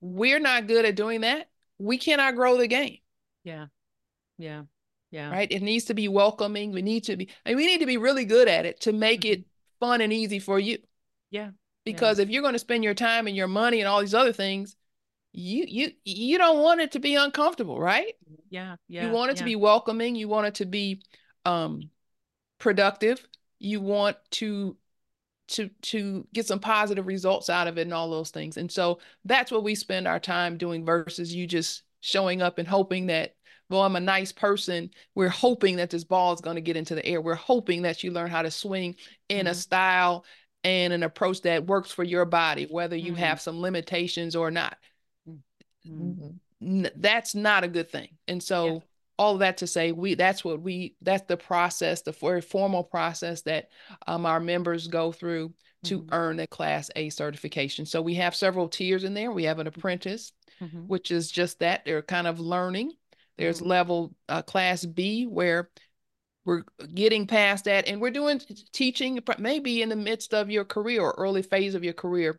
we're 0.00 0.40
not 0.40 0.66
good 0.66 0.84
at 0.84 0.96
doing 0.96 1.22
that, 1.22 1.48
we 1.78 1.98
cannot 1.98 2.34
grow 2.34 2.56
the 2.56 2.68
game, 2.68 2.98
Yeah. 3.44 3.66
Yeah. 4.38 4.64
Yeah. 5.10 5.30
right? 5.30 5.50
It 5.50 5.62
needs 5.62 5.86
to 5.86 5.94
be 5.94 6.08
welcoming. 6.08 6.72
We 6.72 6.82
need 6.82 7.04
to 7.04 7.16
be, 7.16 7.28
and 7.44 7.56
we 7.56 7.66
need 7.66 7.78
to 7.78 7.86
be 7.86 7.96
really 7.96 8.24
good 8.24 8.48
at 8.48 8.66
it 8.66 8.80
to 8.82 8.92
make 8.92 9.24
it 9.24 9.44
fun 9.80 10.00
and 10.00 10.12
easy 10.12 10.38
for 10.38 10.58
you. 10.58 10.78
Yeah. 11.30 11.50
Because 11.84 12.18
if 12.18 12.30
you're 12.30 12.42
going 12.42 12.52
to 12.52 12.58
spend 12.58 12.84
your 12.84 12.94
time 12.94 13.26
and 13.26 13.36
your 13.36 13.48
money 13.48 13.80
and 13.80 13.88
all 13.88 14.00
these 14.00 14.14
other 14.14 14.32
things, 14.32 14.76
you 15.32 15.64
you 15.66 15.92
you 16.04 16.38
don't 16.38 16.62
want 16.62 16.80
it 16.80 16.92
to 16.92 16.98
be 17.00 17.14
uncomfortable, 17.16 17.80
right? 17.80 18.14
Yeah. 18.50 18.76
Yeah. 18.88 19.06
You 19.06 19.12
want 19.12 19.30
it 19.30 19.34
yeah. 19.34 19.38
to 19.38 19.44
be 19.44 19.56
welcoming. 19.56 20.14
You 20.14 20.28
want 20.28 20.46
it 20.46 20.54
to 20.56 20.66
be 20.66 21.02
um, 21.44 21.90
productive. 22.58 23.26
You 23.58 23.80
want 23.80 24.16
to 24.32 24.76
to 25.48 25.70
to 25.82 26.26
get 26.32 26.46
some 26.46 26.60
positive 26.60 27.06
results 27.06 27.50
out 27.50 27.66
of 27.66 27.78
it 27.78 27.82
and 27.82 27.94
all 27.94 28.10
those 28.10 28.30
things. 28.30 28.56
And 28.56 28.70
so 28.70 29.00
that's 29.24 29.50
what 29.50 29.64
we 29.64 29.74
spend 29.74 30.06
our 30.06 30.20
time 30.20 30.56
doing 30.58 30.84
versus 30.84 31.34
you 31.34 31.46
just 31.46 31.82
showing 32.00 32.42
up 32.42 32.58
and 32.58 32.66
hoping 32.66 33.06
that, 33.06 33.34
well, 33.68 33.82
I'm 33.82 33.96
a 33.96 34.00
nice 34.00 34.32
person. 34.32 34.90
We're 35.14 35.28
hoping 35.28 35.76
that 35.76 35.90
this 35.90 36.04
ball 36.04 36.32
is 36.32 36.40
going 36.40 36.56
to 36.56 36.62
get 36.62 36.76
into 36.76 36.94
the 36.94 37.04
air. 37.06 37.20
We're 37.20 37.34
hoping 37.34 37.82
that 37.82 38.02
you 38.02 38.10
learn 38.10 38.30
how 38.30 38.42
to 38.42 38.50
swing 38.50 38.96
in 39.28 39.46
a 39.46 39.50
Mhm. 39.50 39.54
style 39.54 40.24
and 40.64 40.92
an 40.92 41.02
approach 41.02 41.42
that 41.42 41.66
works 41.66 41.90
for 41.90 42.04
your 42.04 42.24
body, 42.24 42.66
whether 42.70 42.96
you 42.96 43.12
Mhm. 43.12 43.16
have 43.16 43.40
some 43.40 43.60
limitations 43.60 44.36
or 44.36 44.50
not. 44.50 44.76
Mhm. 45.86 46.38
N- 46.60 46.90
that's 46.96 47.34
not 47.34 47.64
a 47.64 47.68
good 47.68 47.90
thing. 47.90 48.16
And 48.28 48.42
so 48.42 48.66
Yeah. 48.66 48.78
all 49.18 49.34
of 49.34 49.40
that 49.40 49.58
to 49.58 49.66
say 49.66 49.92
we 49.92 50.14
that's 50.14 50.44
what 50.44 50.60
we 50.60 50.94
that's 51.02 51.26
the 51.26 51.36
process 51.36 52.02
the 52.02 52.12
very 52.12 52.40
formal 52.40 52.82
process 52.84 53.42
that 53.42 53.68
um, 54.06 54.24
our 54.26 54.40
members 54.40 54.86
go 54.88 55.12
through 55.12 55.52
to 55.84 56.02
Mhm. 56.02 56.08
earn 56.12 56.40
a 56.40 56.46
class 56.46 56.90
a 56.96 57.10
certification 57.10 57.84
so 57.84 58.00
we 58.00 58.14
have 58.14 58.34
several 58.34 58.68
tiers 58.68 59.04
in 59.04 59.12
there 59.14 59.30
we 59.30 59.44
have 59.44 59.58
an 59.58 59.66
apprentice 59.66 60.32
Mhm. 60.60 60.86
which 60.86 61.10
is 61.10 61.30
just 61.30 61.58
that 61.58 61.84
they're 61.84 62.02
kind 62.02 62.26
of 62.26 62.40
learning 62.40 62.92
there's 63.36 63.60
Mhm. 63.60 63.66
level 63.66 64.14
uh, 64.28 64.42
class 64.42 64.84
b 64.86 65.26
where 65.26 65.70
we're 66.44 66.64
getting 66.94 67.26
past 67.26 67.66
that 67.66 67.86
and 67.86 68.00
we're 68.00 68.10
doing 68.10 68.40
teaching 68.72 69.20
maybe 69.38 69.82
in 69.82 69.88
the 69.88 69.96
midst 69.96 70.34
of 70.34 70.50
your 70.50 70.64
career 70.64 71.02
or 71.02 71.14
early 71.16 71.42
phase 71.42 71.74
of 71.74 71.84
your 71.84 71.92
career. 71.92 72.38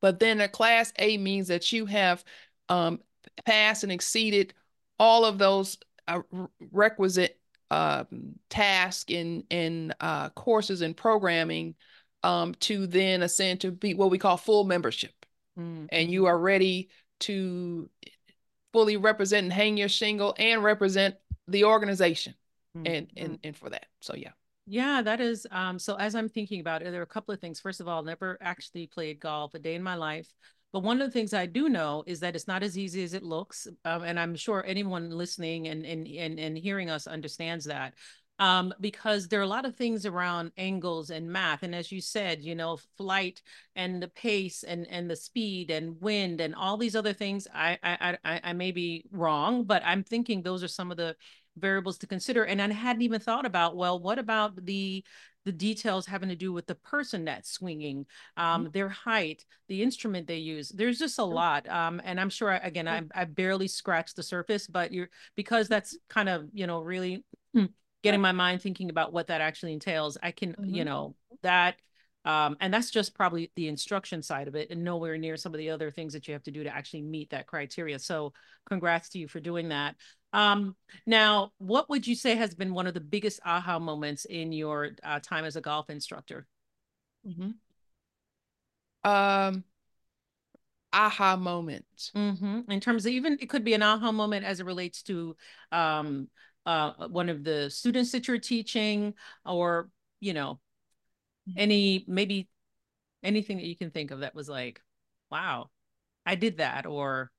But 0.00 0.18
then 0.18 0.40
a 0.40 0.48
class 0.48 0.92
A 0.98 1.16
means 1.16 1.48
that 1.48 1.72
you 1.72 1.86
have 1.86 2.24
um, 2.68 3.00
passed 3.46 3.84
and 3.84 3.92
exceeded 3.92 4.52
all 4.98 5.24
of 5.24 5.38
those 5.38 5.78
uh, 6.06 6.20
requisite 6.72 7.40
um, 7.70 8.34
tasks 8.50 9.06
in 9.08 9.44
in 9.50 9.94
uh, 10.00 10.28
courses 10.30 10.82
and 10.82 10.96
programming 10.96 11.74
um, 12.22 12.54
to 12.54 12.86
then 12.86 13.22
ascend 13.22 13.60
to 13.60 13.70
be 13.70 13.94
what 13.94 14.10
we 14.10 14.18
call 14.18 14.36
full 14.36 14.64
membership, 14.64 15.12
Mhm. 15.58 15.88
and 15.90 16.10
you 16.10 16.26
are 16.26 16.38
ready 16.38 16.90
to 17.20 17.88
fully 18.72 18.96
represent 18.96 19.44
and 19.44 19.52
hang 19.52 19.76
your 19.76 19.88
shingle 19.88 20.34
and 20.38 20.62
represent 20.62 21.16
the 21.48 21.64
organization, 21.64 22.34
Mhm. 22.76 22.86
and 22.86 23.10
and 23.16 23.38
and 23.44 23.56
for 23.56 23.70
that. 23.70 23.86
So 24.00 24.14
yeah. 24.14 24.32
Yeah, 24.66 25.02
that 25.02 25.20
is. 25.20 25.46
Um, 25.50 25.78
so 25.78 25.96
as 25.96 26.14
I'm 26.14 26.28
thinking 26.28 26.60
about 26.60 26.82
it, 26.82 26.90
there 26.90 27.00
are 27.00 27.04
a 27.04 27.06
couple 27.06 27.34
of 27.34 27.40
things. 27.40 27.60
First 27.60 27.80
of 27.80 27.88
all, 27.88 28.02
never 28.02 28.38
actually 28.40 28.86
played 28.86 29.20
golf 29.20 29.54
a 29.54 29.58
day 29.58 29.74
in 29.74 29.82
my 29.82 29.94
life. 29.94 30.26
But 30.72 30.82
one 30.82 31.00
of 31.00 31.06
the 31.06 31.12
things 31.12 31.34
I 31.34 31.46
do 31.46 31.68
know 31.68 32.02
is 32.06 32.20
that 32.20 32.34
it's 32.34 32.48
not 32.48 32.62
as 32.62 32.76
easy 32.76 33.04
as 33.04 33.14
it 33.14 33.22
looks. 33.22 33.68
Um, 33.84 34.02
and 34.02 34.18
I'm 34.18 34.34
sure 34.34 34.64
anyone 34.66 35.10
listening 35.10 35.68
and, 35.68 35.84
and 35.84 36.06
and 36.08 36.40
and 36.40 36.56
hearing 36.58 36.90
us 36.90 37.06
understands 37.06 37.66
that. 37.66 37.94
Um, 38.40 38.74
because 38.80 39.28
there 39.28 39.38
are 39.38 39.44
a 39.44 39.46
lot 39.46 39.64
of 39.64 39.76
things 39.76 40.06
around 40.06 40.50
angles 40.56 41.10
and 41.10 41.30
math. 41.30 41.62
And 41.62 41.72
as 41.72 41.92
you 41.92 42.00
said, 42.00 42.42
you 42.42 42.56
know, 42.56 42.78
flight 42.96 43.40
and 43.76 44.02
the 44.02 44.08
pace 44.08 44.64
and 44.64 44.88
and 44.88 45.08
the 45.08 45.14
speed 45.14 45.70
and 45.70 46.00
wind 46.00 46.40
and 46.40 46.54
all 46.54 46.76
these 46.76 46.96
other 46.96 47.12
things. 47.12 47.46
I 47.54 47.78
I 47.82 48.18
I, 48.24 48.40
I 48.42 48.52
may 48.54 48.72
be 48.72 49.04
wrong, 49.12 49.64
but 49.64 49.82
I'm 49.84 50.02
thinking 50.02 50.42
those 50.42 50.64
are 50.64 50.68
some 50.68 50.90
of 50.90 50.96
the 50.96 51.14
variables 51.56 51.98
to 51.98 52.06
consider 52.06 52.44
and 52.44 52.60
i 52.60 52.72
hadn't 52.72 53.02
even 53.02 53.20
thought 53.20 53.46
about 53.46 53.76
well 53.76 53.98
what 54.00 54.18
about 54.18 54.64
the 54.64 55.04
the 55.44 55.52
details 55.52 56.06
having 56.06 56.30
to 56.30 56.34
do 56.36 56.52
with 56.52 56.66
the 56.66 56.74
person 56.74 57.24
that's 57.24 57.50
swinging 57.50 58.06
um 58.36 58.68
their 58.72 58.88
height 58.88 59.44
the 59.68 59.82
instrument 59.82 60.26
they 60.26 60.38
use? 60.38 60.70
There's 60.70 60.98
just 60.98 61.18
a 61.18 61.24
lot 61.24 61.68
um 61.68 62.00
and 62.04 62.18
i'm 62.18 62.30
sure 62.30 62.50
again 62.62 62.88
I, 62.88 63.02
I 63.14 63.24
barely 63.24 63.68
scratched 63.68 64.16
the 64.16 64.22
surface 64.22 64.66
but 64.66 64.92
you're 64.92 65.10
because 65.36 65.68
that's 65.68 65.96
kind 66.08 66.28
of 66.28 66.48
you 66.52 66.66
know 66.66 66.80
really 66.80 67.24
getting 68.02 68.20
my 68.20 68.32
mind 68.32 68.62
thinking 68.62 68.90
about 68.90 69.12
what 69.12 69.26
that 69.28 69.40
actually 69.40 69.74
entails 69.74 70.16
i 70.22 70.30
can 70.30 70.56
you 70.64 70.82
Mhm. 70.82 70.86
know 70.86 71.14
that 71.42 71.76
um, 72.26 72.56
and 72.60 72.72
that's 72.72 72.90
just 72.90 73.14
probably 73.14 73.50
the 73.54 73.68
instruction 73.68 74.22
side 74.22 74.48
of 74.48 74.54
it 74.54 74.70
and 74.70 74.82
nowhere 74.82 75.18
near 75.18 75.36
some 75.36 75.52
of 75.52 75.58
the 75.58 75.68
other 75.68 75.90
things 75.90 76.14
that 76.14 76.26
you 76.26 76.32
have 76.32 76.42
to 76.44 76.50
do 76.50 76.64
to 76.64 76.74
actually 76.74 77.02
meet 77.02 77.28
that 77.30 77.46
criteria. 77.46 77.98
So 77.98 78.32
congrats 78.66 79.10
to 79.10 79.18
you 79.18 79.28
for 79.28 79.40
doing 79.40 79.68
that 79.68 79.96
um, 80.34 80.74
now, 81.06 81.52
what 81.58 81.88
would 81.88 82.06
you 82.06 82.16
say 82.16 82.34
has 82.34 82.54
been 82.54 82.74
one 82.74 82.88
of 82.88 82.94
the 82.94 83.00
biggest 83.00 83.38
aha 83.44 83.78
moments 83.78 84.24
in 84.24 84.52
your 84.52 84.90
uh, 85.04 85.20
time 85.20 85.44
as 85.44 85.54
a 85.54 85.60
golf 85.60 85.88
instructor? 85.88 86.48
Mhm. 87.24 87.54
Um, 89.04 89.64
aha 90.92 91.36
moments. 91.36 92.10
Mm-hmm. 92.16 92.68
In 92.68 92.80
terms 92.80 93.06
of 93.06 93.12
even, 93.12 93.38
it 93.40 93.48
could 93.48 93.64
be 93.64 93.74
an 93.74 93.82
aha 93.82 94.10
moment 94.10 94.44
as 94.44 94.58
it 94.58 94.66
relates 94.66 95.02
to 95.04 95.36
um, 95.70 96.28
uh, 96.66 97.06
one 97.08 97.28
of 97.28 97.44
the 97.44 97.70
students 97.70 98.10
that 98.10 98.26
you're 98.26 98.38
teaching, 98.38 99.14
or 99.46 99.88
you 100.18 100.34
know, 100.34 100.58
mm-hmm. 101.48 101.58
any 101.58 102.04
maybe 102.08 102.48
anything 103.22 103.58
that 103.58 103.66
you 103.66 103.76
can 103.76 103.92
think 103.92 104.10
of 104.10 104.20
that 104.20 104.34
was 104.34 104.48
like, 104.48 104.80
wow, 105.30 105.70
I 106.26 106.34
did 106.34 106.56
that, 106.56 106.86
or 106.86 107.30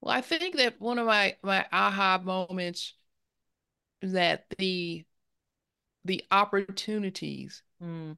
well, 0.00 0.14
I 0.14 0.20
think 0.20 0.56
that 0.56 0.80
one 0.80 0.98
of 0.98 1.06
my 1.06 1.36
my 1.42 1.66
aha 1.72 2.20
moments 2.22 2.94
that 4.02 4.46
the 4.58 5.04
the 6.04 6.24
opportunities 6.30 7.62
mm. 7.82 8.16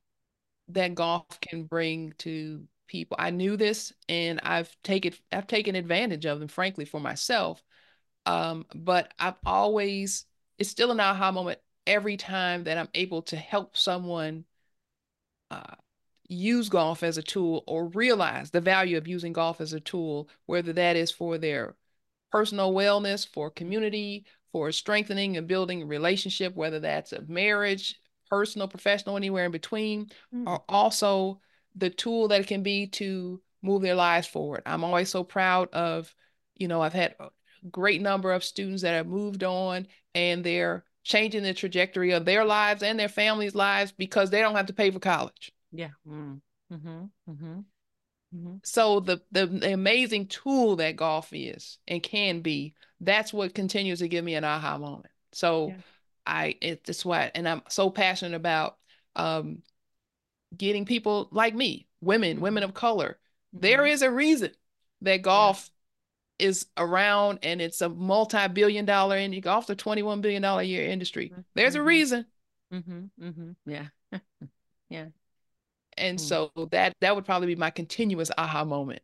that 0.68 0.94
golf 0.94 1.40
can 1.40 1.64
bring 1.64 2.14
to 2.18 2.66
people. 2.86 3.16
I 3.20 3.30
knew 3.30 3.56
this 3.56 3.92
and 4.08 4.40
I've 4.42 4.74
taken 4.82 5.14
I've 5.32 5.46
taken 5.46 5.74
advantage 5.74 6.26
of 6.26 6.40
them, 6.40 6.48
frankly, 6.48 6.84
for 6.84 7.00
myself. 7.00 7.62
Um, 8.26 8.66
but 8.74 9.12
I've 9.18 9.38
always 9.46 10.26
it's 10.58 10.70
still 10.70 10.90
an 10.90 11.00
aha 11.00 11.32
moment 11.32 11.60
every 11.86 12.16
time 12.16 12.64
that 12.64 12.76
I'm 12.76 12.88
able 12.94 13.22
to 13.22 13.36
help 13.36 13.76
someone 13.76 14.44
uh, 15.50 15.74
use 16.30 16.68
golf 16.68 17.02
as 17.02 17.18
a 17.18 17.22
tool 17.22 17.64
or 17.66 17.88
realize 17.88 18.50
the 18.50 18.60
value 18.60 18.96
of 18.96 19.08
using 19.08 19.32
golf 19.32 19.60
as 19.60 19.72
a 19.72 19.80
tool, 19.80 20.28
whether 20.46 20.72
that 20.72 20.96
is 20.96 21.10
for 21.10 21.38
their 21.38 21.74
personal 22.30 22.72
wellness, 22.72 23.26
for 23.26 23.50
community, 23.50 24.24
for 24.52 24.70
strengthening 24.70 25.36
and 25.36 25.48
building 25.48 25.82
a 25.82 25.86
relationship, 25.86 26.54
whether 26.54 26.78
that's 26.78 27.12
a 27.12 27.22
marriage, 27.22 28.00
personal, 28.28 28.68
professional, 28.68 29.16
anywhere 29.16 29.46
in 29.46 29.50
between, 29.50 30.08
mm. 30.32 30.46
are 30.46 30.62
also 30.68 31.40
the 31.74 31.90
tool 31.90 32.28
that 32.28 32.40
it 32.40 32.46
can 32.46 32.62
be 32.62 32.86
to 32.86 33.40
move 33.62 33.82
their 33.82 33.96
lives 33.96 34.28
forward. 34.28 34.62
I'm 34.66 34.84
always 34.84 35.10
so 35.10 35.24
proud 35.24 35.68
of, 35.72 36.14
you 36.54 36.68
know, 36.68 36.80
I've 36.80 36.92
had 36.92 37.16
a 37.18 37.30
great 37.70 38.00
number 38.00 38.32
of 38.32 38.44
students 38.44 38.82
that 38.82 38.94
have 38.94 39.06
moved 39.08 39.42
on 39.42 39.88
and 40.14 40.44
they're 40.44 40.84
changing 41.02 41.42
the 41.42 41.54
trajectory 41.54 42.12
of 42.12 42.24
their 42.24 42.44
lives 42.44 42.84
and 42.84 42.98
their 42.98 43.08
families' 43.08 43.54
lives 43.56 43.90
because 43.90 44.30
they 44.30 44.40
don't 44.40 44.54
have 44.54 44.66
to 44.66 44.72
pay 44.72 44.92
for 44.92 45.00
college. 45.00 45.52
Yeah. 45.72 45.90
Mm. 46.06 46.40
Mm-hmm. 46.72 47.04
Mm-hmm. 47.30 47.58
Mm-hmm. 48.36 48.54
So 48.62 49.00
the, 49.00 49.20
the, 49.32 49.46
the 49.46 49.72
amazing 49.72 50.28
tool 50.28 50.76
that 50.76 50.96
golf 50.96 51.30
is 51.32 51.78
and 51.88 52.02
can 52.02 52.40
be, 52.40 52.74
that's 53.00 53.32
what 53.32 53.54
continues 53.54 53.98
to 54.00 54.08
give 54.08 54.24
me 54.24 54.34
an 54.34 54.44
aha 54.44 54.78
moment. 54.78 55.12
So 55.32 55.68
yeah. 55.68 55.74
I 56.26 56.56
it's 56.60 57.04
why 57.04 57.30
and 57.34 57.48
I'm 57.48 57.62
so 57.68 57.90
passionate 57.90 58.36
about 58.36 58.76
um 59.16 59.62
getting 60.56 60.84
people 60.84 61.28
like 61.32 61.54
me, 61.54 61.86
women, 62.00 62.34
mm-hmm. 62.34 62.42
women 62.42 62.62
of 62.62 62.74
color. 62.74 63.18
Mm-hmm. 63.54 63.62
There 63.62 63.86
is 63.86 64.02
a 64.02 64.10
reason 64.10 64.52
that 65.02 65.22
golf 65.22 65.70
yeah. 66.38 66.48
is 66.48 66.66
around 66.76 67.40
and 67.42 67.60
it's 67.60 67.80
a 67.80 67.88
multi-billion 67.88 68.84
dollar 68.84 69.16
and 69.16 69.42
golf's 69.42 69.70
a 69.70 69.74
21 69.74 70.20
billion 70.20 70.42
dollar 70.42 70.60
a 70.60 70.64
year 70.64 70.88
industry. 70.88 71.30
Mm-hmm. 71.30 71.40
There's 71.54 71.74
a 71.74 71.78
mm-hmm. 71.78 71.86
reason. 71.86 72.26
Mm-hmm. 72.72 73.24
Mm-hmm. 73.24 73.50
Yeah. 73.70 73.86
yeah. 74.88 75.06
And 76.00 76.18
mm. 76.18 76.20
so 76.20 76.50
that 76.70 76.94
that 77.00 77.14
would 77.14 77.24
probably 77.24 77.48
be 77.48 77.56
my 77.56 77.70
continuous 77.70 78.30
aha 78.36 78.64
moment. 78.64 79.02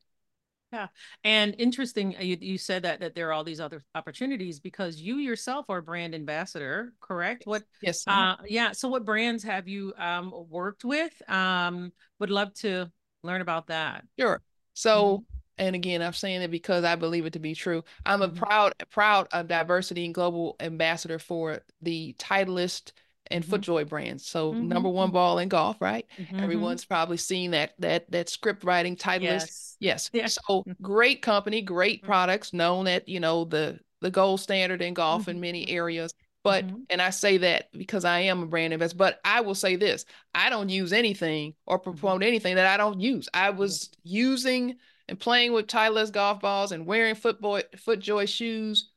Yeah. 0.73 0.89
And 1.23 1.55
interesting, 1.59 2.17
uh, 2.17 2.23
you, 2.23 2.37
you 2.41 2.59
said 2.59 2.83
that 2.83 3.01
that 3.01 3.15
there 3.15 3.29
are 3.29 3.33
all 3.33 3.45
these 3.45 3.61
other 3.61 3.85
opportunities 3.95 4.59
because 4.61 5.01
you 5.01 5.17
yourself 5.17 5.67
are 5.69 5.81
brand 5.81 6.15
ambassador, 6.15 6.93
correct? 7.01 7.47
What 7.47 7.63
yes. 7.81 8.05
Uh 8.07 8.37
yeah. 8.47 8.73
So 8.73 8.89
what 8.89 9.05
brands 9.05 9.45
have 9.45 9.69
you 9.69 9.95
um 9.97 10.33
worked 10.51 10.85
with? 10.85 11.13
Um 11.31 11.93
would 12.19 12.31
love 12.31 12.53
to 12.55 12.91
learn 13.23 13.41
about 13.41 13.69
that. 13.69 14.05
Sure. 14.19 14.43
So 14.75 15.19
mm-hmm. 15.19 15.23
and 15.59 15.77
again, 15.77 16.03
I'm 16.03 16.13
saying 16.13 16.43
it 16.43 16.51
because 16.51 16.85
I 16.85 16.97
believe 16.97 17.27
it 17.27 17.35
to 17.35 17.39
be 17.39 17.55
true. 17.55 17.85
I'm 18.05 18.23
a 18.23 18.29
mm-hmm. 18.29 18.37
proud, 18.37 18.75
proud 18.91 19.29
of 19.33 19.47
diversity 19.47 20.05
and 20.05 20.15
global 20.15 20.57
ambassador 20.61 21.19
for 21.19 21.61
the 21.81 22.15
Titleist 22.19 22.93
and 23.31 23.45
mm-hmm. 23.45 23.55
FootJoy 23.55 23.89
brands. 23.89 24.27
So 24.27 24.53
mm-hmm. 24.53 24.69
number 24.69 24.89
one 24.89 25.11
ball 25.11 25.39
in 25.39 25.49
golf, 25.49 25.81
right? 25.81 26.07
Mm-hmm. 26.19 26.41
Everyone's 26.41 26.85
probably 26.85 27.17
seen 27.17 27.53
that 27.53 27.75
that 27.79 28.11
that 28.11 28.29
script 28.29 28.65
writing 28.65 28.97
Titleist. 28.97 29.21
Yes. 29.23 29.77
yes. 29.81 30.11
Yeah. 30.13 30.27
So 30.27 30.65
great 30.81 31.23
company, 31.23 31.63
great 31.63 32.01
mm-hmm. 32.01 32.07
products, 32.07 32.53
known 32.53 32.87
at 32.87 33.09
you 33.09 33.21
know 33.21 33.45
the 33.45 33.79
the 34.01 34.11
gold 34.11 34.41
standard 34.41 34.83
in 34.83 34.95
golf 34.95 35.29
in 35.29 35.37
mm-hmm. 35.37 35.41
many 35.43 35.69
areas. 35.69 36.13
But 36.43 36.67
mm-hmm. 36.67 36.83
and 36.91 37.03
I 37.03 37.11
say 37.11 37.39
that 37.39 37.73
because 37.73 38.05
I 38.05 38.21
am 38.21 38.43
a 38.43 38.47
brand 38.47 38.73
investor. 38.73 38.97
But 38.97 39.21
I 39.25 39.41
will 39.41 39.55
say 39.55 39.77
this: 39.77 40.05
I 40.35 40.51
don't 40.51 40.69
use 40.69 40.93
anything 40.93 41.55
or 41.67 41.79
promote 41.79 42.23
anything 42.23 42.57
that 42.57 42.67
I 42.67 42.77
don't 42.77 43.01
use. 43.01 43.29
I 43.35 43.51
was 43.51 43.91
using 44.05 44.77
and 45.09 45.19
playing 45.19 45.53
with 45.53 45.67
Titleist 45.67 46.13
golf 46.13 46.41
balls 46.41 46.73
and 46.73 46.87
wearing 46.87 47.15
FootBoy 47.15 47.65
FootJoy 47.77 48.29
shoes 48.29 48.91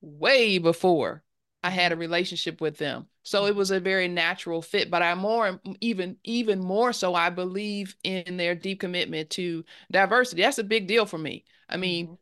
way 0.00 0.58
before 0.58 1.22
I 1.62 1.70
had 1.70 1.92
a 1.92 1.96
relationship 1.96 2.60
with 2.60 2.76
them. 2.76 3.06
So 3.22 3.46
it 3.46 3.54
was 3.54 3.70
a 3.70 3.80
very 3.80 4.08
natural 4.08 4.62
fit, 4.62 4.90
but 4.90 5.02
I 5.02 5.14
more 5.14 5.60
even 5.80 6.16
even 6.24 6.60
more 6.60 6.92
so 6.92 7.14
I 7.14 7.30
believe 7.30 7.96
in 8.02 8.36
their 8.36 8.54
deep 8.54 8.80
commitment 8.80 9.30
to 9.30 9.64
diversity. 9.90 10.42
That's 10.42 10.58
a 10.58 10.64
big 10.64 10.88
deal 10.88 11.06
for 11.06 11.18
me. 11.18 11.44
I 11.68 11.76
mean, 11.76 12.06
mm-hmm. 12.06 12.14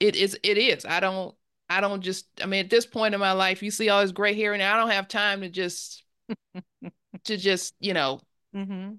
it 0.00 0.16
is 0.16 0.38
it 0.42 0.58
is. 0.58 0.84
I 0.84 1.00
don't 1.00 1.34
I 1.70 1.80
don't 1.80 2.02
just 2.02 2.26
I 2.42 2.46
mean 2.46 2.60
at 2.64 2.70
this 2.70 2.84
point 2.84 3.14
in 3.14 3.20
my 3.20 3.32
life, 3.32 3.62
you 3.62 3.70
see 3.70 3.88
all 3.88 4.02
this 4.02 4.12
gray 4.12 4.34
hair 4.34 4.52
and 4.52 4.62
I 4.62 4.76
don't 4.76 4.90
have 4.90 5.08
time 5.08 5.40
to 5.40 5.48
just 5.48 6.04
to 7.24 7.36
just, 7.36 7.74
you 7.80 7.94
know, 7.94 8.20
mm-hmm. 8.54 8.94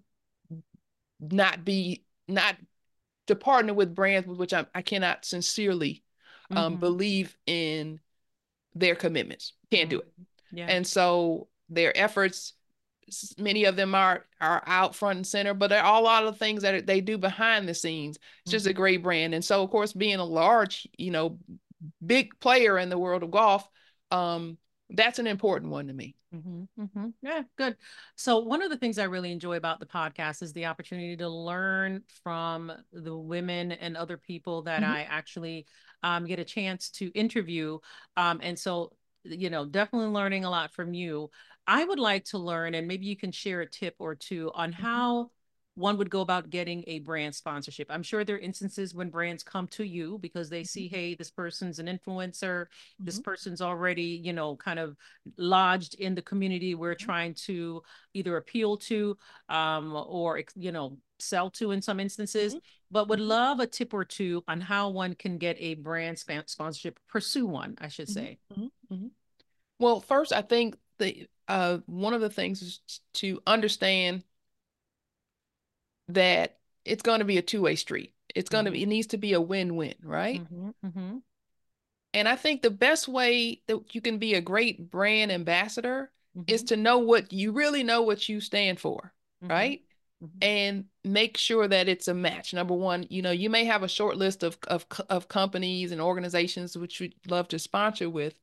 not 1.19 1.63
be 1.63 2.03
not 2.27 2.55
to 3.27 3.35
partner 3.35 3.73
with 3.73 3.93
brands 3.93 4.27
with 4.27 4.39
which 4.39 4.53
I'm, 4.53 4.65
I 4.73 4.81
cannot 4.81 5.25
sincerely 5.25 6.03
um, 6.49 6.73
mm-hmm. 6.73 6.79
believe 6.79 7.37
in 7.45 7.99
their 8.73 8.95
commitments. 8.95 9.53
Can't 9.69 9.89
do 9.89 9.99
it. 9.99 10.11
Yeah. 10.51 10.67
And 10.67 10.85
so 10.85 11.47
their 11.69 11.95
efforts, 11.97 12.53
many 13.37 13.65
of 13.65 13.75
them 13.75 13.95
are 13.95 14.25
are 14.39 14.63
out 14.65 14.95
front 14.95 15.17
and 15.17 15.27
center, 15.27 15.53
but 15.53 15.69
there 15.69 15.83
are 15.83 15.99
a 15.99 16.03
lot 16.03 16.25
of 16.25 16.37
things 16.37 16.63
that 16.63 16.85
they 16.85 17.01
do 17.01 17.17
behind 17.17 17.67
the 17.67 17.73
scenes. 17.73 18.17
It's 18.17 18.25
mm-hmm. 18.25 18.51
just 18.51 18.65
a 18.65 18.69
mm-hmm. 18.69 18.77
great 18.77 19.03
brand. 19.03 19.33
And 19.33 19.43
so 19.43 19.63
of 19.63 19.69
course, 19.69 19.93
being 19.93 20.17
a 20.17 20.25
large, 20.25 20.87
you 20.97 21.11
know, 21.11 21.39
big 22.05 22.39
player 22.39 22.77
in 22.77 22.89
the 22.89 22.97
world 22.97 23.23
of 23.23 23.31
golf, 23.31 23.67
um, 24.11 24.57
that's 24.89 25.19
an 25.19 25.27
important 25.27 25.71
one 25.71 25.87
to 25.87 25.93
me. 25.93 26.15
Mm-hmm, 26.33 26.83
mm-hmm. 26.83 27.07
Yeah, 27.21 27.43
good. 27.57 27.75
So, 28.15 28.39
one 28.39 28.61
of 28.61 28.69
the 28.69 28.77
things 28.77 28.97
I 28.97 29.03
really 29.03 29.31
enjoy 29.31 29.57
about 29.57 29.79
the 29.79 29.85
podcast 29.85 30.41
is 30.41 30.53
the 30.53 30.65
opportunity 30.65 31.17
to 31.17 31.27
learn 31.27 32.03
from 32.23 32.71
the 32.93 33.15
women 33.15 33.73
and 33.73 33.97
other 33.97 34.17
people 34.17 34.61
that 34.63 34.81
mm-hmm. 34.81 34.91
I 34.91 35.03
actually 35.03 35.65
um, 36.03 36.25
get 36.25 36.39
a 36.39 36.45
chance 36.45 36.89
to 36.91 37.09
interview. 37.09 37.79
Um, 38.15 38.39
and 38.41 38.57
so, 38.57 38.93
you 39.23 39.49
know, 39.49 39.65
definitely 39.65 40.09
learning 40.09 40.45
a 40.45 40.49
lot 40.49 40.73
from 40.73 40.93
you. 40.93 41.29
I 41.67 41.83
would 41.83 41.99
like 41.99 42.25
to 42.25 42.37
learn, 42.37 42.73
and 42.75 42.87
maybe 42.87 43.05
you 43.05 43.15
can 43.15 43.31
share 43.31 43.61
a 43.61 43.69
tip 43.69 43.95
or 43.99 44.15
two 44.15 44.51
on 44.53 44.71
mm-hmm. 44.71 44.81
how 44.81 45.31
one 45.75 45.97
would 45.97 46.09
go 46.09 46.21
about 46.21 46.49
getting 46.49 46.83
a 46.87 46.99
brand 46.99 47.33
sponsorship. 47.33 47.87
I'm 47.89 48.03
sure 48.03 48.23
there 48.23 48.35
are 48.35 48.39
instances 48.39 48.93
when 48.93 49.09
brands 49.09 49.41
come 49.41 49.67
to 49.69 49.83
you 49.83 50.19
because 50.19 50.49
they 50.49 50.63
see, 50.63 50.87
mm-hmm. 50.87 50.95
hey, 50.95 51.15
this 51.15 51.31
person's 51.31 51.79
an 51.79 51.87
influencer, 51.87 52.63
mm-hmm. 52.63 53.05
this 53.05 53.19
person's 53.19 53.61
already, 53.61 54.21
you 54.23 54.33
know, 54.33 54.55
kind 54.57 54.79
of 54.79 54.97
lodged 55.37 55.95
in 55.95 56.13
the 56.13 56.21
community 56.21 56.75
we're 56.75 56.93
mm-hmm. 56.93 57.05
trying 57.05 57.33
to 57.45 57.81
either 58.13 58.35
appeal 58.35 58.77
to 58.77 59.17
um, 59.47 59.93
or, 59.95 60.41
you 60.55 60.71
know, 60.71 60.97
sell 61.21 61.49
to 61.51 61.71
in 61.71 61.81
some 61.81 61.99
instances, 61.99 62.53
mm-hmm. 62.53 62.59
but 62.89 63.07
would 63.07 63.19
mm-hmm. 63.19 63.29
love 63.29 63.59
a 63.59 63.67
tip 63.67 63.93
or 63.93 64.03
two 64.03 64.43
on 64.47 64.61
how 64.61 64.89
one 64.89 65.13
can 65.13 65.37
get 65.37 65.57
a 65.59 65.75
brand 65.75 66.19
sponsorship, 66.19 66.99
pursue 67.07 67.45
one, 67.45 67.77
I 67.79 67.87
should 67.87 68.09
say. 68.09 68.39
Mm-hmm. 68.57 69.07
Well, 69.79 69.99
first, 69.99 70.33
I 70.33 70.41
think 70.41 70.77
the 70.99 71.27
uh, 71.47 71.79
one 71.85 72.13
of 72.13 72.21
the 72.21 72.29
things 72.29 72.61
is 72.61 72.79
to 73.15 73.41
understand 73.47 74.23
that 76.09 76.57
it's 76.85 77.03
going 77.03 77.19
to 77.19 77.25
be 77.25 77.37
a 77.37 77.41
two-way 77.41 77.75
street. 77.75 78.13
It's 78.33 78.49
going 78.49 78.65
to 78.65 78.71
be, 78.71 78.83
it 78.83 78.87
needs 78.87 79.07
to 79.07 79.17
be 79.17 79.33
a 79.33 79.41
win-win, 79.41 79.95
right? 80.03 80.41
And 82.13 82.27
I 82.27 82.35
think 82.35 82.61
the 82.61 82.69
best 82.69 83.07
way 83.07 83.61
that 83.67 83.95
you 83.95 84.01
can 84.01 84.17
be 84.17 84.33
a 84.33 84.41
great 84.41 84.89
brand 84.91 85.31
ambassador 85.31 86.11
is 86.47 86.63
to 86.63 86.77
know 86.77 86.99
what 86.99 87.33
you 87.33 87.51
really 87.51 87.83
know 87.83 88.03
what 88.03 88.29
you 88.29 88.39
stand 88.39 88.79
for, 88.79 89.13
right? 89.41 89.81
Mm-hmm. 90.23 90.37
and 90.43 90.85
make 91.03 91.35
sure 91.35 91.67
that 91.67 91.89
it's 91.89 92.07
a 92.07 92.13
match. 92.13 92.53
Number 92.53 92.75
one, 92.75 93.07
you 93.09 93.23
know, 93.23 93.31
you 93.31 93.49
may 93.49 93.65
have 93.65 93.81
a 93.81 93.87
short 93.87 94.17
list 94.17 94.43
of 94.43 94.55
of 94.67 94.85
of 95.09 95.27
companies 95.27 95.91
and 95.91 95.99
organizations 95.99 96.77
which 96.77 96.99
you'd 97.01 97.15
love 97.27 97.47
to 97.47 97.57
sponsor 97.57 98.07
with. 98.07 98.35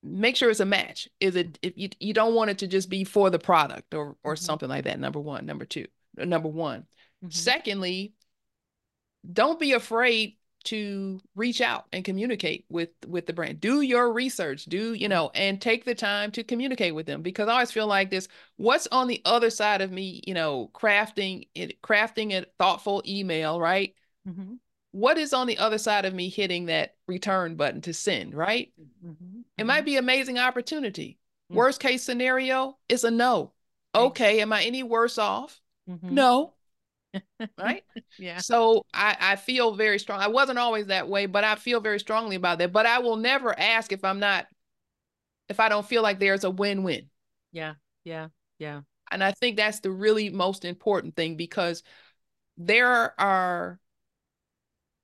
Make 0.00 0.36
sure 0.36 0.48
it's 0.48 0.60
a 0.60 0.64
match. 0.64 1.08
Is 1.18 1.34
it 1.34 1.58
if 1.60 1.72
you 1.76 1.88
you 1.98 2.14
don't 2.14 2.36
want 2.36 2.50
it 2.50 2.58
to 2.58 2.68
just 2.68 2.88
be 2.88 3.02
for 3.02 3.30
the 3.30 3.40
product 3.40 3.94
or 3.94 4.16
or 4.22 4.34
mm-hmm. 4.34 4.44
something 4.44 4.68
like 4.68 4.84
that. 4.84 5.00
Number 5.00 5.18
one, 5.18 5.44
number 5.44 5.64
two, 5.64 5.86
number 6.16 6.48
one. 6.48 6.82
Mm-hmm. 7.24 7.30
Secondly, 7.30 8.14
don't 9.30 9.58
be 9.58 9.72
afraid 9.72 10.36
to 10.68 11.18
reach 11.34 11.62
out 11.62 11.86
and 11.94 12.04
communicate 12.04 12.66
with 12.68 12.90
with 13.06 13.24
the 13.24 13.32
brand 13.32 13.58
do 13.58 13.80
your 13.80 14.12
research 14.12 14.66
do 14.66 14.92
you 14.92 15.08
know 15.08 15.30
and 15.34 15.62
take 15.62 15.86
the 15.86 15.94
time 15.94 16.30
to 16.30 16.44
communicate 16.44 16.94
with 16.94 17.06
them 17.06 17.22
because 17.22 17.48
i 17.48 17.52
always 17.52 17.72
feel 17.72 17.86
like 17.86 18.10
this 18.10 18.28
what's 18.56 18.86
on 18.88 19.08
the 19.08 19.22
other 19.24 19.48
side 19.48 19.80
of 19.80 19.90
me 19.90 20.22
you 20.26 20.34
know 20.34 20.70
crafting 20.74 21.48
it 21.54 21.80
crafting 21.80 22.34
a 22.34 22.44
thoughtful 22.58 23.02
email 23.08 23.58
right 23.58 23.94
mm-hmm. 24.28 24.54
what 24.90 25.16
is 25.16 25.32
on 25.32 25.46
the 25.46 25.56
other 25.56 25.78
side 25.78 26.04
of 26.04 26.12
me 26.12 26.28
hitting 26.28 26.66
that 26.66 26.94
return 27.06 27.56
button 27.56 27.80
to 27.80 27.94
send 27.94 28.34
right 28.34 28.70
mm-hmm. 28.78 29.40
it 29.56 29.64
might 29.64 29.78
mm-hmm. 29.78 29.86
be 29.86 29.96
amazing 29.96 30.38
opportunity 30.38 31.18
mm-hmm. 31.50 31.56
worst 31.56 31.80
case 31.80 32.02
scenario 32.02 32.76
is 32.90 33.04
a 33.04 33.10
no 33.10 33.52
okay 33.94 34.40
am 34.42 34.52
i 34.52 34.62
any 34.64 34.82
worse 34.82 35.16
off 35.16 35.62
mm-hmm. 35.88 36.14
no 36.14 36.52
right? 37.58 37.84
Yeah. 38.18 38.38
So 38.38 38.84
i 38.92 39.16
i 39.20 39.36
feel 39.36 39.74
very 39.74 39.98
strong. 39.98 40.20
I 40.20 40.28
wasn't 40.28 40.58
always 40.58 40.86
that 40.86 41.08
way 41.08 41.26
but 41.26 41.44
i 41.44 41.54
feel 41.54 41.80
very 41.80 42.00
strongly 42.00 42.36
about 42.36 42.58
that. 42.58 42.72
But 42.72 42.86
i 42.86 42.98
will 42.98 43.16
never 43.16 43.58
ask 43.58 43.92
if 43.92 44.04
i'm 44.04 44.18
not 44.20 44.46
if 45.48 45.60
i 45.60 45.68
don't 45.68 45.86
feel 45.86 46.02
like 46.02 46.18
there's 46.18 46.44
a 46.44 46.50
win-win. 46.50 47.08
Yeah 47.52 47.74
yeah 48.04 48.28
yeah. 48.58 48.80
And 49.10 49.22
i 49.22 49.32
think 49.32 49.56
that's 49.56 49.80
the 49.80 49.90
really 49.90 50.30
most 50.30 50.64
important 50.64 51.16
thing 51.16 51.36
because 51.36 51.82
there 52.56 53.18
are 53.20 53.78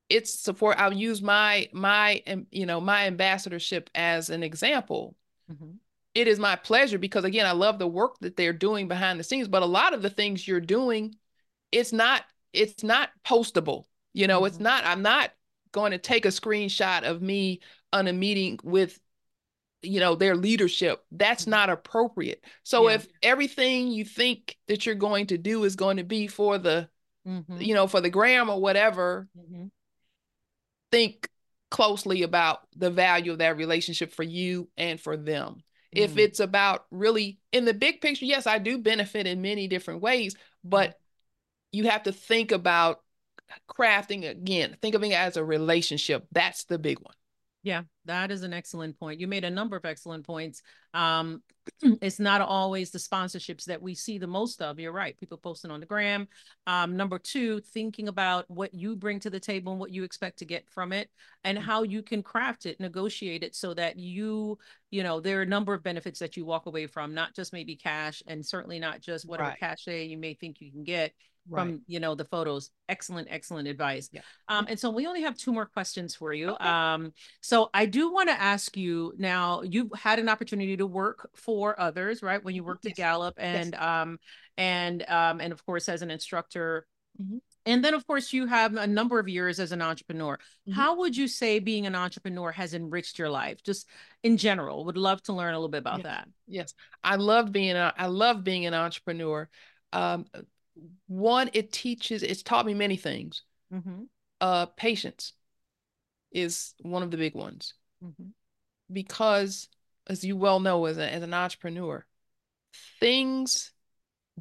it's 0.08 0.38
support 0.38 0.76
i'll 0.78 0.92
use 0.92 1.22
my 1.22 1.68
my 1.72 2.22
you 2.50 2.66
know 2.66 2.80
my 2.80 3.06
ambassadorship 3.06 3.88
as 3.94 4.28
an 4.28 4.42
example. 4.42 5.14
Mm-hmm. 5.50 5.72
it 6.14 6.26
is 6.26 6.38
my 6.38 6.56
pleasure 6.56 6.98
because 6.98 7.24
again 7.24 7.46
i 7.46 7.52
love 7.52 7.78
the 7.78 7.86
work 7.86 8.18
that 8.20 8.34
they're 8.36 8.52
doing 8.54 8.88
behind 8.88 9.20
the 9.20 9.24
scenes 9.24 9.46
but 9.46 9.62
a 9.62 9.66
lot 9.66 9.92
of 9.92 10.00
the 10.02 10.10
things 10.10 10.48
you're 10.48 10.60
doing 10.60 11.14
it's 11.74 11.92
not 11.92 12.22
it's 12.52 12.82
not 12.82 13.10
postable 13.26 13.84
you 14.12 14.26
know 14.26 14.38
mm-hmm. 14.38 14.46
it's 14.46 14.60
not 14.60 14.84
i'm 14.86 15.02
not 15.02 15.30
going 15.72 15.90
to 15.90 15.98
take 15.98 16.24
a 16.24 16.28
screenshot 16.28 17.02
of 17.02 17.20
me 17.20 17.60
on 17.92 18.06
a 18.06 18.12
meeting 18.12 18.58
with 18.62 18.98
you 19.82 20.00
know 20.00 20.14
their 20.14 20.36
leadership 20.36 21.04
that's 21.10 21.42
mm-hmm. 21.42 21.50
not 21.50 21.70
appropriate 21.70 22.42
so 22.62 22.88
yeah. 22.88 22.94
if 22.94 23.08
everything 23.22 23.88
you 23.88 24.04
think 24.04 24.56
that 24.68 24.86
you're 24.86 24.94
going 24.94 25.26
to 25.26 25.36
do 25.36 25.64
is 25.64 25.76
going 25.76 25.96
to 25.96 26.04
be 26.04 26.26
for 26.26 26.58
the 26.58 26.88
mm-hmm. 27.26 27.60
you 27.60 27.74
know 27.74 27.86
for 27.86 28.00
the 28.00 28.10
gram 28.10 28.48
or 28.48 28.60
whatever 28.60 29.28
mm-hmm. 29.36 29.66
think 30.90 31.28
closely 31.70 32.22
about 32.22 32.60
the 32.76 32.90
value 32.90 33.32
of 33.32 33.38
that 33.38 33.56
relationship 33.56 34.12
for 34.12 34.22
you 34.22 34.68
and 34.76 35.00
for 35.00 35.16
them 35.16 35.56
if 35.90 36.14
mm. 36.14 36.18
it's 36.18 36.38
about 36.38 36.84
really 36.92 37.40
in 37.52 37.64
the 37.64 37.74
big 37.74 38.00
picture 38.00 38.24
yes 38.24 38.46
i 38.46 38.58
do 38.58 38.78
benefit 38.78 39.26
in 39.26 39.42
many 39.42 39.66
different 39.66 40.00
ways 40.00 40.36
but 40.62 40.96
you 41.74 41.88
have 41.88 42.04
to 42.04 42.12
think 42.12 42.52
about 42.52 43.00
crafting 43.68 44.28
again, 44.28 44.76
think 44.80 44.94
of 44.94 45.02
it 45.02 45.12
as 45.12 45.36
a 45.36 45.44
relationship. 45.44 46.26
That's 46.32 46.64
the 46.64 46.78
big 46.78 47.00
one. 47.00 47.14
Yeah, 47.64 47.84
that 48.04 48.30
is 48.30 48.42
an 48.42 48.52
excellent 48.52 48.98
point. 49.00 49.20
You 49.20 49.26
made 49.26 49.42
a 49.42 49.50
number 49.50 49.74
of 49.74 49.86
excellent 49.86 50.26
points. 50.26 50.60
Um, 50.92 51.42
it's 52.02 52.20
not 52.20 52.42
always 52.42 52.90
the 52.90 52.98
sponsorships 52.98 53.64
that 53.64 53.80
we 53.80 53.94
see 53.94 54.18
the 54.18 54.26
most 54.26 54.60
of. 54.60 54.78
You're 54.78 54.92
right. 54.92 55.18
People 55.18 55.38
posting 55.38 55.70
on 55.70 55.80
the 55.80 55.86
gram. 55.86 56.28
Um, 56.66 56.94
number 56.94 57.18
two, 57.18 57.60
thinking 57.60 58.08
about 58.08 58.44
what 58.50 58.74
you 58.74 58.96
bring 58.96 59.18
to 59.20 59.30
the 59.30 59.40
table 59.40 59.72
and 59.72 59.80
what 59.80 59.92
you 59.92 60.04
expect 60.04 60.40
to 60.40 60.44
get 60.44 60.68
from 60.68 60.92
it 60.92 61.08
and 61.42 61.58
how 61.58 61.84
you 61.84 62.02
can 62.02 62.22
craft 62.22 62.66
it, 62.66 62.80
negotiate 62.80 63.42
it 63.42 63.54
so 63.54 63.72
that 63.72 63.98
you, 63.98 64.58
you 64.90 65.02
know, 65.02 65.18
there 65.18 65.38
are 65.38 65.42
a 65.42 65.46
number 65.46 65.72
of 65.72 65.82
benefits 65.82 66.18
that 66.18 66.36
you 66.36 66.44
walk 66.44 66.66
away 66.66 66.86
from, 66.86 67.14
not 67.14 67.34
just 67.34 67.54
maybe 67.54 67.76
cash 67.76 68.22
and 68.26 68.44
certainly 68.44 68.78
not 68.78 69.00
just 69.00 69.26
whatever 69.26 69.48
right. 69.48 69.58
cachet 69.58 70.04
you 70.04 70.18
may 70.18 70.34
think 70.34 70.60
you 70.60 70.70
can 70.70 70.84
get 70.84 71.14
from 71.50 71.82
you 71.86 72.00
know 72.00 72.14
the 72.14 72.24
photos 72.24 72.70
excellent 72.88 73.28
excellent 73.30 73.68
advice 73.68 74.08
yeah. 74.12 74.20
um 74.48 74.66
and 74.68 74.78
so 74.78 74.90
we 74.90 75.06
only 75.06 75.22
have 75.22 75.36
two 75.36 75.52
more 75.52 75.66
questions 75.66 76.14
for 76.14 76.32
you 76.32 76.50
okay. 76.50 76.64
um 76.64 77.12
so 77.40 77.68
i 77.74 77.86
do 77.86 78.12
want 78.12 78.28
to 78.28 78.40
ask 78.40 78.76
you 78.76 79.12
now 79.18 79.62
you've 79.62 79.90
had 79.94 80.18
an 80.18 80.28
opportunity 80.28 80.76
to 80.76 80.86
work 80.86 81.30
for 81.34 81.78
others 81.78 82.22
right 82.22 82.42
when 82.44 82.54
you 82.54 82.64
worked 82.64 82.84
yes. 82.84 82.92
at 82.92 82.96
gallup 82.96 83.34
and 83.36 83.72
yes. 83.72 83.82
um 83.82 84.18
and 84.56 85.04
um 85.08 85.40
and 85.40 85.52
of 85.52 85.64
course 85.66 85.88
as 85.88 86.02
an 86.02 86.10
instructor 86.10 86.86
mm-hmm. 87.20 87.38
and 87.66 87.84
then 87.84 87.92
of 87.92 88.06
course 88.06 88.32
you 88.32 88.46
have 88.46 88.74
a 88.76 88.86
number 88.86 89.18
of 89.18 89.28
years 89.28 89.60
as 89.60 89.72
an 89.72 89.82
entrepreneur 89.82 90.36
mm-hmm. 90.36 90.72
how 90.72 90.96
would 90.96 91.16
you 91.16 91.28
say 91.28 91.58
being 91.58 91.86
an 91.86 91.94
entrepreneur 91.94 92.52
has 92.52 92.72
enriched 92.72 93.18
your 93.18 93.28
life 93.28 93.62
just 93.62 93.86
in 94.22 94.38
general 94.38 94.84
would 94.86 94.96
love 94.96 95.22
to 95.22 95.34
learn 95.34 95.52
a 95.52 95.58
little 95.58 95.68
bit 95.68 95.78
about 95.78 95.98
yes. 95.98 96.04
that 96.04 96.28
yes 96.48 96.74
i 97.02 97.16
love 97.16 97.52
being 97.52 97.76
a, 97.76 97.92
i 97.98 98.06
love 98.06 98.42
being 98.42 98.64
an 98.64 98.74
entrepreneur 98.74 99.48
um, 99.92 100.26
one, 101.06 101.50
it 101.52 101.72
teaches, 101.72 102.22
it's 102.22 102.42
taught 102.42 102.66
me 102.66 102.74
many 102.74 102.96
things. 102.96 103.42
Mm-hmm. 103.72 104.04
Uh, 104.40 104.66
patience 104.66 105.32
is 106.32 106.74
one 106.80 107.02
of 107.02 107.10
the 107.10 107.16
big 107.16 107.34
ones. 107.34 107.74
Mm-hmm. 108.04 108.28
Because, 108.92 109.68
as 110.06 110.24
you 110.24 110.36
well 110.36 110.60
know, 110.60 110.84
as, 110.86 110.98
a, 110.98 111.10
as 111.10 111.22
an 111.22 111.34
entrepreneur, 111.34 112.04
things 113.00 113.72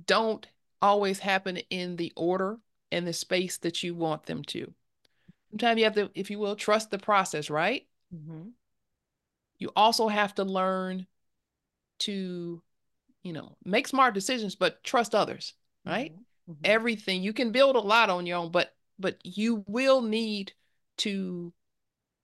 don't 0.05 0.47
always 0.81 1.19
happen 1.19 1.57
in 1.69 1.95
the 1.95 2.11
order 2.15 2.57
and 2.91 3.07
the 3.07 3.13
space 3.13 3.57
that 3.59 3.83
you 3.83 3.95
want 3.95 4.25
them 4.25 4.43
to. 4.43 4.73
Sometimes 5.51 5.77
you 5.77 5.83
have 5.85 5.95
to, 5.95 6.09
if 6.15 6.29
you 6.31 6.39
will, 6.39 6.55
trust 6.55 6.91
the 6.91 6.97
process, 6.97 7.49
right? 7.49 7.87
Mm-hmm. 8.13 8.49
You 9.59 9.71
also 9.75 10.07
have 10.07 10.35
to 10.35 10.43
learn 10.43 11.05
to, 11.99 12.61
you 13.21 13.33
know, 13.33 13.55
make 13.63 13.87
smart 13.87 14.13
decisions, 14.13 14.55
but 14.55 14.83
trust 14.83 15.15
others 15.15 15.53
right? 15.85 16.11
Mm-hmm. 16.11 16.51
mm-hmm. 16.51 16.61
Everything 16.63 17.23
you 17.23 17.33
can 17.33 17.51
build 17.51 17.75
a 17.75 17.79
lot 17.79 18.09
on 18.09 18.25
your 18.25 18.37
own, 18.37 18.51
but 18.51 18.73
but 18.99 19.17
you 19.23 19.63
will 19.67 20.01
need 20.01 20.53
to 20.97 21.53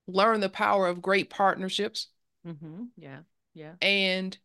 learn 0.08 0.40
the 0.40 0.50
power 0.50 0.88
of 0.88 1.02
great 1.02 1.30
partnerships. 1.30 2.08
Mm-hmm. 2.46 2.86
Yeah, 2.98 3.20
yeah, 3.54 3.74
and 3.82 4.38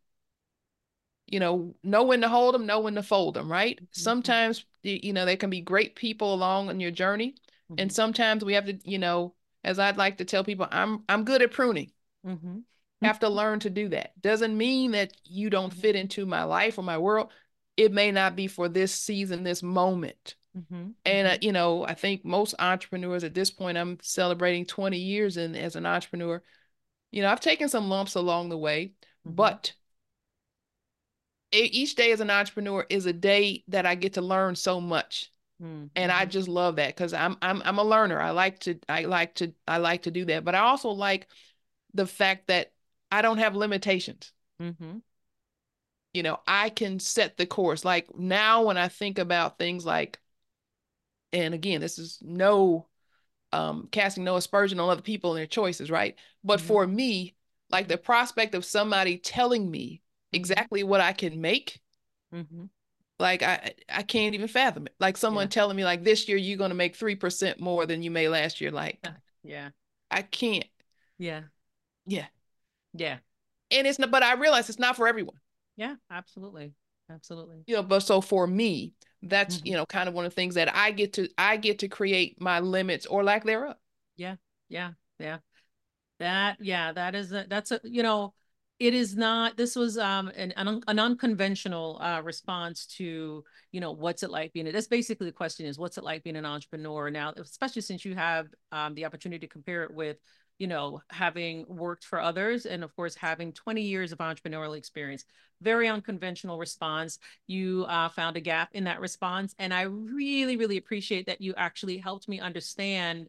you 1.27 1.41
know 1.41 1.75
know 1.83 2.05
when 2.05 2.21
to 2.21 2.29
hold 2.29 2.55
them, 2.55 2.67
know 2.67 2.81
when 2.81 2.95
to 2.95 3.03
fold 3.03 3.35
them. 3.35 3.51
Right? 3.51 3.77
Mm-hmm. 3.77 4.01
Sometimes 4.01 4.65
you 4.83 5.12
know 5.12 5.25
there 5.25 5.37
can 5.37 5.51
be 5.51 5.61
great 5.61 5.97
people 5.97 6.35
along 6.35 6.69
on 6.69 6.81
your 6.81 6.91
journey, 6.91 7.35
and 7.71 7.79
mm-hmm. 7.79 7.89
sometimes 7.91 8.45
we 8.45 8.55
have 8.55 8.67
to 8.67 8.79
you 8.85 8.99
know 8.99 9.35
as 9.65 9.79
I'd 9.79 9.97
like 9.97 10.19
to 10.19 10.25
tell 10.25 10.45
people, 10.45 10.69
I'm 10.71 11.03
I'm 11.09 11.25
good 11.25 11.43
at 11.43 11.51
pruning. 11.51 11.91
Mm-hmm. 12.27 12.59
Have 13.03 13.19
to 13.21 13.29
learn 13.29 13.61
to 13.61 13.71
do 13.71 13.89
that. 13.89 14.21
Doesn't 14.21 14.57
mean 14.57 14.93
that 14.93 15.12
you 15.25 15.51
don't 15.51 15.73
fit 15.73 15.97
into 15.97 16.25
my 16.25 16.45
life 16.45 16.79
or 16.79 16.83
my 16.83 16.97
world 16.97 17.31
it 17.77 17.93
may 17.93 18.12
not 18.12 18.37
be 18.37 18.47
for 18.47 18.68
this 18.68 18.95
season, 18.95 19.43
this 19.43 19.62
moment. 19.62 20.35
Mm-hmm. 20.57 20.91
And, 21.05 21.27
uh, 21.27 21.31
mm-hmm. 21.33 21.45
you 21.45 21.53
know, 21.53 21.85
I 21.85 21.95
think 21.95 22.25
most 22.25 22.55
entrepreneurs 22.59 23.25
at 23.25 23.35
this 23.35 23.51
point, 23.51 23.77
I'm 23.77 23.99
celebrating 24.03 24.66
20 24.66 24.97
years 24.97 25.37
in, 25.37 25.57
as 25.57 25.77
an 25.77 25.87
entrepreneur. 25.87 26.43
You 27.11 27.22
know, 27.22 27.29
I've 27.29 27.41
taken 27.41 27.68
some 27.68 27.89
lumps 27.89 28.14
along 28.14 28.49
the 28.49 28.59
way, 28.59 28.93
mm-hmm. 29.27 29.35
but 29.35 29.72
each 31.53 31.95
day 31.95 32.12
as 32.12 32.20
an 32.20 32.31
entrepreneur 32.31 32.85
is 32.89 33.07
a 33.07 33.12
day 33.12 33.62
that 33.68 33.87
I 33.87 33.95
get 33.95 34.14
to 34.14 34.22
learn 34.22 34.57
so 34.57 34.81
much. 34.81 35.33
Mm-hmm. 35.62 35.87
And 35.95 36.11
I 36.11 36.25
just 36.25 36.49
love 36.49 36.77
that 36.77 36.89
because 36.89 37.14
I'm 37.14 37.37
I'm 37.41 37.62
I'm 37.64 37.79
a 37.79 37.85
learner. 37.85 38.20
I 38.20 38.31
like 38.31 38.59
to 38.61 38.79
I 38.89 39.05
like 39.05 39.37
to 39.37 39.53
I 39.68 39.77
like 39.77 40.03
to 40.03 40.11
do 40.11 40.25
that. 40.27 40.45
But 40.45 40.57
I 40.57 40.61
also 40.61 40.91
like 40.91 41.29
the 41.95 42.07
fact 42.07 42.49
that 42.49 42.72
I 43.11 43.22
don't 43.22 43.39
have 43.39 43.55
limitations. 43.55 44.33
You 46.15 46.23
know, 46.23 46.39
I 46.47 46.71
can 46.71 47.01
set 47.01 47.37
the 47.37 47.45
course. 47.45 47.85
Like 47.85 48.17
now, 48.17 48.62
when 48.62 48.79
I 48.79 48.89
think 48.89 49.19
about 49.19 49.59
things 49.59 49.85
like, 49.85 50.19
and 51.33 51.53
again, 51.53 51.81
this 51.81 51.99
is 51.99 52.19
no 52.23 52.87
um, 53.53 53.89
casting 53.91 54.25
no 54.25 54.37
aspersion 54.37 54.81
on 54.81 54.89
other 54.89 55.03
people 55.03 55.31
and 55.31 55.39
their 55.39 55.47
choices, 55.47 55.91
right? 55.91 56.17
But 56.43 56.59
mm-hmm. 56.59 56.69
for 56.69 56.87
me, 56.87 57.35
like 57.71 57.89
the 57.89 57.97
prospect 57.97 58.55
of 58.55 58.65
somebody 58.65 59.17
telling 59.19 59.71
me 59.71 60.03
mm-hmm. 60.03 60.37
exactly 60.37 60.83
what 60.83 61.01
I 61.01 61.12
can 61.12 61.41
make, 61.41 61.81
mm-hmm. 62.35 62.65
like 63.19 63.43
I 63.43 63.75
I 63.89 64.03
can't 64.03 64.35
even 64.35 64.49
fathom 64.49 64.87
it. 64.87 64.95
Like 64.99 65.17
someone 65.17 65.45
yeah. 65.45 65.51
telling 65.51 65.77
me 65.77 65.85
like 65.85 66.03
this 66.05 66.29
year 66.29 66.37
you're 66.37 66.59
going 66.59 66.71
to 66.71 66.77
make 66.77 66.97
three 66.97 67.17
percent 67.17 67.61
more 67.61 67.87
than 67.87 68.03
you 68.03 68.11
made 68.11 68.29
last 68.29 68.61
year. 68.61 68.71
Like, 68.71 69.05
yeah, 69.43 69.71
I 70.11 70.23
can't. 70.23 70.67
Yeah, 71.19 71.43
yeah, 72.07 72.27
yeah. 72.93 73.19
And 73.71 73.87
it's 73.87 73.99
not, 73.99 74.11
but 74.11 74.23
I 74.23 74.35
realize 74.35 74.69
it's 74.69 74.79
not 74.79 74.97
for 74.97 75.09
everyone. 75.09 75.37
Yeah, 75.77 75.97
absolutely. 76.11 76.72
Absolutely. 77.11 77.64
You 77.66 77.77
know, 77.77 77.83
but 77.83 78.01
so 78.01 78.20
for 78.20 78.47
me, 78.47 78.95
that's, 79.22 79.59
mm-hmm. 79.59 79.66
you 79.66 79.72
know, 79.75 79.87
kind 79.87 80.09
of 80.09 80.14
one 80.14 80.25
of 80.25 80.33
the 80.33 80.35
things 80.35 80.55
that 80.55 80.75
I 80.75 80.91
get 80.91 81.14
to 81.14 81.29
I 81.37 81.57
get 81.57 81.81
to 81.81 81.89
create 81.89 82.41
my 82.41 82.61
limits 82.61 83.07
or 83.07 83.22
lack 83.22 83.45
thereof. 83.45 83.77
Yeah. 84.16 84.37
Yeah. 84.68 84.93
Yeah. 85.18 85.39
That 86.20 86.59
yeah, 86.61 86.93
that 86.93 87.14
is 87.14 87.33
a, 87.33 87.45
that's 87.49 87.72
a 87.72 87.81
you 87.85 88.03
know, 88.03 88.33
it 88.79 88.95
is 88.95 89.16
not 89.16 89.57
this 89.57 89.77
was 89.77 89.99
um 89.99 90.29
an 90.29 90.53
an, 90.57 90.83
an 90.87 90.99
unconventional 90.99 91.99
uh 92.01 92.20
response 92.22 92.87
to 92.87 93.45
you 93.72 93.81
know 93.81 93.93
what's 93.93 94.22
it 94.22 94.31
like 94.31 94.53
being 94.53 94.66
a 94.66 94.72
that's 94.72 94.89
basically 94.89 95.27
the 95.27 95.33
question 95.33 95.66
is 95.66 95.79
what's 95.79 95.97
it 95.97 96.05
like 96.05 96.25
being 96.25 96.37
an 96.37 96.45
entrepreneur 96.45 97.11
now 97.11 97.33
especially 97.37 97.83
since 97.83 98.05
you 98.05 98.14
have 98.14 98.47
um 98.72 98.95
the 98.95 99.05
opportunity 99.05 99.47
to 99.47 99.53
compare 99.53 99.85
it 99.85 99.95
with 99.95 100.16
you 100.59 100.66
know, 100.66 101.02
having 101.11 101.64
worked 101.68 102.05
for 102.05 102.20
others 102.20 102.66
and 102.66 102.84
of 102.84 102.94
course 102.94 103.14
having 103.14 103.52
20 103.52 103.82
years 103.82 104.12
of 104.12 104.18
entrepreneurial 104.18 104.76
experience. 104.76 105.24
Very 105.61 105.88
unconventional 105.88 106.59
response. 106.59 107.18
You 107.46 107.86
uh, 107.88 108.09
found 108.09 108.36
a 108.36 108.40
gap 108.40 108.70
in 108.72 108.84
that 108.84 109.00
response. 109.00 109.55
And 109.59 109.72
I 109.72 109.82
really, 109.82 110.57
really 110.57 110.76
appreciate 110.76 111.26
that 111.26 111.40
you 111.40 111.55
actually 111.57 111.98
helped 111.98 112.28
me 112.28 112.40
understand 112.40 113.28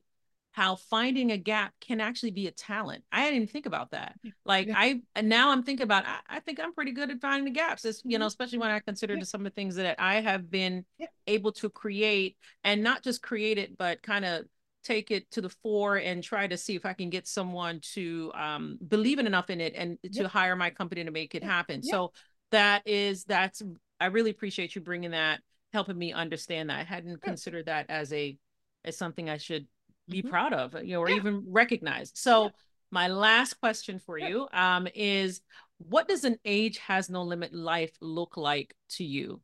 how 0.52 0.76
finding 0.76 1.32
a 1.32 1.38
gap 1.38 1.74
can 1.82 2.00
actually 2.00 2.32
be 2.32 2.48
a 2.48 2.52
talent. 2.52 3.04
I 3.12 3.24
didn't 3.24 3.36
even 3.36 3.48
think 3.48 3.66
about 3.66 3.92
that. 3.92 4.16
Like 4.46 4.68
Yeah. 4.68 4.76
I 4.78 5.02
and 5.16 5.28
now 5.28 5.50
I'm 5.50 5.64
thinking 5.64 5.84
about 5.84 6.06
I, 6.06 6.20
I 6.30 6.40
think 6.40 6.60
I'm 6.60 6.74
pretty 6.74 6.92
good 6.92 7.10
at 7.12 7.20
finding 7.20 7.46
the 7.46 7.52
gaps. 7.60 7.84
It's, 7.84 8.02
you 8.06 8.18
know, 8.20 8.28
especially 8.28 8.60
when 8.60 8.72
I 8.72 8.80
consider 8.80 9.18
Yeah. 9.18 9.24
some 9.24 9.42
of 9.42 9.46
the 9.46 9.50
things 9.56 9.76
that 9.76 10.00
I 10.00 10.22
have 10.22 10.50
been 10.50 10.86
Yeah. 10.98 11.08
able 11.28 11.52
to 11.54 11.70
create 11.70 12.38
and 12.64 12.84
not 12.84 13.04
just 13.04 13.22
create 13.22 13.58
it, 13.58 13.78
but 13.78 14.02
kind 14.02 14.24
of 14.24 14.46
take 14.86 15.12
it 15.12 15.30
to 15.32 15.42
the 15.42 15.50
fore 15.50 15.98
and 15.98 16.24
try 16.24 16.48
to 16.48 16.56
see 16.56 16.76
if 16.76 16.86
I 16.86 16.94
can 16.94 17.10
get 17.10 17.28
someone 17.28 17.80
to 17.94 18.32
um, 18.36 18.78
believe 18.88 19.20
in 19.20 19.28
enough 19.28 19.50
in 19.50 19.60
it 19.60 19.74
and 19.76 19.98
to 20.04 20.10
Yeah. 20.22 20.28
hire 20.28 20.56
my 20.56 20.70
company 20.70 21.04
to 21.04 21.12
make 21.12 21.36
it 21.36 21.44
happen. 21.44 21.82
Yeah. 21.84 21.92
So 21.92 22.14
that 22.52 22.88
is 22.88 23.26
that's 23.26 23.62
I 24.00 24.06
really 24.08 24.30
appreciate 24.30 24.76
you 24.76 24.82
bringing 24.82 25.12
that, 25.12 25.42
helping 25.74 25.98
me 25.98 26.14
understand 26.14 26.70
that. 26.70 26.80
I 26.80 26.84
hadn't 26.84 27.22
considered 27.22 27.66
that 27.66 27.90
as 27.90 28.14
a 28.14 28.38
as 28.84 28.96
something 28.96 29.30
I 29.30 29.38
should 29.38 29.68
be 30.08 30.22
Mhm. 30.22 30.30
proud 30.30 30.54
of, 30.54 30.76
you 30.84 30.94
know, 30.94 31.02
or 31.02 31.10
Yeah. 31.10 31.16
even 31.16 31.44
recognize. 31.48 32.12
So 32.14 32.44
Yeah. 32.44 32.50
my 32.92 33.08
last 33.08 33.56
question 33.56 34.00
for 34.00 34.18
Yeah. 34.20 34.28
you 34.30 34.48
um, 34.54 34.88
is 34.94 35.42
what 35.80 36.08
does 36.08 36.24
an 36.24 36.38
age 36.46 36.78
has 36.78 37.10
no 37.10 37.24
limit 37.24 37.54
life 37.54 37.98
look 38.00 38.38
like 38.38 38.76
to 38.92 39.04
you? 39.04 39.42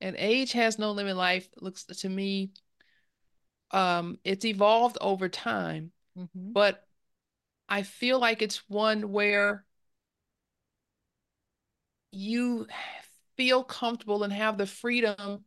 And 0.00 0.16
age 0.16 0.52
has 0.52 0.78
no 0.78 0.92
limit 0.92 1.16
life 1.16 1.48
looks 1.60 1.84
to 1.84 2.08
me 2.08 2.50
um 3.74 4.18
it's 4.24 4.46
evolved 4.46 4.98
over 5.02 5.28
time, 5.30 5.92
Mm-hmm. 6.18 6.54
but 6.54 6.86
I 7.68 7.82
feel 7.84 8.18
like 8.20 8.42
it's 8.42 8.68
one 8.68 9.12
where 9.12 9.64
you 12.12 12.66
feel 13.36 13.64
comfortable 13.64 14.22
and 14.22 14.32
have 14.32 14.58
the 14.58 14.66
freedom 14.66 15.44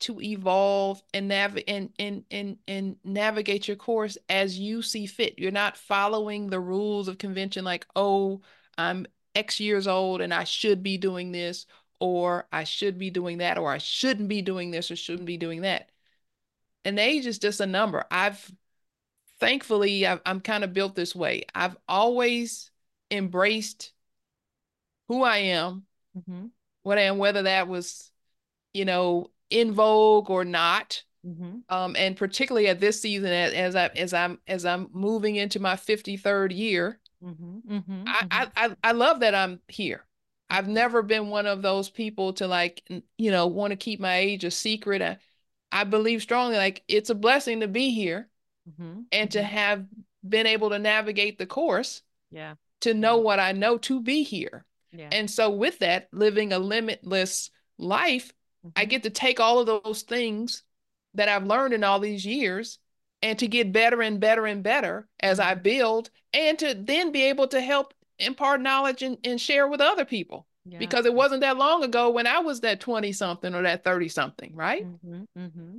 to 0.00 0.20
evolve 0.20 1.02
and 1.14 1.28
nav 1.28 1.58
and, 1.68 1.90
and 1.98 2.24
and 2.30 2.58
and 2.68 2.96
navigate 3.04 3.68
your 3.68 3.76
course 3.78 4.18
as 4.30 4.58
you 4.58 4.82
see 4.82 5.06
fit. 5.06 5.38
You're 5.38 5.52
not 5.52 5.76
following 5.76 6.50
the 6.50 6.60
rules 6.60 7.08
of 7.08 7.18
convention 7.18 7.64
like, 7.64 7.86
oh, 7.96 8.42
I'm 8.78 9.06
X 9.34 9.60
years 9.60 9.88
old 9.88 10.22
and 10.22 10.34
I 10.34 10.44
should 10.44 10.82
be 10.82 10.98
doing 10.98 11.32
this, 11.32 11.66
or 12.00 12.46
I 12.52 12.64
should 12.64 12.98
be 12.98 13.10
doing 13.10 13.38
that, 13.38 13.58
or 13.58 13.70
I 13.72 13.78
shouldn't 13.78 14.28
be 14.28 14.42
doing 14.42 14.72
this 14.72 14.90
or 14.90 14.96
shouldn't 14.96 15.26
be 15.26 15.38
doing 15.38 15.62
that. 15.62 15.89
And 16.84 16.98
age 16.98 17.26
is 17.26 17.38
just 17.38 17.60
a 17.60 17.66
number. 17.66 18.04
I've 18.10 18.50
thankfully 19.38 20.06
I've, 20.06 20.20
I'm 20.24 20.40
kind 20.40 20.64
of 20.64 20.72
built 20.72 20.94
this 20.94 21.14
way. 21.14 21.44
I've 21.54 21.76
always 21.88 22.70
embraced 23.10 23.92
who 25.08 25.22
I 25.22 25.38
am, 25.38 25.84
Mm-hmm. 26.16 26.46
what 26.82 26.98
I 26.98 27.02
am, 27.02 27.18
whether 27.18 27.42
that 27.42 27.68
was, 27.68 28.10
you 28.74 28.84
know, 28.84 29.30
in 29.48 29.72
vogue 29.72 30.28
or 30.30 30.44
not. 30.44 31.04
Mm-hmm. 31.26 31.58
Um, 31.68 31.94
and 31.96 32.16
particularly 32.16 32.68
at 32.68 32.80
this 32.80 33.00
season, 33.00 33.28
as, 33.30 33.52
as 33.52 33.76
I 33.76 33.86
as 33.96 34.14
I'm 34.14 34.38
as 34.46 34.64
I'm 34.64 34.88
moving 34.92 35.36
into 35.36 35.60
my 35.60 35.74
53rd 35.76 36.56
year, 36.56 36.98
Mm-hmm. 37.22 37.74
Mm-hmm. 37.76 38.04
I, 38.06 38.26
I 38.30 38.48
I 38.56 38.76
I 38.82 38.92
love 38.92 39.20
that 39.20 39.34
I'm 39.34 39.60
here. 39.68 40.06
I've 40.48 40.68
never 40.68 41.02
been 41.02 41.28
one 41.28 41.46
of 41.46 41.60
those 41.62 41.90
people 41.90 42.32
to 42.34 42.46
like, 42.48 42.82
you 43.18 43.30
know, 43.30 43.46
want 43.46 43.72
to 43.72 43.76
keep 43.76 44.00
my 44.00 44.16
age 44.16 44.42
a 44.44 44.50
secret. 44.50 45.02
I, 45.02 45.18
I 45.72 45.84
believe 45.84 46.22
strongly 46.22 46.56
like 46.56 46.82
it's 46.88 47.10
a 47.10 47.14
blessing 47.14 47.60
to 47.60 47.68
be 47.68 47.90
here 47.90 48.28
Mm-hmm. 48.68 49.00
and 49.10 49.30
to 49.30 49.42
have 49.42 49.86
been 50.26 50.46
able 50.46 50.70
to 50.70 50.78
navigate 50.78 51.38
the 51.38 51.46
course 51.46 52.02
Yeah. 52.30 52.54
to 52.80 52.92
know 52.92 53.16
what 53.16 53.40
I 53.40 53.52
know 53.52 53.78
to 53.78 54.02
be 54.02 54.22
here. 54.22 54.66
Yeah. 54.92 55.08
And 55.10 55.30
so 55.30 55.50
with 55.50 55.78
that, 55.78 56.08
living 56.12 56.52
a 56.52 56.58
limitless 56.58 57.50
life, 57.78 58.32
I 58.76 58.84
Mhm. 58.84 58.88
get 58.90 59.02
to 59.04 59.10
take 59.10 59.40
all 59.40 59.58
of 59.60 59.66
those 59.66 60.02
things 60.02 60.62
that 61.14 61.28
I've 61.28 61.46
learned 61.46 61.72
in 61.72 61.82
all 61.84 62.00
these 62.00 62.24
years 62.26 62.78
and 63.22 63.38
to 63.38 63.48
get 63.48 63.72
better 63.72 64.02
and 64.02 64.20
better 64.20 64.46
and 64.46 64.62
better 64.62 65.08
as 65.20 65.40
I 65.40 65.54
Mhm. 65.54 65.62
build 65.62 66.10
and 66.34 66.58
to 66.58 66.74
then 66.74 67.12
be 67.12 67.22
able 67.22 67.48
to 67.48 67.60
help 67.60 67.94
impart 68.18 68.60
knowledge 68.60 69.02
and, 69.02 69.16
and 69.24 69.40
share 69.40 69.66
with 69.66 69.80
other 69.80 70.04
people. 70.04 70.46
Yeah. 70.64 70.78
Because 70.78 71.06
it 71.06 71.14
wasn't 71.14 71.40
that 71.40 71.56
long 71.56 71.82
ago 71.82 72.10
when 72.10 72.26
I 72.26 72.40
was 72.40 72.60
that 72.60 72.80
20 72.80 73.12
something 73.12 73.54
or 73.54 73.62
that 73.62 73.82
30 73.82 74.08
something, 74.08 74.54
right? 74.54 74.86
Mm-hmm. 74.86 75.22
Mm-hmm. 75.38 75.78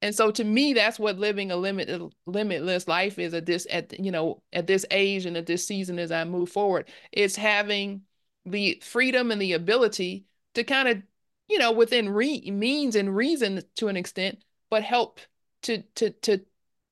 And 0.00 0.14
so 0.14 0.30
to 0.30 0.44
me, 0.44 0.74
that's 0.74 0.98
what 0.98 1.18
living 1.18 1.50
a 1.50 1.56
limit 1.56 1.90
limitless 2.26 2.86
life 2.86 3.18
is 3.18 3.34
at 3.34 3.46
this 3.46 3.66
at 3.70 3.98
you 3.98 4.12
know 4.12 4.42
at 4.52 4.66
this 4.66 4.86
age 4.90 5.26
and 5.26 5.36
at 5.36 5.46
this 5.46 5.66
season 5.66 5.98
as 5.98 6.12
I 6.12 6.24
move 6.24 6.50
forward. 6.50 6.88
It's 7.10 7.36
having 7.36 8.02
the 8.46 8.80
freedom 8.84 9.32
and 9.32 9.42
the 9.42 9.54
ability 9.54 10.26
to 10.54 10.62
kind 10.62 10.88
of 10.88 11.02
you 11.48 11.58
know 11.58 11.72
within 11.72 12.08
re- 12.10 12.48
means 12.50 12.94
and 12.94 13.14
reason 13.14 13.62
to 13.76 13.88
an 13.88 13.96
extent, 13.96 14.44
but 14.70 14.84
help 14.84 15.20
to 15.62 15.82
to 15.96 16.10
to 16.10 16.40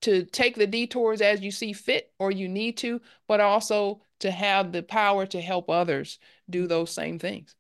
to 0.03 0.25
take 0.25 0.57
the 0.57 0.67
detours 0.67 1.21
as 1.21 1.41
you 1.41 1.51
see 1.51 1.73
fit 1.73 2.13
or 2.19 2.31
you 2.31 2.49
need 2.49 2.77
to, 2.79 3.01
but 3.29 3.41
also 3.41 4.01
to 4.21 4.31
have 4.31 4.73
the 4.73 4.83
power 4.83 5.27
to 5.27 5.41
help 5.41 5.71
others 5.71 6.19
do 6.49 6.67
those 6.67 6.91
same 6.91 7.19
things. 7.19 7.55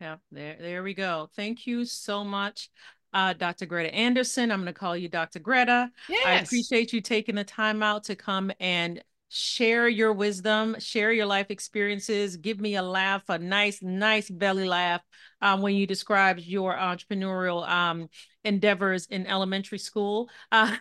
Yeah, 0.00 0.16
there, 0.30 0.56
there 0.60 0.82
we 0.82 0.94
go. 0.94 1.28
Thank 1.34 1.66
you 1.66 1.84
so 1.84 2.22
much, 2.22 2.70
uh, 3.12 3.32
Dr. 3.32 3.66
Greta 3.66 3.92
Anderson. 3.92 4.52
I'm 4.52 4.60
going 4.60 4.66
to 4.66 4.72
call 4.72 4.96
you 4.96 5.08
Dr. 5.08 5.40
Greta. 5.40 5.90
Yes. 6.08 6.26
I 6.26 6.34
appreciate 6.34 6.92
you 6.92 7.00
taking 7.00 7.34
the 7.34 7.44
time 7.44 7.82
out 7.82 8.04
to 8.04 8.14
come 8.14 8.52
and 8.60 9.02
share 9.28 9.88
your 9.88 10.12
wisdom, 10.12 10.76
share 10.78 11.12
your 11.12 11.26
life 11.26 11.50
experiences, 11.50 12.36
give 12.36 12.60
me 12.60 12.76
a 12.76 12.82
laugh, 12.82 13.22
a 13.28 13.38
nice, 13.38 13.82
nice 13.82 14.30
belly 14.30 14.66
laugh 14.66 15.02
um, 15.42 15.60
when 15.60 15.74
you 15.74 15.86
described 15.86 16.40
your 16.40 16.74
entrepreneurial 16.74 17.68
um, 17.68 18.08
endeavors 18.48 19.06
in 19.06 19.26
elementary 19.26 19.78
school. 19.78 20.30
Uh, 20.50 20.74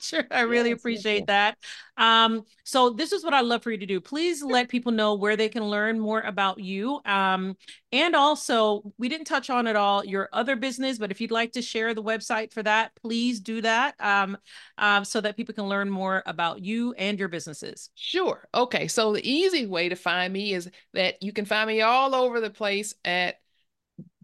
sure, 0.00 0.24
I 0.30 0.42
really 0.42 0.70
Yes, 0.70 0.78
appreciate 0.78 1.26
yes. 1.26 1.28
that. 1.28 1.58
Um, 1.96 2.44
so 2.64 2.90
this 2.90 3.12
is 3.12 3.24
what 3.24 3.34
I'd 3.34 3.44
love 3.44 3.62
for 3.62 3.70
you 3.70 3.78
to 3.78 3.86
do. 3.86 4.00
Please 4.00 4.42
let 4.42 4.68
people 4.68 4.92
know 4.92 5.14
where 5.14 5.36
they 5.36 5.48
can 5.48 5.64
learn 5.64 6.00
more 6.00 6.20
about 6.20 6.58
you. 6.60 7.00
Um, 7.04 7.56
and 7.92 8.16
also, 8.16 8.82
we 8.98 9.08
didn't 9.08 9.26
touch 9.26 9.50
on 9.50 9.66
at 9.66 9.76
all 9.76 10.04
your 10.04 10.28
other 10.32 10.56
business, 10.56 10.98
but 10.98 11.10
if 11.10 11.20
you'd 11.20 11.30
like 11.30 11.52
to 11.52 11.62
share 11.62 11.94
the 11.94 12.02
website 12.02 12.52
for 12.52 12.62
that, 12.62 12.92
please 12.96 13.40
do 13.40 13.60
that 13.62 13.94
um, 14.00 14.38
um, 14.78 15.04
so 15.04 15.20
that 15.20 15.36
people 15.36 15.54
can 15.54 15.68
learn 15.68 15.90
more 15.90 16.22
about 16.26 16.62
you 16.64 16.94
and 16.94 17.18
your 17.18 17.28
businesses. 17.28 17.90
Sure. 17.94 18.48
Okay. 18.54 18.88
So 18.88 19.12
the 19.12 19.28
easy 19.28 19.66
way 19.66 19.88
to 19.88 19.96
find 19.96 20.32
me 20.32 20.54
is 20.54 20.70
that 20.94 21.22
you 21.22 21.32
can 21.32 21.44
find 21.44 21.68
me 21.68 21.80
all 21.80 22.14
over 22.14 22.40
the 22.40 22.50
place 22.50 22.94
at 23.04 23.40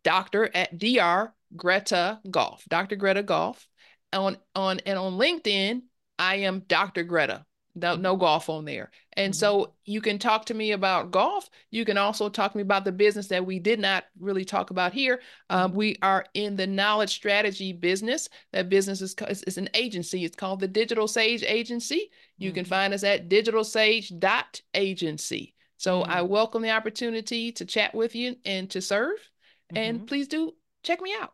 Dr. 0.02 0.50
at 0.54 0.76
Dr. 0.78 1.34
Greta 1.56 2.20
Golf, 2.30 2.64
Dr. 2.68 2.96
Greta 2.96 3.22
Golf. 3.22 3.66
On 4.12 4.36
on 4.56 4.80
and 4.80 4.98
on 4.98 5.12
LinkedIn, 5.14 5.82
I 6.18 6.34
am 6.36 6.60
Dr. 6.60 7.02
Greta. 7.04 7.44
No, 7.76 7.94
no 7.94 8.16
golf 8.16 8.50
on 8.50 8.64
there. 8.64 8.90
And 9.12 9.32
Mhm. 9.32 9.36
so 9.36 9.74
you 9.84 10.00
can 10.00 10.18
talk 10.18 10.46
to 10.46 10.54
me 10.54 10.72
about 10.72 11.12
golf. 11.12 11.48
You 11.70 11.84
can 11.84 11.96
also 11.96 12.28
talk 12.28 12.50
to 12.50 12.58
me 12.58 12.62
about 12.62 12.84
the 12.84 12.90
business 12.90 13.28
that 13.28 13.46
we 13.46 13.60
did 13.60 13.78
not 13.78 14.06
really 14.18 14.44
talk 14.44 14.70
about 14.70 14.92
here. 14.92 15.22
Um, 15.48 15.72
we 15.72 15.94
are 16.02 16.26
in 16.34 16.56
the 16.56 16.66
knowledge 16.66 17.10
strategy 17.10 17.72
business. 17.72 18.28
That 18.52 18.68
business 18.68 19.00
is, 19.00 19.14
is 19.44 19.56
an 19.56 19.68
agency. 19.74 20.24
It's 20.24 20.34
called 20.34 20.58
the 20.58 20.66
Digital 20.66 21.06
Sage 21.06 21.44
Agency. 21.44 22.10
You 22.38 22.50
can 22.50 22.64
Mhm. 22.64 22.68
find 22.68 22.92
us 22.92 23.04
at 23.04 23.28
digitalsage.agency. 23.28 25.54
So 25.76 26.02
I 26.02 26.22
welcome 26.22 26.62
the 26.62 26.70
opportunity 26.70 27.52
to 27.52 27.64
chat 27.64 27.94
with 27.94 28.16
you 28.16 28.34
and 28.44 28.68
to 28.70 28.82
serve. 28.82 29.30
And 29.72 30.00
Mhm. 30.00 30.08
please 30.08 30.26
do 30.26 30.56
check 30.82 31.00
me 31.00 31.14
out. 31.20 31.32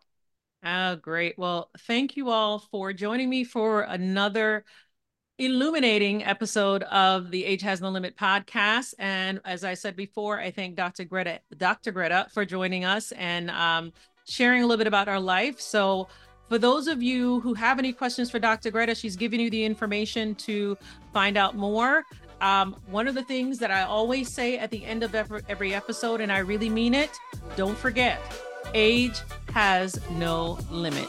Oh, 0.68 0.96
great. 0.96 1.38
Well, 1.38 1.70
thank 1.86 2.16
you 2.16 2.30
all 2.30 2.58
for 2.58 2.92
joining 2.92 3.30
me 3.30 3.44
for 3.44 3.82
another 3.82 4.64
illuminating 5.38 6.24
episode 6.24 6.82
of 6.84 7.30
the 7.30 7.44
Age 7.44 7.62
Has 7.62 7.80
No 7.80 7.88
Limit 7.88 8.16
podcast. 8.16 8.92
And 8.98 9.40
as 9.44 9.62
I 9.62 9.74
said 9.74 9.94
before, 9.94 10.40
I 10.40 10.50
thank 10.50 10.74
Dr. 10.74 11.04
Greta, 11.04 11.38
Dr. 11.56 11.92
Greta 11.92 12.26
for 12.34 12.44
joining 12.44 12.84
us 12.84 13.12
and 13.12 13.48
um, 13.52 13.92
sharing 14.26 14.64
a 14.64 14.66
little 14.66 14.78
bit 14.78 14.88
about 14.88 15.06
our 15.06 15.20
life. 15.20 15.60
So 15.60 16.08
for 16.48 16.58
those 16.58 16.88
of 16.88 17.00
you 17.00 17.38
who 17.40 17.54
have 17.54 17.78
any 17.78 17.92
questions 17.92 18.28
for 18.28 18.40
Dr. 18.40 18.72
Greta, 18.72 18.96
she's 18.96 19.14
giving 19.14 19.38
you 19.38 19.50
the 19.50 19.64
information 19.64 20.34
to 20.34 20.76
find 21.12 21.36
out 21.36 21.54
more. 21.54 22.02
Um, 22.40 22.74
one 22.90 23.06
of 23.06 23.14
the 23.14 23.22
things 23.22 23.60
that 23.60 23.70
I 23.70 23.82
always 23.82 24.32
say 24.32 24.58
at 24.58 24.72
the 24.72 24.84
end 24.84 25.04
of 25.04 25.14
every, 25.14 25.42
every 25.48 25.74
episode, 25.74 26.20
and 26.20 26.32
I 26.32 26.38
really 26.38 26.68
mean 26.68 26.92
it, 26.92 27.10
don't 27.56 27.78
forget, 27.78 28.20
age 28.74 29.20
has 29.52 30.00
no 30.10 30.58
limit. 30.70 31.08